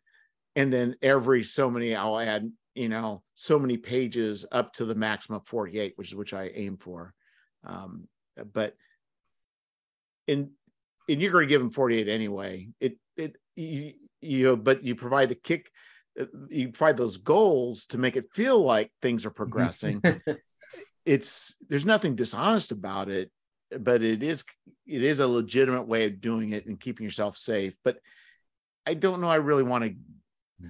and 0.56 0.72
then 0.72 0.96
every 1.00 1.44
so 1.44 1.70
many 1.70 1.94
I'll 1.94 2.18
add, 2.18 2.50
you 2.74 2.88
know, 2.88 3.22
so 3.36 3.58
many 3.58 3.76
pages 3.76 4.44
up 4.50 4.72
to 4.74 4.84
the 4.84 4.94
maximum 4.94 5.40
of 5.40 5.46
48, 5.46 5.92
which 5.96 6.08
is 6.08 6.14
which 6.16 6.32
I 6.32 6.50
aim 6.54 6.76
for. 6.78 7.14
Um, 7.64 8.08
but 8.52 8.74
in 10.26 10.50
and 11.08 11.20
you're 11.20 11.32
going 11.32 11.46
to 11.46 11.48
give 11.48 11.60
them 11.60 11.70
48 11.70 12.08
anyway. 12.08 12.68
It 12.80 12.96
it 13.16 13.36
you, 13.54 13.92
you 14.24 14.44
know, 14.44 14.56
but 14.56 14.84
you 14.84 14.94
provide 14.94 15.28
the 15.28 15.34
kick, 15.34 15.70
uh, 16.20 16.26
you 16.48 16.70
provide 16.70 16.96
those 16.96 17.18
goals 17.18 17.86
to 17.86 17.98
make 17.98 18.16
it 18.16 18.32
feel 18.32 18.60
like 18.62 18.90
things 19.02 19.26
are 19.26 19.30
progressing. 19.30 20.02
it's 21.04 21.56
there's 21.68 21.86
nothing 21.86 22.16
dishonest 22.16 22.72
about 22.72 23.08
it, 23.08 23.30
but 23.78 24.02
it 24.02 24.22
is 24.22 24.44
it 24.86 25.02
is 25.02 25.20
a 25.20 25.26
legitimate 25.26 25.86
way 25.86 26.06
of 26.06 26.20
doing 26.20 26.50
it 26.50 26.66
and 26.66 26.80
keeping 26.80 27.04
yourself 27.04 27.36
safe. 27.36 27.76
But 27.84 27.98
I 28.86 28.94
don't 28.94 29.20
know. 29.20 29.28
I 29.28 29.36
really 29.36 29.62
want 29.62 29.84
to. 29.84 29.94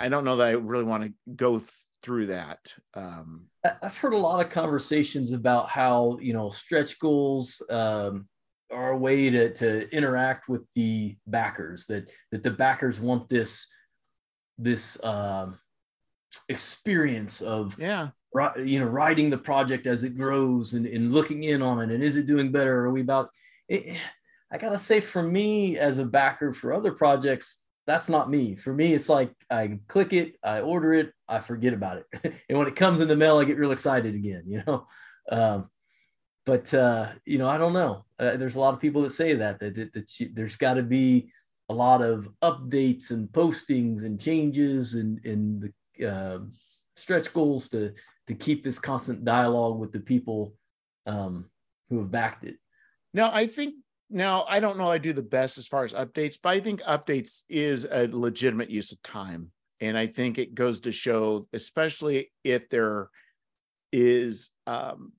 I 0.01 0.09
don't 0.09 0.25
know 0.25 0.37
that 0.37 0.49
I 0.49 0.53
really 0.53 0.85
want 0.85 1.05
to 1.05 1.13
go 1.37 1.59
th- 1.59 1.71
through 2.03 2.27
that. 2.27 2.73
Um, 2.95 3.47
I've 3.83 3.97
heard 3.97 4.13
a 4.13 4.19
lot 4.19 4.45
of 4.45 4.51
conversations 4.51 5.33
about 5.33 5.69
how 5.69 6.19
you 6.21 6.33
know 6.33 6.51
stretch 6.51 6.99
goals 6.99 7.63
um, 7.71 8.29
are 8.73 8.91
a 8.91 8.97
way 8.97 9.31
to 9.31 9.53
to 9.55 9.89
interact 9.91 10.49
with 10.49 10.63
the 10.75 11.17
backers. 11.27 11.87
That 11.87 12.11
that 12.33 12.43
the 12.43 12.51
backers 12.51 13.01
want 13.01 13.29
this 13.29 13.73
this 14.59 15.03
um, 15.05 15.59
experience 16.49 17.41
of 17.41 17.79
yeah. 17.79 18.09
you 18.57 18.81
know 18.81 18.87
riding 18.87 19.31
the 19.31 19.39
project 19.39 19.87
as 19.87 20.05
it 20.05 20.17
grows 20.17 20.75
and, 20.75 20.87
and 20.87 21.13
looking 21.13 21.45
in 21.45 21.63
on 21.63 21.81
it 21.81 21.95
and 21.95 22.03
is 22.03 22.17
it 22.17 22.27
doing 22.27 22.53
better? 22.53 22.85
Are 22.85 22.91
we 22.91 23.01
about 23.01 23.31
it, 23.69 23.97
i 24.53 24.59
gotta 24.59 24.79
say 24.79 25.01
for 25.01 25.23
me 25.23 25.79
as 25.79 25.99
a 25.99 26.05
backer 26.05 26.53
for 26.53 26.73
other 26.73 26.93
projects 26.93 27.61
that's 27.87 28.09
not 28.09 28.31
me. 28.31 28.57
For 28.57 28.73
me 28.73 28.95
it's 28.95 29.09
like 29.09 29.33
i 29.51 29.79
click 29.89 30.13
it 30.13 30.37
i 30.43 30.61
order 30.61 30.95
it 30.95 31.13
i 31.29 31.41
forget 31.41 31.73
about 31.73 31.99
it. 31.99 32.35
And 32.49 32.59
when 32.59 32.69
it 32.69 32.77
comes 32.77 33.01
in 33.01 33.09
the 33.09 33.17
mail 33.17 33.39
i 33.39 33.45
get 33.45 33.59
real 33.59 33.73
excited 33.73 34.15
again 34.15 34.45
you 34.47 34.63
know? 34.67 34.87
Um, 35.31 35.71
but 36.47 36.73
uh, 36.75 37.09
you 37.25 37.39
know 37.39 37.49
i 37.49 37.59
don't 37.59 37.73
know 37.73 38.04
uh, 38.19 38.37
there's 38.37 38.57
a 38.57 38.61
lot 38.61 38.75
of 38.75 38.81
people 38.81 39.03
that 39.03 39.11
say 39.11 39.35
that 39.35 39.59
that, 39.61 39.75
that, 39.75 39.93
that 39.93 40.29
there's 40.35 40.57
got 40.57 40.75
to 40.75 40.83
be 40.83 41.31
a 41.69 41.75
lot 41.75 42.03
of 42.03 42.29
updates 42.43 43.11
and 43.11 43.29
postings 43.29 44.05
and 44.05 44.21
changes 44.21 44.95
and, 44.95 45.25
and 45.25 45.73
the 45.99 46.07
uh, 46.07 46.39
stretch 46.97 47.33
goals 47.33 47.69
to 47.71 47.93
to 48.27 48.35
keep 48.35 48.63
this 48.63 48.79
constant 48.79 49.25
dialogue 49.25 49.79
with 49.79 49.93
the 49.93 50.01
people 50.01 50.55
um, 51.07 51.47
who 51.91 51.99
have 51.99 52.11
backed 52.11 52.45
it. 52.45 52.57
Now, 53.13 53.31
I 53.33 53.47
think 53.47 53.75
now 54.11 54.45
I 54.49 54.61
don't 54.61 54.79
know 54.79 54.91
I 54.91 54.99
do 54.99 55.13
the 55.13 55.23
best 55.23 55.59
as 55.59 55.67
far 55.67 55.85
as 55.85 55.93
updates, 55.93 56.39
but 56.43 56.51
I 56.51 56.61
think 56.61 56.83
updates 56.83 57.43
is 57.49 57.87
a 57.91 58.09
legitimate 58.11 58.71
use 58.71 58.93
of 58.93 59.03
time. 59.03 59.51
And 59.81 59.99
I 59.99 60.07
think 60.07 60.39
it 60.39 60.55
goes 60.55 60.81
to 60.83 60.93
show, 60.93 61.47
especially 61.53 62.33
if 62.43 62.69
there 62.71 63.11
is 63.93 64.51
um, 64.67 65.13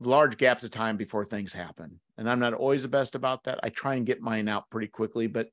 large 0.00 0.36
gaps 0.36 0.64
of 0.64 0.70
time 0.70 0.96
before 0.96 1.24
things 1.24 1.52
happen. 1.52 2.00
And 2.18 2.28
I'm 2.28 2.40
not 2.40 2.52
always 2.52 2.82
the 2.82 2.88
best 2.88 3.14
about 3.14 3.44
that. 3.44 3.60
I 3.62 3.70
try 3.70 3.94
and 3.94 4.04
get 4.04 4.20
mine 4.20 4.48
out 4.48 4.68
pretty 4.70 4.88
quickly, 4.88 5.28
but 5.28 5.48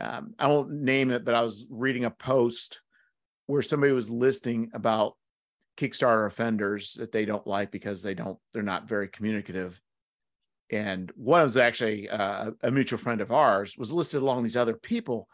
um, 0.00 0.34
I 0.38 0.48
won't 0.48 0.72
name 0.72 1.10
it. 1.10 1.24
But 1.24 1.34
I 1.34 1.42
was 1.42 1.66
reading 1.70 2.04
a 2.04 2.10
post 2.10 2.80
where 3.46 3.62
somebody 3.62 3.92
was 3.92 4.10
listing 4.10 4.70
about 4.74 5.16
Kickstarter 5.76 6.26
offenders 6.26 6.94
that 6.94 7.12
they 7.12 7.24
don't 7.24 7.46
like 7.46 7.70
because 7.70 8.02
they 8.02 8.14
don't 8.14 8.38
they're 8.52 8.62
not 8.62 8.88
very 8.88 9.08
communicative. 9.08 9.80
And 10.70 11.10
one 11.16 11.42
was 11.42 11.56
actually 11.56 12.08
uh, 12.08 12.52
a 12.62 12.70
mutual 12.70 12.98
friend 12.98 13.20
of 13.20 13.32
ours 13.32 13.76
was 13.78 13.92
listed 13.92 14.22
along 14.22 14.42
these 14.42 14.56
other 14.56 14.74
people. 14.74 15.28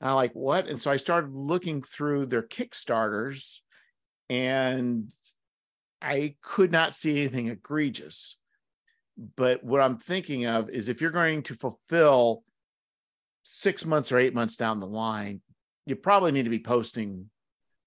And 0.00 0.10
I'm 0.10 0.16
like, 0.16 0.32
what? 0.32 0.68
And 0.68 0.80
so 0.80 0.90
I 0.90 0.96
started 0.96 1.32
looking 1.32 1.82
through 1.82 2.26
their 2.26 2.42
Kickstarters 2.42 3.60
and 4.28 5.10
I 6.00 6.36
could 6.40 6.72
not 6.72 6.94
see 6.94 7.18
anything 7.18 7.48
egregious. 7.48 8.38
But 9.36 9.62
what 9.62 9.82
I'm 9.82 9.98
thinking 9.98 10.46
of 10.46 10.70
is 10.70 10.88
if 10.88 11.00
you're 11.00 11.10
going 11.10 11.42
to 11.44 11.54
fulfill 11.54 12.42
six 13.44 13.84
months 13.84 14.12
or 14.12 14.18
eight 14.18 14.34
months 14.34 14.56
down 14.56 14.80
the 14.80 14.86
line, 14.86 15.42
you 15.86 15.96
probably 15.96 16.32
need 16.32 16.44
to 16.44 16.50
be 16.50 16.60
posting 16.60 17.28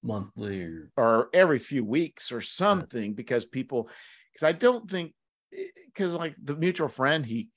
monthly 0.04 0.64
or, 0.64 0.92
or 0.98 1.30
every 1.34 1.60
few 1.60 1.84
weeks 1.84 2.32
or 2.32 2.42
something 2.42 3.12
yeah. 3.12 3.16
because 3.16 3.46
people 3.46 3.90
because 4.32 4.46
I 4.46 4.52
don't 4.52 4.90
think 4.90 5.14
eh, 5.58 5.68
because 5.86 6.16
like 6.16 6.36
the 6.44 6.56
mutual 6.56 6.90
friend 6.90 7.26
he 7.26 7.50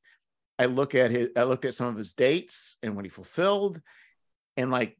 I 0.58 0.66
look 0.66 0.94
at 0.94 1.10
his 1.10 1.28
I 1.36 1.42
looked 1.42 1.64
at 1.64 1.74
some 1.74 1.88
of 1.88 1.96
his 1.96 2.14
dates 2.14 2.76
and 2.82 2.94
when 2.94 3.04
he 3.04 3.08
fulfilled 3.08 3.80
and 4.56 4.70
like 4.70 4.96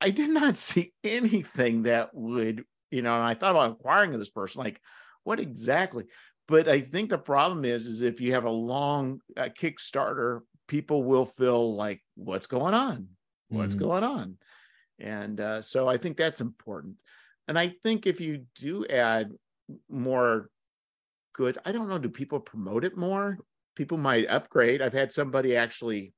I 0.00 0.10
did 0.10 0.30
not 0.30 0.56
see 0.56 0.92
anything 1.02 1.82
that 1.82 2.14
would 2.14 2.62
you 2.90 3.02
know 3.02 3.14
and 3.16 3.24
I 3.24 3.34
thought 3.34 3.50
about 3.50 3.70
inquiring 3.70 4.12
of 4.12 4.20
this 4.20 4.30
person 4.30 4.62
like 4.62 4.80
what 5.24 5.40
exactly 5.40 6.06
but 6.50 6.68
I 6.68 6.80
think 6.80 7.08
the 7.08 7.18
problem 7.18 7.64
is 7.64 7.86
is 7.86 8.02
if 8.02 8.20
you 8.20 8.32
have 8.32 8.44
a 8.44 8.50
long 8.50 9.20
uh, 9.36 9.48
Kickstarter 9.58 10.40
people 10.68 11.04
will 11.04 11.26
feel 11.26 11.74
like 11.74 12.02
what's 12.16 12.46
going 12.46 12.74
on 12.74 13.08
what's 13.48 13.74
mm-hmm. 13.74 13.84
going 13.84 14.04
on 14.04 14.36
and 15.00 15.40
uh, 15.40 15.62
so 15.62 15.88
I 15.88 15.96
think 15.96 16.16
that's 16.16 16.40
important. 16.40 16.96
And 17.48 17.58
I 17.58 17.74
think 17.82 18.06
if 18.06 18.20
you 18.20 18.44
do 18.54 18.86
add 18.86 19.32
more 19.88 20.50
goods, 21.34 21.58
I 21.64 21.72
don't 21.72 21.88
know, 21.88 21.98
do 21.98 22.10
people 22.10 22.38
promote 22.38 22.84
it 22.84 22.96
more? 22.96 23.38
People 23.76 23.98
might 23.98 24.28
upgrade. 24.28 24.82
I've 24.82 24.92
had 24.92 25.10
somebody 25.10 25.56
actually 25.56 26.12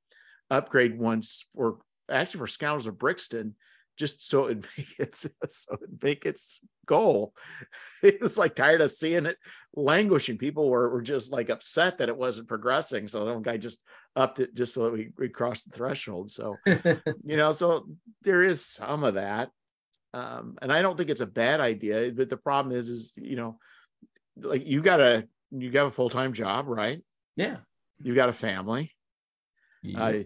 upgrade 0.51 0.99
once 0.99 1.47
for 1.55 1.79
actually 2.11 2.41
for 2.41 2.47
Scoundrels 2.47 2.89
of 2.89 2.99
Brixton 2.99 3.55
just 4.03 4.29
so 4.29 4.47
it 4.47 4.67
make 4.77 4.99
its 4.99 5.27
so 5.49 5.75
it 5.75 6.03
make 6.03 6.27
its 6.27 6.61
goal. 6.87 7.35
It 8.03 8.21
was 8.21 8.37
like 8.37 8.57
tired 8.57 8.81
of 8.81 8.91
seeing 8.91 9.27
it 9.27 9.37
languishing. 9.77 10.37
People 10.37 10.69
were, 10.69 10.91
were 10.91 11.03
just 11.03 11.31
like 11.31 11.51
upset 11.51 11.99
that 11.99 12.09
it 12.09 12.17
wasn't 12.17 12.49
progressing. 12.49 13.07
So 13.07 13.25
the 13.25 13.39
guy 13.39 13.59
just 13.59 13.81
upped 14.17 14.41
it 14.41 14.55
just 14.55 14.75
so 14.75 14.85
that 14.85 14.93
we, 14.93 15.11
we 15.17 15.29
crossed 15.29 15.71
the 15.71 15.77
threshold. 15.77 16.33
So 16.33 16.57
you 16.67 17.37
know, 17.37 17.53
so 17.53 17.87
there 18.23 18.43
is 18.43 18.67
some 18.67 19.05
of 19.05 19.15
that. 19.15 19.51
Um, 20.13 20.59
and 20.61 20.73
I 20.73 20.83
don't 20.83 20.97
think 20.99 21.11
it's 21.11 21.21
a 21.21 21.27
bad 21.27 21.61
idea, 21.61 22.11
but 22.11 22.29
the 22.29 22.37
problem 22.37 22.77
is, 22.77 22.91
is 22.91 23.15
you 23.17 23.37
know, 23.37 23.59
like 24.37 24.67
you 24.67 24.83
got 24.83 25.01
a 25.01 25.29
you 25.53 25.71
got 25.71 25.87
a 25.87 25.93
full 25.93 26.11
time 26.11 26.33
job, 26.33 26.67
right? 26.67 27.01
Yeah. 27.37 27.59
You 28.03 28.17
got 28.17 28.31
a 28.31 28.33
family. 28.35 28.91
Yeah. 29.83 30.03
Uh, 30.03 30.23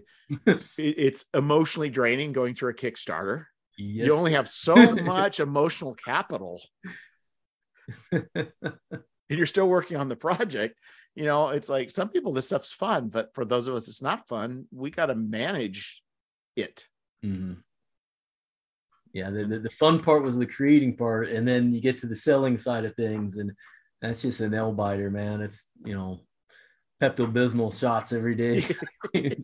it, 0.47 0.61
it's 0.77 1.25
emotionally 1.33 1.91
draining 1.91 2.33
going 2.33 2.55
through 2.55 2.71
a 2.71 2.73
Kickstarter. 2.73 3.45
Yes. 3.77 4.07
You 4.07 4.13
only 4.13 4.33
have 4.33 4.49
so 4.49 4.75
much 4.95 5.39
emotional 5.39 5.93
capital. 5.93 6.61
and 8.11 8.51
you're 9.29 9.45
still 9.45 9.69
working 9.69 9.97
on 9.97 10.09
the 10.09 10.15
project. 10.15 10.77
You 11.15 11.25
know, 11.25 11.49
it's 11.49 11.69
like 11.69 11.89
some 11.89 12.09
people, 12.09 12.33
this 12.33 12.47
stuff's 12.47 12.73
fun, 12.73 13.09
but 13.09 13.33
for 13.33 13.45
those 13.45 13.67
of 13.67 13.75
us, 13.75 13.87
it's 13.87 14.01
not 14.01 14.27
fun. 14.27 14.67
We 14.71 14.91
got 14.91 15.07
to 15.07 15.15
manage 15.15 16.01
it. 16.55 16.85
Mm-hmm. 17.25 17.53
Yeah, 19.13 19.29
the, 19.31 19.45
the, 19.45 19.59
the, 19.59 19.69
fun 19.69 20.03
part 20.03 20.23
was 20.23 20.37
the 20.37 20.45
creating 20.45 20.95
part, 20.95 21.29
and 21.29 21.47
then 21.47 21.71
you 21.71 21.81
get 21.81 21.97
to 21.99 22.07
the 22.07 22.15
selling 22.15 22.57
side 22.57 22.85
of 22.85 22.95
things, 22.95 23.37
and 23.37 23.51
that's 24.01 24.21
just 24.21 24.41
a 24.41 24.49
nail 24.49 24.71
biter, 24.71 25.09
man. 25.09 25.41
It's 25.41 25.69
you 25.83 25.95
know, 25.95 26.19
Pepto 27.01 27.31
Bismol 27.31 27.77
shots 27.77 28.13
every 28.13 28.35
day. 28.35 28.63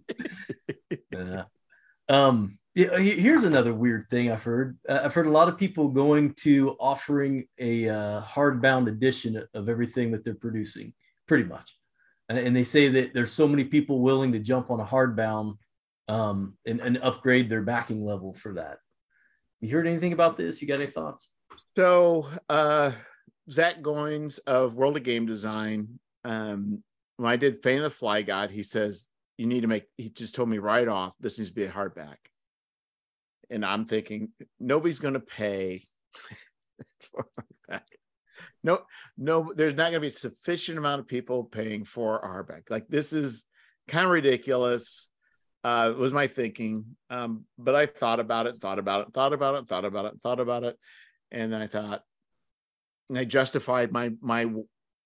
yeah. 1.11 1.43
Um, 2.07 2.59
yeah, 2.75 2.97
here's 2.97 3.43
another 3.43 3.73
weird 3.73 4.09
thing 4.09 4.31
I've 4.31 4.41
heard. 4.41 4.79
Uh, 4.89 5.01
I've 5.03 5.13
heard 5.13 5.27
a 5.27 5.31
lot 5.31 5.47
of 5.47 5.59
people 5.59 5.89
going 5.89 6.33
to 6.35 6.75
offering 6.79 7.45
a 7.59 7.87
uh, 7.87 8.21
hardbound 8.23 8.87
edition 8.87 9.43
of 9.53 9.69
everything 9.69 10.11
that 10.11 10.25
they're 10.25 10.33
producing, 10.33 10.93
pretty 11.27 11.43
much. 11.43 11.77
And, 12.29 12.55
they 12.55 12.63
say 12.63 12.87
that 12.89 13.13
there's 13.13 13.31
so 13.31 13.47
many 13.47 13.63
people 13.63 13.99
willing 13.99 14.31
to 14.31 14.39
jump 14.39 14.71
on 14.71 14.79
a 14.79 14.85
hardbound 14.85 15.57
um, 16.07 16.57
and, 16.65 16.79
and 16.79 16.97
upgrade 16.97 17.47
their 17.47 17.61
backing 17.61 18.03
level 18.03 18.33
for 18.33 18.53
that. 18.53 18.79
You 19.61 19.69
heard 19.69 19.85
anything 19.85 20.13
about 20.13 20.35
this? 20.35 20.59
You 20.59 20.67
got 20.67 20.81
any 20.81 20.89
thoughts? 20.89 21.29
So, 21.77 22.27
uh, 22.49 22.91
Zach 23.51 23.81
Goins 23.81 24.39
of 24.47 24.73
World 24.73 24.97
of 24.97 25.03
Game 25.03 25.27
Design, 25.27 25.99
um, 26.23 26.81
when 27.17 27.31
I 27.31 27.35
did 27.35 27.61
Fane 27.61 27.77
of 27.77 27.83
the 27.83 27.89
Fly 27.91 28.23
God, 28.23 28.49
he 28.49 28.63
says 28.63 29.07
you 29.37 29.45
need 29.45 29.61
to 29.61 29.67
make. 29.67 29.83
He 29.97 30.09
just 30.09 30.33
told 30.33 30.49
me 30.49 30.57
right 30.57 30.87
off 30.87 31.13
this 31.19 31.37
needs 31.37 31.51
to 31.51 31.55
be 31.55 31.65
a 31.65 31.71
hardback 31.71 32.15
and 33.49 33.65
I'm 33.65 33.85
thinking 33.85 34.29
nobody's 34.59 34.99
going 34.99 35.15
to 35.15 35.19
pay. 35.19 35.83
No, 38.63 38.79
no, 39.17 39.51
there's 39.55 39.75
not 39.75 39.91
going 39.91 39.95
to 39.95 39.99
be 39.99 40.07
a 40.07 40.11
sufficient 40.11 40.77
amount 40.77 41.01
of 41.01 41.07
people 41.07 41.43
paying 41.43 41.83
for 41.83 42.23
our 42.23 42.43
back. 42.43 42.63
Like 42.69 42.87
this 42.87 43.11
is 43.13 43.45
kind 43.87 44.05
of 44.05 44.11
ridiculous. 44.11 45.09
Uh, 45.63 45.93
was 45.97 46.11
my 46.11 46.27
thinking. 46.27 46.85
Um, 47.09 47.45
but 47.57 47.75
I 47.75 47.85
thought 47.85 48.19
about 48.19 48.47
it, 48.47 48.59
thought 48.59 48.79
about 48.79 49.07
it, 49.07 49.13
thought 49.13 49.33
about 49.33 49.55
it, 49.55 49.67
thought 49.67 49.85
about 49.85 50.05
it, 50.05 50.13
thought 50.21 50.39
about 50.39 50.63
it, 50.63 50.77
and 51.31 51.55
I 51.55 51.67
thought, 51.67 52.01
and 53.09 53.17
I 53.17 53.23
justified 53.23 53.91
my 53.91 54.11
my 54.21 54.45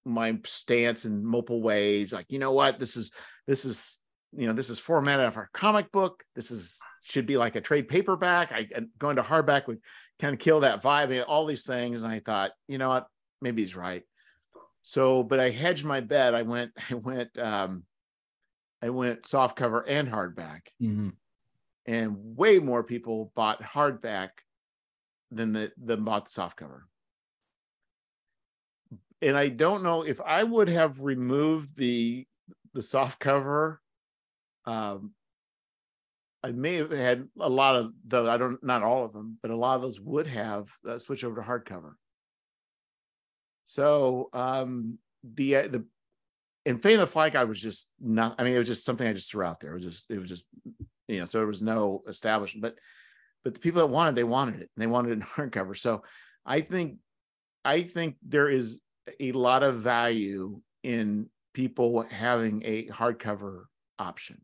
my 0.03 0.39
stance 0.45 1.05
in 1.05 1.23
multiple 1.23 1.61
ways. 1.61 2.11
Like, 2.11 2.27
you 2.29 2.39
know 2.39 2.53
what, 2.53 2.79
this 2.79 2.95
is 2.95 3.11
this 3.45 3.65
is 3.65 3.99
you 4.37 4.45
know 4.45 4.53
this 4.53 4.69
is 4.69 4.79
formatted 4.79 5.25
of 5.25 5.35
our 5.35 5.49
comic 5.51 5.91
book. 5.91 6.23
This 6.35 6.51
is 6.51 6.79
should 7.01 7.25
be 7.25 7.37
like 7.37 7.55
a 7.55 7.61
trade 7.61 7.87
paperback. 7.87 8.51
I 8.51 8.69
going 8.99 9.15
to 9.15 9.23
hardback 9.23 9.65
would 9.65 9.79
kind 10.19 10.33
of 10.33 10.39
kill 10.39 10.59
that 10.59 10.83
vibe 10.83 11.11
and 11.11 11.23
all 11.23 11.45
these 11.47 11.65
things. 11.65 12.03
And 12.03 12.11
i 12.11 12.19
thought 12.19 12.51
you 12.67 12.77
know 12.77 12.89
what? 12.89 13.07
Maybe 13.41 13.63
he's 13.63 13.75
right. 13.75 14.03
So 14.83 15.23
but 15.23 15.39
i 15.39 15.49
hedged 15.49 15.85
my 15.85 16.01
bet. 16.01 16.35
I 16.35 16.43
went 16.43 16.71
i 16.91 16.93
went 16.93 17.37
um 17.39 17.83
i 18.81 18.89
went 18.89 19.25
soft 19.25 19.57
cover 19.57 19.81
and 19.81 20.07
hardback. 20.07 20.61
Mm-hmm. 20.81 21.09
and 21.87 22.15
way 22.37 22.59
more 22.59 22.83
people 22.83 23.31
bought 23.35 23.63
hardback 23.63 24.29
than 25.31 25.51
the 25.51 25.71
than 25.83 26.03
bought 26.03 26.25
the 26.25 26.31
soft 26.31 26.57
cover. 26.57 26.85
And 29.19 29.35
i 29.35 29.49
don't 29.49 29.81
know 29.81 30.03
if 30.03 30.21
i 30.21 30.43
would 30.43 30.69
have 30.69 31.01
removed 31.01 31.75
the 31.75 32.27
the 32.75 32.83
soft 32.83 33.19
cover 33.19 33.81
um, 34.67 35.13
I 36.43 36.51
may 36.51 36.75
have 36.75 36.91
had 36.91 37.27
a 37.39 37.49
lot 37.49 37.75
of 37.75 37.93
those. 38.05 38.29
I 38.29 38.37
don't, 38.37 38.63
not 38.63 38.83
all 38.83 39.03
of 39.03 39.13
them, 39.13 39.39
but 39.41 39.49
a 39.49 39.55
lot 39.55 39.75
of 39.75 39.81
those 39.81 39.99
would 39.99 40.27
have 40.27 40.69
uh, 40.87 40.99
switched 40.99 41.23
over 41.23 41.41
to 41.41 41.47
hardcover. 41.47 41.93
So 43.65 44.29
um, 44.33 44.99
the 45.23 45.55
uh, 45.55 45.67
the 45.67 45.85
and 46.65 46.81
Fane 46.83 46.95
of 46.95 46.99
the 46.99 47.07
Fly 47.07 47.29
Guy 47.29 47.43
was 47.45 47.61
just 47.61 47.89
not. 47.99 48.35
I 48.37 48.43
mean, 48.43 48.53
it 48.53 48.57
was 48.57 48.67
just 48.67 48.85
something 48.85 49.07
I 49.07 49.13
just 49.13 49.31
threw 49.31 49.43
out 49.43 49.59
there. 49.59 49.71
It 49.71 49.75
was 49.75 49.83
just 49.83 50.11
it 50.11 50.19
was 50.19 50.29
just 50.29 50.45
you 51.07 51.19
know. 51.19 51.25
So 51.25 51.39
there 51.39 51.47
was 51.47 51.61
no 51.61 52.03
establishment, 52.07 52.61
but 52.61 52.75
but 53.43 53.53
the 53.53 53.59
people 53.59 53.79
that 53.79 53.87
wanted 53.87 54.15
they 54.15 54.23
wanted 54.23 54.55
it 54.55 54.69
and 54.75 54.83
they 54.83 54.87
wanted 54.87 55.09
it 55.09 55.13
in 55.13 55.21
hardcover. 55.21 55.77
So 55.77 56.03
I 56.45 56.61
think 56.61 56.97
I 57.65 57.83
think 57.83 58.15
there 58.25 58.49
is 58.49 58.81
a 59.19 59.31
lot 59.31 59.63
of 59.63 59.75
value 59.79 60.61
in 60.83 61.29
people 61.53 62.01
having 62.01 62.61
a 62.63 62.85
hardcover 62.87 63.63
option. 63.97 64.41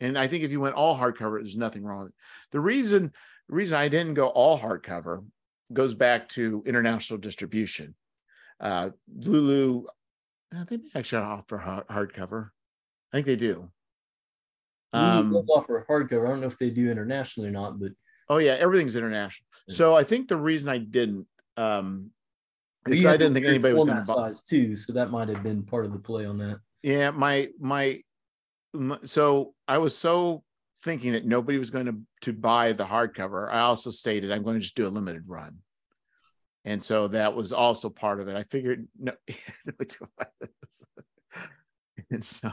And 0.00 0.18
I 0.18 0.26
think 0.26 0.44
if 0.44 0.50
you 0.50 0.60
went 0.60 0.74
all 0.74 0.96
hardcover, 0.96 1.40
there's 1.40 1.56
nothing 1.56 1.82
wrong 1.84 2.00
with 2.00 2.08
it. 2.08 2.14
The 2.52 2.60
reason 2.60 3.12
the 3.48 3.54
reason 3.54 3.76
I 3.76 3.88
didn't 3.88 4.14
go 4.14 4.28
all 4.28 4.58
hardcover 4.58 5.24
goes 5.72 5.94
back 5.94 6.28
to 6.30 6.62
international 6.66 7.18
distribution. 7.18 7.94
Uh, 8.60 8.90
Lulu, 9.14 9.84
uh, 10.54 10.64
they 10.64 10.76
may 10.76 10.90
actually 10.94 11.22
offer 11.22 11.84
hardcover. 11.90 12.50
I 13.12 13.16
think 13.16 13.26
they 13.26 13.36
do. 13.36 13.70
Um, 14.92 15.32
does 15.32 15.48
offer 15.48 15.84
hardcover. 15.88 16.26
I 16.26 16.30
don't 16.30 16.40
know 16.40 16.46
if 16.46 16.58
they 16.58 16.70
do 16.70 16.90
internationally 16.90 17.48
or 17.48 17.52
not, 17.52 17.78
but 17.78 17.92
oh 18.28 18.38
yeah, 18.38 18.52
everything's 18.52 18.96
international. 18.96 19.46
Yeah. 19.68 19.74
So 19.76 19.96
I 19.96 20.04
think 20.04 20.28
the 20.28 20.36
reason 20.36 20.68
I 20.68 20.78
didn't, 20.78 21.26
um, 21.56 22.10
I 22.86 22.90
didn't 22.90 23.34
think 23.34 23.46
anybody 23.46 23.74
was 23.74 23.84
going 23.84 24.02
to 24.02 24.04
buy 24.04 24.14
size 24.14 24.42
too, 24.42 24.74
so 24.76 24.92
that 24.94 25.10
might 25.10 25.28
have 25.28 25.42
been 25.42 25.62
part 25.62 25.84
of 25.84 25.92
the 25.92 25.98
play 25.98 26.24
on 26.24 26.38
that. 26.38 26.58
Yeah, 26.82 27.10
my, 27.10 27.48
my 27.60 28.02
so 29.04 29.54
I 29.66 29.78
was 29.78 29.96
so 29.96 30.42
thinking 30.80 31.12
that 31.12 31.26
nobody 31.26 31.58
was 31.58 31.70
going 31.70 31.86
to 31.86 32.00
to 32.22 32.32
buy 32.32 32.72
the 32.72 32.84
hardcover. 32.84 33.50
I 33.50 33.60
also 33.60 33.90
stated 33.90 34.32
I'm 34.32 34.42
going 34.42 34.56
to 34.56 34.60
just 34.60 34.76
do 34.76 34.86
a 34.86 34.88
limited 34.88 35.24
run, 35.26 35.58
and 36.64 36.82
so 36.82 37.08
that 37.08 37.34
was 37.34 37.52
also 37.52 37.90
part 37.90 38.20
of 38.20 38.28
it. 38.28 38.36
I 38.36 38.44
figured 38.44 38.86
no, 38.98 39.12
and 42.10 42.24
so 42.24 42.50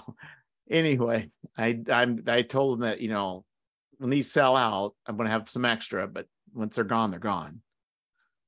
anyway, 0.69 1.31
I 1.57 1.79
I'm 1.91 2.23
I 2.27 2.41
told 2.41 2.73
them 2.73 2.87
that 2.87 3.01
you 3.01 3.09
know 3.09 3.45
when 3.97 4.09
these 4.09 4.31
sell 4.31 4.55
out, 4.55 4.93
I'm 5.05 5.17
going 5.17 5.25
to 5.25 5.31
have 5.31 5.49
some 5.49 5.65
extra, 5.65 6.07
but 6.07 6.27
once 6.53 6.75
they're 6.75 6.83
gone, 6.83 7.11
they're 7.11 7.19
gone. 7.19 7.61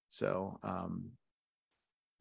So 0.09 0.59
um, 0.63 1.11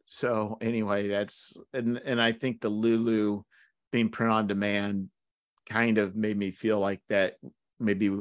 so 0.05 0.57
anyway, 0.61 1.07
that's 1.07 1.57
and 1.73 1.99
and 2.03 2.21
I 2.21 2.31
think 2.31 2.61
the 2.61 2.69
Lulu 2.69 3.43
being 3.91 4.09
print 4.09 4.31
on 4.31 4.47
demand 4.47 5.09
kind 5.69 5.97
of 5.97 6.15
made 6.15 6.37
me 6.37 6.51
feel 6.51 6.79
like 6.79 7.01
that 7.09 7.35
maybe 7.79 8.11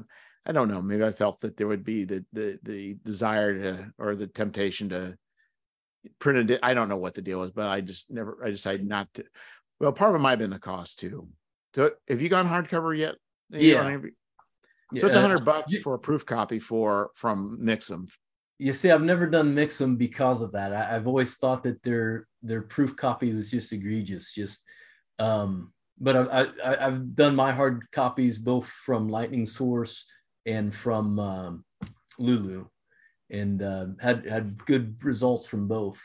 I 0.47 0.53
don't 0.53 0.69
know, 0.69 0.81
maybe 0.81 1.05
I 1.05 1.13
felt 1.13 1.41
that 1.41 1.57
there 1.57 1.67
would 1.67 1.85
be 1.85 2.05
the 2.05 2.25
the 2.33 2.59
the 2.63 2.97
desire 3.05 3.59
to 3.61 3.93
or 3.99 4.15
the 4.15 4.27
temptation 4.27 4.89
to 4.91 5.17
print 6.19 6.51
it. 6.51 6.61
I 6.63 6.75
don't 6.75 6.89
know 6.89 6.97
what 6.97 7.15
the 7.15 7.23
deal 7.23 7.41
was, 7.41 7.51
but 7.51 7.67
I 7.67 7.81
just 7.81 8.11
never 8.11 8.39
I 8.45 8.51
decided 8.51 8.87
not 8.87 9.13
to. 9.15 9.25
Well, 9.81 9.93
part 9.93 10.15
of 10.15 10.21
it 10.21 10.23
might 10.23 10.31
have 10.31 10.39
been 10.39 10.51
the 10.51 10.59
cost 10.59 10.99
too. 10.99 11.29
So 11.75 11.93
have 12.09 12.23
you 12.23 12.29
gone 12.29 12.47
hardcover 12.47 12.97
yet? 12.97 13.17
Yeah. 13.51 13.99
So 14.97 15.07
it's 15.07 15.15
a 15.15 15.21
hundred 15.21 15.45
bucks 15.45 15.77
for 15.79 15.95
a 15.95 15.99
proof 15.99 16.25
copy 16.25 16.59
for 16.59 17.11
from 17.15 17.59
Mixam 17.61 18.09
you 18.59 18.73
see, 18.73 18.91
I've 18.91 19.03
never 19.03 19.27
done 19.27 19.55
Mixam 19.55 19.97
because 19.97 20.41
of 20.41 20.53
that. 20.53 20.73
I, 20.73 20.85
have 20.93 21.07
always 21.07 21.37
thought 21.37 21.63
that 21.63 21.83
their 21.83 22.27
their 22.43 22.63
proof 22.63 22.97
copy 22.97 23.33
was 23.33 23.51
just 23.51 23.73
egregious. 23.73 24.35
Just, 24.35 24.65
um, 25.21 25.73
but 26.01 26.17
I've 26.17 26.55
I, 26.65 26.77
have 26.81 27.15
done 27.15 27.35
my 27.35 27.53
hard 27.53 27.87
copies 27.93 28.39
both 28.39 28.67
from 28.69 29.09
Lightning 29.09 29.47
Source 29.47 30.11
and 30.47 30.75
from 30.75 31.19
um, 31.19 31.65
Lulu, 32.19 32.67
and 33.31 33.63
uh, 33.63 33.87
had 34.01 34.27
had 34.27 34.65
good 34.65 35.03
results 35.05 35.47
from 35.47 35.69
both. 35.69 36.03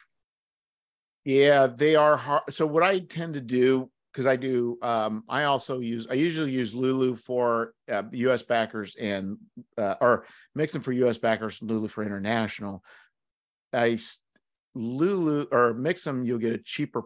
Yeah, 1.25 1.67
they 1.67 1.95
are 1.95 2.17
hard. 2.17 2.43
So 2.49 2.65
what 2.65 2.83
I 2.83 2.99
tend 2.99 3.35
to 3.35 3.41
do 3.41 3.89
because 4.13 4.27
I 4.27 4.35
do. 4.35 4.77
Um, 4.81 5.23
I 5.27 5.45
also 5.45 5.79
use. 5.79 6.07
I 6.09 6.13
usually 6.13 6.51
use 6.51 6.75
Lulu 6.75 7.15
for 7.15 7.73
uh, 7.91 8.03
U.S. 8.11 8.43
backers 8.43 8.95
and 8.95 9.37
uh, 9.77 9.95
or 9.99 10.27
Mixam 10.57 10.83
for 10.83 10.91
U.S. 10.91 11.17
backers, 11.17 11.61
Lulu 11.63 11.87
for 11.87 12.03
international. 12.03 12.83
I 13.73 13.97
Lulu 14.75 15.47
or 15.51 15.73
Mixam, 15.73 16.25
you'll 16.25 16.39
get 16.39 16.53
a 16.53 16.57
cheaper 16.57 17.03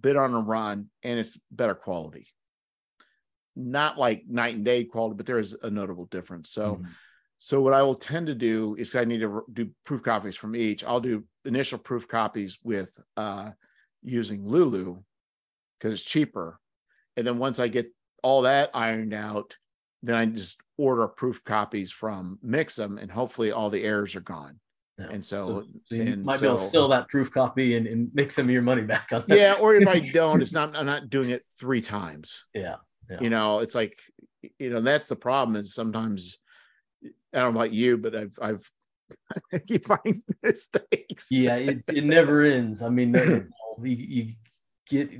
bid 0.00 0.16
on 0.16 0.34
a 0.34 0.40
run, 0.40 0.90
and 1.02 1.18
it's 1.18 1.38
better 1.50 1.74
quality. 1.74 2.26
Not 3.54 3.98
like 3.98 4.24
night 4.28 4.54
and 4.54 4.64
day 4.64 4.84
quality, 4.84 5.16
but 5.16 5.26
there 5.26 5.38
is 5.38 5.56
a 5.62 5.70
notable 5.70 6.06
difference. 6.06 6.50
So. 6.50 6.76
Mm-hmm. 6.76 6.90
So 7.44 7.60
what 7.60 7.74
I 7.74 7.82
will 7.82 7.96
tend 7.96 8.28
to 8.28 8.36
do 8.36 8.76
is 8.78 8.94
I 8.94 9.04
need 9.04 9.18
to 9.18 9.44
do 9.52 9.70
proof 9.84 10.04
copies 10.04 10.36
from 10.36 10.54
each. 10.54 10.84
I'll 10.84 11.00
do 11.00 11.24
initial 11.44 11.76
proof 11.76 12.06
copies 12.06 12.60
with 12.62 12.88
uh, 13.16 13.50
using 14.00 14.46
Lulu 14.46 15.02
because 15.76 15.92
it's 15.92 16.04
cheaper. 16.04 16.60
And 17.16 17.26
then 17.26 17.38
once 17.38 17.58
I 17.58 17.66
get 17.66 17.92
all 18.22 18.42
that 18.42 18.70
ironed 18.74 19.12
out, 19.12 19.56
then 20.04 20.14
I 20.14 20.26
just 20.26 20.60
order 20.78 21.08
proof 21.08 21.42
copies 21.42 21.90
from 21.90 22.38
Mixam, 22.46 23.02
and 23.02 23.10
hopefully 23.10 23.50
all 23.50 23.70
the 23.70 23.82
errors 23.82 24.14
are 24.14 24.20
gone. 24.20 24.60
Yeah. 25.02 25.14
And 25.14 25.24
so, 25.24 25.42
so, 25.42 25.64
so 25.84 25.94
you 25.94 26.16
might 26.16 26.36
so, 26.36 26.40
be 26.40 26.46
able 26.48 26.58
to 26.58 26.64
sell 26.64 26.88
that 26.88 27.08
proof 27.08 27.30
copy 27.30 27.76
and, 27.76 27.86
and 27.86 28.10
make 28.14 28.30
some 28.30 28.46
of 28.46 28.50
your 28.50 28.62
money 28.62 28.82
back 28.82 29.08
on 29.12 29.24
that. 29.26 29.38
Yeah, 29.38 29.54
or 29.60 29.74
if 29.74 29.88
I 29.88 29.98
don't, 30.12 30.42
it's 30.42 30.52
not. 30.52 30.76
I'm 30.76 30.86
not 30.86 31.10
doing 31.10 31.30
it 31.30 31.44
three 31.58 31.80
times. 31.80 32.44
Yeah, 32.54 32.76
yeah. 33.10 33.18
You 33.20 33.30
know, 33.30 33.60
it's 33.60 33.74
like, 33.74 33.98
you 34.58 34.70
know, 34.70 34.80
that's 34.80 35.08
the 35.08 35.16
problem. 35.16 35.56
Is 35.56 35.74
sometimes 35.74 36.38
I 37.04 37.38
don't 37.38 37.54
know 37.54 37.60
about 37.60 37.72
you, 37.72 37.98
but 37.98 38.14
I've 38.14 38.38
I've 38.40 38.70
you 39.68 39.78
find 39.78 40.22
mistakes. 40.42 41.26
Yeah, 41.30 41.56
it, 41.56 41.82
it 41.88 42.04
never 42.04 42.42
ends. 42.42 42.82
I 42.82 42.88
mean, 42.88 43.14
you, 43.82 43.96
you 43.96 44.32
get 44.88 45.10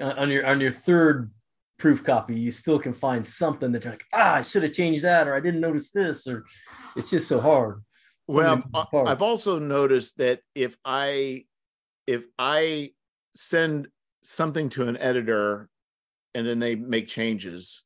on 0.00 0.30
your 0.30 0.46
on 0.46 0.60
your 0.60 0.72
third 0.72 1.30
proof 1.78 2.04
copy, 2.04 2.38
you 2.38 2.50
still 2.50 2.78
can 2.78 2.92
find 2.92 3.26
something 3.26 3.72
that 3.72 3.84
you're 3.84 3.92
like, 3.92 4.04
ah, 4.12 4.36
I 4.36 4.42
should 4.42 4.62
have 4.62 4.72
changed 4.72 5.04
that, 5.04 5.26
or 5.26 5.34
I 5.34 5.40
didn't 5.40 5.60
notice 5.60 5.90
this, 5.90 6.26
or 6.26 6.44
it's 6.96 7.10
just 7.10 7.28
so 7.28 7.40
hard. 7.40 7.82
Well, 8.32 8.62
I've 9.06 9.22
also 9.22 9.58
noticed 9.58 10.18
that 10.18 10.40
if 10.54 10.76
I 10.84 11.44
if 12.06 12.24
I 12.38 12.90
send 13.34 13.88
something 14.22 14.68
to 14.70 14.88
an 14.88 14.96
editor 14.96 15.68
and 16.34 16.46
then 16.46 16.58
they 16.58 16.74
make 16.74 17.08
changes 17.08 17.82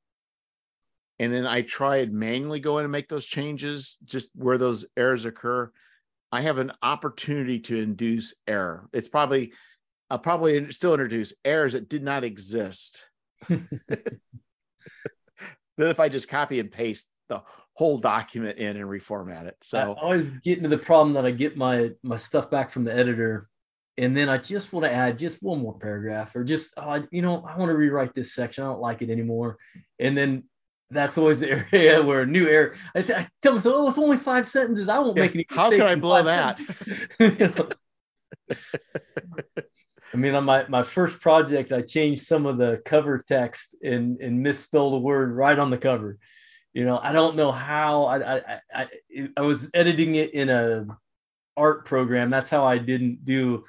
and 1.18 1.32
then 1.32 1.46
I 1.46 1.62
try 1.62 1.96
and 1.98 2.12
manually 2.12 2.60
go 2.60 2.78
in 2.78 2.84
and 2.84 2.92
make 2.92 3.08
those 3.08 3.26
changes 3.26 3.96
just 4.04 4.30
where 4.34 4.58
those 4.58 4.86
errors 4.96 5.24
occur, 5.24 5.70
I 6.30 6.42
have 6.42 6.58
an 6.58 6.72
opportunity 6.82 7.60
to 7.60 7.80
induce 7.80 8.34
error. 8.46 8.88
It's 8.92 9.08
probably 9.08 9.52
I'll 10.10 10.18
probably 10.18 10.70
still 10.70 10.92
introduce 10.92 11.32
errors 11.44 11.72
that 11.72 11.88
did 11.88 12.02
not 12.02 12.24
exist. 12.24 13.02
then 13.48 13.70
if 15.78 16.00
I 16.00 16.08
just 16.08 16.28
copy 16.28 16.60
and 16.60 16.70
paste 16.70 17.12
the 17.28 17.42
whole 17.76 17.98
document 17.98 18.58
in 18.58 18.76
and 18.78 18.86
reformat 18.86 19.46
it. 19.46 19.56
So 19.62 19.78
I 19.78 20.00
always 20.00 20.30
get 20.30 20.56
into 20.56 20.70
the 20.70 20.78
problem 20.78 21.12
that 21.14 21.26
I 21.26 21.30
get 21.30 21.56
my 21.56 21.90
my 22.02 22.16
stuff 22.16 22.50
back 22.50 22.70
from 22.70 22.84
the 22.84 22.94
editor, 22.94 23.48
and 23.98 24.16
then 24.16 24.30
I 24.30 24.38
just 24.38 24.72
want 24.72 24.86
to 24.86 24.92
add 24.92 25.18
just 25.18 25.42
one 25.42 25.60
more 25.60 25.78
paragraph, 25.78 26.34
or 26.34 26.42
just 26.42 26.74
uh, 26.78 27.00
you 27.10 27.22
know 27.22 27.44
I 27.46 27.56
want 27.58 27.68
to 27.68 27.76
rewrite 27.76 28.14
this 28.14 28.32
section. 28.32 28.64
I 28.64 28.68
don't 28.68 28.80
like 28.80 29.02
it 29.02 29.10
anymore, 29.10 29.58
and 29.98 30.16
then 30.16 30.44
that's 30.90 31.18
always 31.18 31.38
the 31.38 31.50
area 31.72 32.02
where 32.02 32.22
a 32.22 32.26
new 32.26 32.48
error. 32.48 32.74
I, 32.94 33.00
I 33.00 33.28
tell 33.42 33.52
myself, 33.52 33.74
oh, 33.76 33.88
it's 33.88 33.98
only 33.98 34.16
five 34.16 34.48
sentences. 34.48 34.88
I 34.88 34.98
won't 34.98 35.18
yeah, 35.18 35.22
make 35.22 35.34
any. 35.34 35.46
How 35.50 35.70
can 35.70 35.82
I 35.82 35.94
blow 35.96 36.22
that? 36.22 36.58
I 40.14 40.16
mean, 40.16 40.34
on 40.34 40.44
my, 40.44 40.64
my 40.68 40.82
first 40.82 41.20
project, 41.20 41.72
I 41.72 41.82
changed 41.82 42.22
some 42.22 42.46
of 42.46 42.58
the 42.58 42.80
cover 42.84 43.18
text 43.18 43.76
and, 43.82 44.18
and 44.20 44.40
misspelled 44.40 44.94
a 44.94 44.98
word 44.98 45.32
right 45.32 45.58
on 45.58 45.70
the 45.70 45.76
cover. 45.76 46.18
You 46.76 46.84
know, 46.84 47.00
I 47.02 47.12
don't 47.12 47.36
know 47.36 47.52
how 47.52 48.04
I, 48.04 48.36
I, 48.36 48.60
I, 48.74 48.88
I 49.34 49.40
was 49.40 49.70
editing 49.72 50.16
it 50.16 50.34
in 50.34 50.50
a 50.50 50.86
art 51.56 51.86
program. 51.86 52.28
That's 52.28 52.50
how 52.50 52.66
I 52.66 52.76
didn't 52.76 53.24
do 53.24 53.64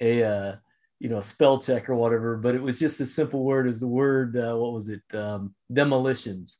a, 0.00 0.22
uh, 0.22 0.56
you 1.00 1.08
know, 1.08 1.22
spell 1.22 1.58
check 1.58 1.88
or 1.88 1.96
whatever, 1.96 2.36
but 2.36 2.54
it 2.54 2.62
was 2.62 2.78
just 2.78 3.00
a 3.00 3.06
simple 3.06 3.42
word 3.42 3.66
as 3.66 3.80
the 3.80 3.88
word, 3.88 4.36
uh, 4.36 4.54
what 4.54 4.74
was 4.74 4.88
it? 4.88 5.02
Um, 5.12 5.56
demolitions. 5.72 6.56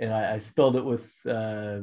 And 0.00 0.14
I, 0.14 0.36
I 0.36 0.38
spelled 0.38 0.76
it 0.76 0.84
with 0.86 1.12
uh, 1.26 1.80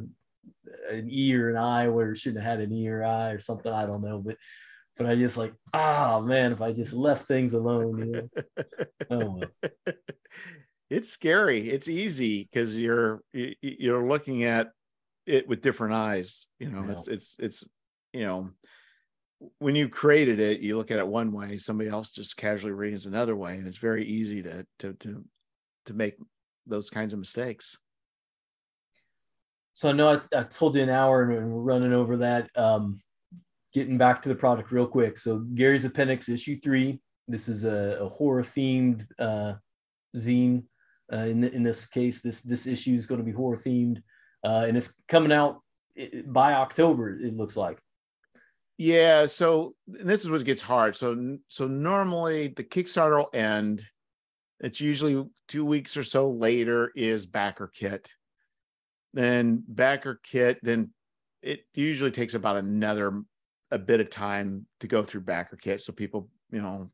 an 0.90 1.08
E 1.08 1.36
or 1.36 1.52
an 1.52 1.58
I 1.58 1.88
where 1.90 2.14
it 2.14 2.18
shouldn't 2.18 2.44
have 2.44 2.58
had 2.58 2.68
an 2.68 2.74
E 2.74 2.90
or 2.90 3.04
I 3.04 3.30
or 3.30 3.42
something. 3.42 3.72
I 3.72 3.86
don't 3.86 4.02
know, 4.02 4.18
but 4.18 4.38
but 4.98 5.06
I 5.06 5.14
just 5.14 5.38
like, 5.38 5.54
oh 5.72 6.22
man, 6.22 6.52
if 6.52 6.62
I 6.62 6.74
just 6.74 6.94
left 6.94 7.28
things 7.28 7.54
alone, 7.54 8.00
you 8.00 8.06
know. 8.12 8.30
oh, 9.12 9.94
it's 10.92 11.10
scary. 11.10 11.70
It's 11.70 11.88
easy 11.88 12.44
because 12.44 12.78
you're 12.78 13.22
you're 13.34 14.06
looking 14.06 14.44
at 14.44 14.72
it 15.26 15.48
with 15.48 15.62
different 15.62 15.94
eyes. 15.94 16.48
You 16.60 16.70
know, 16.70 16.84
yeah. 16.84 16.92
it's 16.92 17.08
it's 17.08 17.38
it's 17.40 17.70
you 18.12 18.26
know, 18.26 18.52
when 19.60 19.76
you 19.76 19.88
created 19.88 20.42
it, 20.42 20.60
you 20.60 20.76
look 20.76 20.92
at 20.92 21.00
it 21.00 21.08
one 21.08 21.32
way, 21.32 21.58
somebody 21.58 21.90
else 21.90 22.12
just 22.12 22.36
casually 22.36 22.74
reads 22.74 23.06
another 23.06 23.38
way, 23.38 23.56
and 23.56 23.68
it's 23.68 23.78
very 23.78 24.06
easy 24.06 24.44
to 24.44 24.68
to 24.80 24.94
to 24.94 25.24
to 25.86 25.94
make 25.94 26.16
those 26.68 26.90
kinds 26.90 27.14
of 27.14 27.20
mistakes. 27.20 27.78
So 29.74 29.88
I 29.90 29.94
know 29.94 30.10
I, 30.10 30.38
I 30.38 30.44
told 30.44 30.76
you 30.76 30.84
an 30.84 30.90
hour 30.90 31.24
and 31.24 31.54
we're 31.54 31.62
running 31.62 31.94
over 31.94 32.18
that. 32.18 32.50
Um, 32.58 33.02
getting 33.74 33.98
back 33.98 34.22
to 34.22 34.30
the 34.30 34.36
product 34.36 34.72
real 34.74 34.86
quick. 34.86 35.18
So 35.18 35.40
Gary's 35.40 35.86
Appendix 35.86 36.28
issue 36.28 36.60
three. 36.60 37.00
This 37.30 37.48
is 37.48 37.64
a, 37.64 37.98
a 38.02 38.10
horror 38.10 38.44
themed 38.44 39.08
uh, 39.18 39.54
zine. 40.18 40.64
Uh, 41.12 41.26
in, 41.26 41.44
in 41.44 41.64
this 41.64 41.86
case, 41.86 42.22
this 42.22 42.42
this 42.42 42.68
issue 42.68 42.96
is 42.96 43.06
going 43.06 43.20
to 43.20 43.26
be 43.26 43.32
horror 43.32 43.58
themed, 43.58 44.02
uh, 44.46 44.66
and 44.68 44.78
it's 44.78 45.00
coming 45.08 45.32
out 45.32 45.62
by 46.26 46.54
October. 46.54 47.20
It 47.20 47.36
looks 47.36 47.58
like. 47.58 47.80
Yeah. 48.78 49.26
So 49.26 49.76
this 49.86 50.24
is 50.24 50.32
what 50.32 50.44
gets 50.46 50.62
hard. 50.62 50.96
So 50.96 51.38
so 51.50 51.68
normally 51.68 52.48
the 52.48 52.64
Kickstarter 52.64 53.18
will 53.18 53.30
end. 53.34 53.86
It's 54.60 54.80
usually 54.80 55.24
two 55.48 55.66
weeks 55.66 55.98
or 55.98 56.04
so 56.04 56.32
later 56.32 56.92
is 56.96 57.28
BackerKit. 57.28 58.06
Then 59.14 59.64
BackerKit, 59.72 60.58
then 60.62 60.92
it 61.42 61.62
usually 61.74 62.12
takes 62.12 62.36
about 62.36 62.58
another 62.58 63.22
a 63.72 63.80
bit 63.80 64.00
of 64.00 64.10
time 64.10 64.66
to 64.80 64.88
go 64.88 65.04
through 65.04 65.22
BackerKit. 65.22 65.82
So 65.82 65.94
people, 65.94 66.30
you 66.52 66.62
know, 66.62 66.92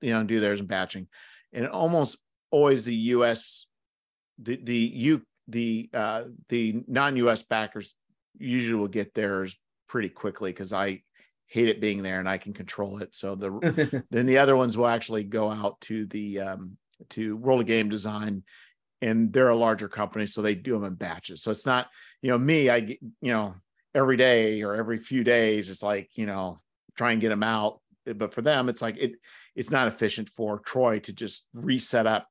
you 0.00 0.12
know, 0.12 0.22
do 0.24 0.40
theirs 0.40 0.60
and 0.60 0.68
batching. 0.68 1.08
And 1.52 1.64
it 1.64 1.70
almost 1.70 2.18
always 2.54 2.84
the 2.84 2.94
US, 3.16 3.66
the 4.38 4.56
the 4.62 4.76
you 4.76 5.22
the 5.48 5.90
uh 5.92 6.22
the 6.48 6.84
non-US 6.86 7.42
backers 7.42 7.96
usually 8.38 8.78
will 8.78 8.88
get 8.88 9.12
theirs 9.12 9.56
pretty 9.88 10.08
quickly 10.08 10.52
because 10.52 10.72
I 10.72 11.02
hate 11.46 11.68
it 11.68 11.80
being 11.80 12.02
there 12.02 12.20
and 12.20 12.28
I 12.28 12.38
can 12.38 12.52
control 12.52 12.98
it. 13.02 13.14
So 13.14 13.34
the 13.34 14.04
then 14.10 14.26
the 14.26 14.38
other 14.38 14.54
ones 14.54 14.76
will 14.76 14.86
actually 14.86 15.24
go 15.24 15.50
out 15.50 15.80
to 15.82 16.06
the 16.06 16.40
um 16.40 16.76
to 17.10 17.36
World 17.36 17.60
of 17.60 17.66
Game 17.66 17.88
Design 17.88 18.44
and 19.02 19.32
they're 19.32 19.48
a 19.48 19.56
larger 19.56 19.88
company 19.88 20.26
so 20.26 20.40
they 20.40 20.54
do 20.54 20.74
them 20.74 20.84
in 20.84 20.94
batches. 20.94 21.42
So 21.42 21.50
it's 21.50 21.66
not, 21.66 21.88
you 22.22 22.30
know, 22.30 22.38
me 22.38 22.70
I 22.70 22.76
you 22.76 23.32
know 23.32 23.56
every 23.96 24.16
day 24.16 24.62
or 24.62 24.76
every 24.76 24.98
few 24.98 25.24
days 25.24 25.70
it's 25.70 25.82
like, 25.82 26.08
you 26.14 26.26
know, 26.26 26.56
try 26.96 27.10
and 27.10 27.20
get 27.20 27.30
them 27.30 27.42
out 27.42 27.80
but 28.04 28.34
for 28.34 28.42
them 28.42 28.68
it's 28.68 28.82
like 28.82 28.96
it 28.98 29.12
it's 29.56 29.70
not 29.70 29.88
efficient 29.88 30.28
for 30.28 30.58
Troy 30.58 30.98
to 31.00 31.12
just 31.12 31.46
reset 31.54 32.06
up 32.06 32.28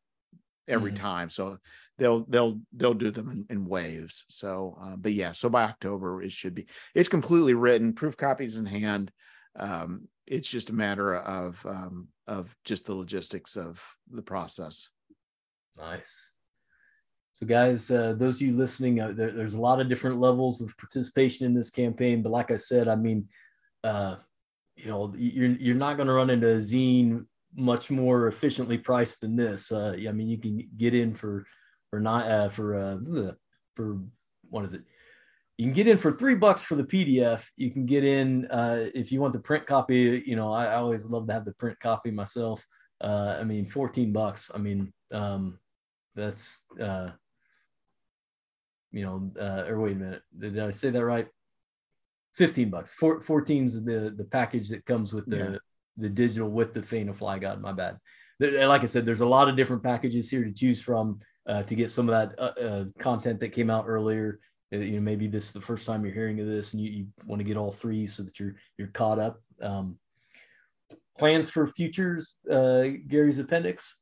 every 0.68 0.92
mm 0.92 0.96
time. 0.96 1.30
So 1.30 1.58
they'll 1.98 2.26
they'll 2.26 2.60
they'll 2.74 2.94
do 2.94 3.12
them 3.12 3.30
in, 3.30 3.46
in 3.50 3.66
waves. 3.66 4.26
So, 4.30 4.78
uh, 4.82 4.96
but 4.96 5.14
yeah, 5.14 5.32
so 5.32 5.50
by 5.50 5.64
October 5.64 6.22
it 6.22 6.32
should 6.32 6.56
be. 6.56 6.68
It's 6.96 7.10
completely 7.10 7.54
written, 7.54 7.94
proof 7.94 8.18
copies 8.18 8.58
in 8.58 8.66
hand. 8.66 9.12
Um, 9.58 10.08
it's 10.26 10.50
just 10.50 10.70
a 10.70 10.74
matter 10.74 11.16
of 11.16 11.64
um, 11.66 12.08
of 12.28 12.56
just 12.64 12.86
the 12.86 12.96
logistics 12.96 13.56
of 13.56 13.84
the 14.10 14.22
process. 14.22 14.90
Nice. 15.78 16.32
So, 17.34 17.48
guys, 17.48 17.90
uh, 17.90 18.14
those 18.14 18.36
of 18.36 18.48
you 18.48 18.56
listening, 18.56 19.00
uh, 19.00 19.12
there, 19.12 19.32
there's 19.32 19.56
a 19.56 19.62
lot 19.62 19.82
of 19.82 19.90
different 19.90 20.20
levels 20.20 20.62
of 20.62 20.78
participation 20.78 21.48
in 21.48 21.56
this 21.56 21.72
campaign. 21.72 22.22
But 22.22 22.32
like 22.32 22.52
I 22.52 22.58
said, 22.58 22.88
I 22.88 22.96
mean, 22.96 23.28
uh, 23.84 24.18
you 24.76 24.88
know, 24.88 25.14
you're 25.18 25.50
you're 25.50 25.76
not 25.76 25.98
going 25.98 26.08
to 26.08 26.14
run 26.14 26.30
into 26.30 26.48
a 26.48 26.58
zine 26.58 27.26
much 27.56 27.90
more 27.90 28.28
efficiently 28.28 28.78
priced 28.78 29.22
than 29.22 29.36
this. 29.36 29.72
Uh, 29.72 29.96
I 30.08 30.12
mean, 30.12 30.28
you 30.28 30.38
can 30.38 30.68
get 30.78 30.94
in 30.94 31.14
for 31.14 31.46
for 31.90 32.00
not 32.00 32.28
uh, 32.28 32.50
for 32.50 32.76
uh, 32.76 33.32
for 33.76 34.00
what 34.50 34.66
is 34.66 34.74
it? 34.74 34.84
You 35.58 35.66
can 35.66 35.74
get 35.74 35.88
in 35.88 35.98
for 35.98 36.12
three 36.12 36.36
bucks 36.36 36.64
for 36.64 36.76
the 36.76 36.84
PDF. 36.84 37.46
You 37.56 37.72
can 37.72 37.86
get 37.86 38.04
in 38.04 38.48
uh, 38.48 38.86
if 38.96 39.12
you 39.12 39.22
want 39.22 39.34
the 39.34 39.40
print 39.40 39.66
copy. 39.66 40.24
You 40.26 40.36
know, 40.36 40.52
I, 40.52 40.66
I 40.66 40.76
always 40.76 41.06
love 41.06 41.28
to 41.28 41.34
have 41.34 41.46
the 41.46 41.54
print 41.54 41.80
copy 41.80 42.12
myself. 42.12 42.66
Uh, 43.02 43.38
I 43.40 43.44
mean, 43.44 43.68
fourteen 43.68 44.12
bucks. 44.12 44.50
I 44.54 44.58
mean, 44.58 44.92
um, 45.12 45.60
that's 46.16 46.62
uh, 46.80 47.10
you 48.92 49.04
know, 49.04 49.32
uh, 49.40 49.66
or 49.68 49.80
wait 49.80 49.96
a 49.96 50.00
minute, 50.00 50.22
did 50.38 50.60
I 50.60 50.72
say 50.72 50.90
that 50.90 51.06
right? 51.06 51.28
Fifteen 52.34 52.72
bucks. 52.72 52.96
Four, 52.96 53.22
14 53.22 53.66
is 53.66 53.84
the 53.84 54.14
the 54.16 54.24
package 54.24 54.70
that 54.70 54.86
comes 54.86 55.14
with 55.14 55.28
the 55.28 55.38
yeah 55.38 55.58
the 55.98 56.10
digital 56.10 56.50
with 56.50 56.74
the 56.74 57.10
of 57.10 57.18
Fly 57.18 57.40
God. 57.40 57.62
My 57.62 57.72
bad. 57.72 57.98
Like 58.40 58.82
I 58.82 58.86
said, 58.86 59.06
there's 59.06 59.22
a 59.22 59.26
lot 59.26 59.48
of 59.48 59.56
different 59.56 59.84
packages 59.84 60.30
here 60.30 60.44
to 60.44 60.52
choose 60.52 60.82
from 60.82 61.20
uh, 61.48 61.64
to 61.64 61.76
get 61.76 61.92
some 61.92 62.10
of 62.10 62.14
that 62.14 62.40
uh, 62.40 62.62
uh, 62.62 62.86
content 63.00 63.40
that 63.40 63.50
came 63.50 63.70
out 63.70 63.86
earlier. 63.88 64.40
Uh, 64.74 64.78
you 64.78 64.94
know, 64.94 65.02
maybe 65.02 65.28
this 65.28 65.46
is 65.46 65.54
the 65.54 65.62
first 65.62 65.86
time 65.86 66.04
you're 66.04 66.14
hearing 66.14 66.40
of 66.40 66.48
this, 66.48 66.74
and 66.74 66.82
you, 66.82 66.92
you 66.92 67.08
want 67.26 67.40
to 67.40 67.44
get 67.44 67.58
all 67.58 67.72
three 67.72 68.08
so 68.08 68.24
that 68.24 68.40
you're 68.40 68.56
you're 68.78 68.88
caught 68.88 69.20
up. 69.20 69.42
Um, 69.62 69.98
plans 71.18 71.50
for 71.50 71.68
futures, 71.68 72.36
uh, 72.50 72.84
Gary's 73.08 73.40
appendix. 73.40 74.00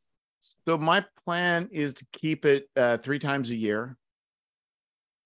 So 0.67 0.77
my 0.77 1.05
plan 1.23 1.69
is 1.71 1.93
to 1.95 2.05
keep 2.13 2.45
it 2.45 2.67
uh, 2.75 2.97
three 2.97 3.19
times 3.19 3.51
a 3.51 3.55
year 3.55 3.97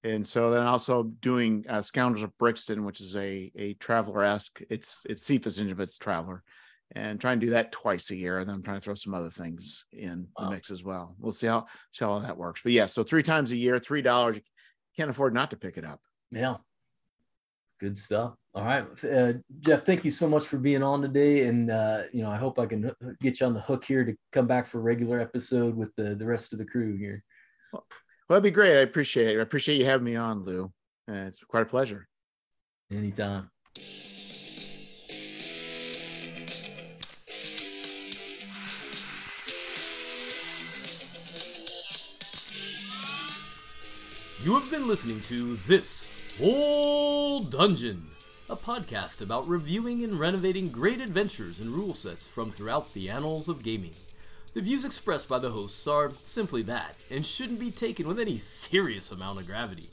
and 0.05 0.27
so 0.27 0.51
then 0.51 0.61
also 0.61 1.03
doing 1.03 1.65
uh, 1.67 1.81
Scoundrels 1.81 2.23
of 2.23 2.37
Brixton, 2.37 2.85
which 2.85 3.01
is 3.01 3.15
a 3.15 3.51
a 3.55 3.73
Traveller 3.75 4.23
esque. 4.23 4.61
It's 4.69 5.05
it's 5.09 5.23
Cepheus 5.23 5.59
Engine, 5.59 5.75
but 5.75 5.83
it's 5.83 5.97
Traveller, 5.97 6.43
and 6.95 7.19
trying 7.19 7.39
to 7.39 7.45
do 7.47 7.51
that 7.53 7.71
twice 7.71 8.11
a 8.11 8.15
year. 8.15 8.39
And 8.39 8.47
then 8.47 8.55
I'm 8.55 8.63
trying 8.63 8.77
to 8.77 8.81
throw 8.81 8.93
some 8.93 9.15
other 9.15 9.31
things 9.31 9.85
in 9.91 10.27
wow. 10.37 10.45
the 10.45 10.51
mix 10.51 10.69
as 10.69 10.83
well. 10.83 11.15
We'll 11.19 11.31
see 11.31 11.47
how 11.47 11.65
see 11.91 12.05
how 12.05 12.19
that 12.19 12.37
works. 12.37 12.61
But 12.61 12.73
yeah, 12.73 12.85
so 12.85 13.03
three 13.03 13.23
times 13.23 13.51
a 13.51 13.57
year, 13.57 13.79
three 13.79 14.03
dollars. 14.03 14.35
You 14.37 14.43
can't 14.95 15.09
afford 15.09 15.33
not 15.33 15.49
to 15.49 15.57
pick 15.57 15.77
it 15.77 15.85
up. 15.85 15.99
Yeah, 16.31 16.57
good 17.79 17.97
stuff. 17.97 18.35
All 18.53 18.63
right, 18.63 18.85
uh, 19.03 19.33
Jeff. 19.59 19.85
Thank 19.85 20.05
you 20.05 20.11
so 20.11 20.29
much 20.29 20.45
for 20.45 20.57
being 20.57 20.83
on 20.83 21.01
today, 21.01 21.47
and 21.47 21.71
uh, 21.71 22.03
you 22.13 22.21
know 22.21 22.29
I 22.29 22.37
hope 22.37 22.59
I 22.59 22.67
can 22.67 22.91
get 23.21 23.39
you 23.39 23.47
on 23.47 23.53
the 23.53 23.59
hook 23.59 23.83
here 23.83 24.05
to 24.05 24.13
come 24.31 24.45
back 24.45 24.67
for 24.67 24.77
a 24.77 24.83
regular 24.83 25.19
episode 25.19 25.75
with 25.75 25.93
the 25.95 26.13
the 26.13 26.25
rest 26.25 26.53
of 26.53 26.59
the 26.59 26.65
crew 26.65 26.95
here. 26.95 27.23
Well, 27.73 27.85
well, 28.27 28.39
that'd 28.39 28.43
be 28.43 28.51
great. 28.51 28.77
I 28.77 28.81
appreciate 28.81 29.35
it. 29.35 29.39
I 29.39 29.41
appreciate 29.43 29.77
you 29.77 29.85
having 29.85 30.05
me 30.05 30.15
on, 30.15 30.43
Lou. 30.43 30.71
Uh, 31.09 31.13
it's 31.27 31.39
quite 31.39 31.63
a 31.63 31.65
pleasure. 31.65 32.07
Anytime. 32.91 33.51
You 44.43 44.53
have 44.53 44.69
been 44.69 44.87
listening 44.87 45.21
to 45.21 45.55
This 45.67 46.39
Old 46.41 47.51
Dungeon, 47.51 48.07
a 48.49 48.55
podcast 48.55 49.21
about 49.21 49.47
reviewing 49.47 50.03
and 50.03 50.19
renovating 50.19 50.69
great 50.69 51.01
adventures 51.01 51.59
and 51.59 51.69
rule 51.69 51.93
sets 51.93 52.27
from 52.27 52.51
throughout 52.51 52.93
the 52.93 53.09
annals 53.09 53.49
of 53.49 53.63
gaming. 53.63 53.93
The 54.55 54.61
views 54.61 54.85
expressed 54.85 55.27
by 55.27 55.39
the 55.39 55.51
hosts 55.51 55.85
are 55.85 56.13
simply 56.23 56.61
that, 56.61 56.95
and 57.11 57.25
shouldn't 57.25 57.59
be 57.59 57.71
taken 57.71 58.07
with 58.07 58.17
any 58.17 58.37
serious 58.37 59.11
amount 59.11 59.41
of 59.41 59.47
gravity. 59.47 59.89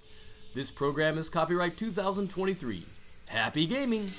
This 0.54 0.70
program 0.70 1.18
is 1.18 1.28
copyright 1.28 1.76
2023. 1.76 2.84
Happy 3.26 3.66
gaming! 3.66 4.12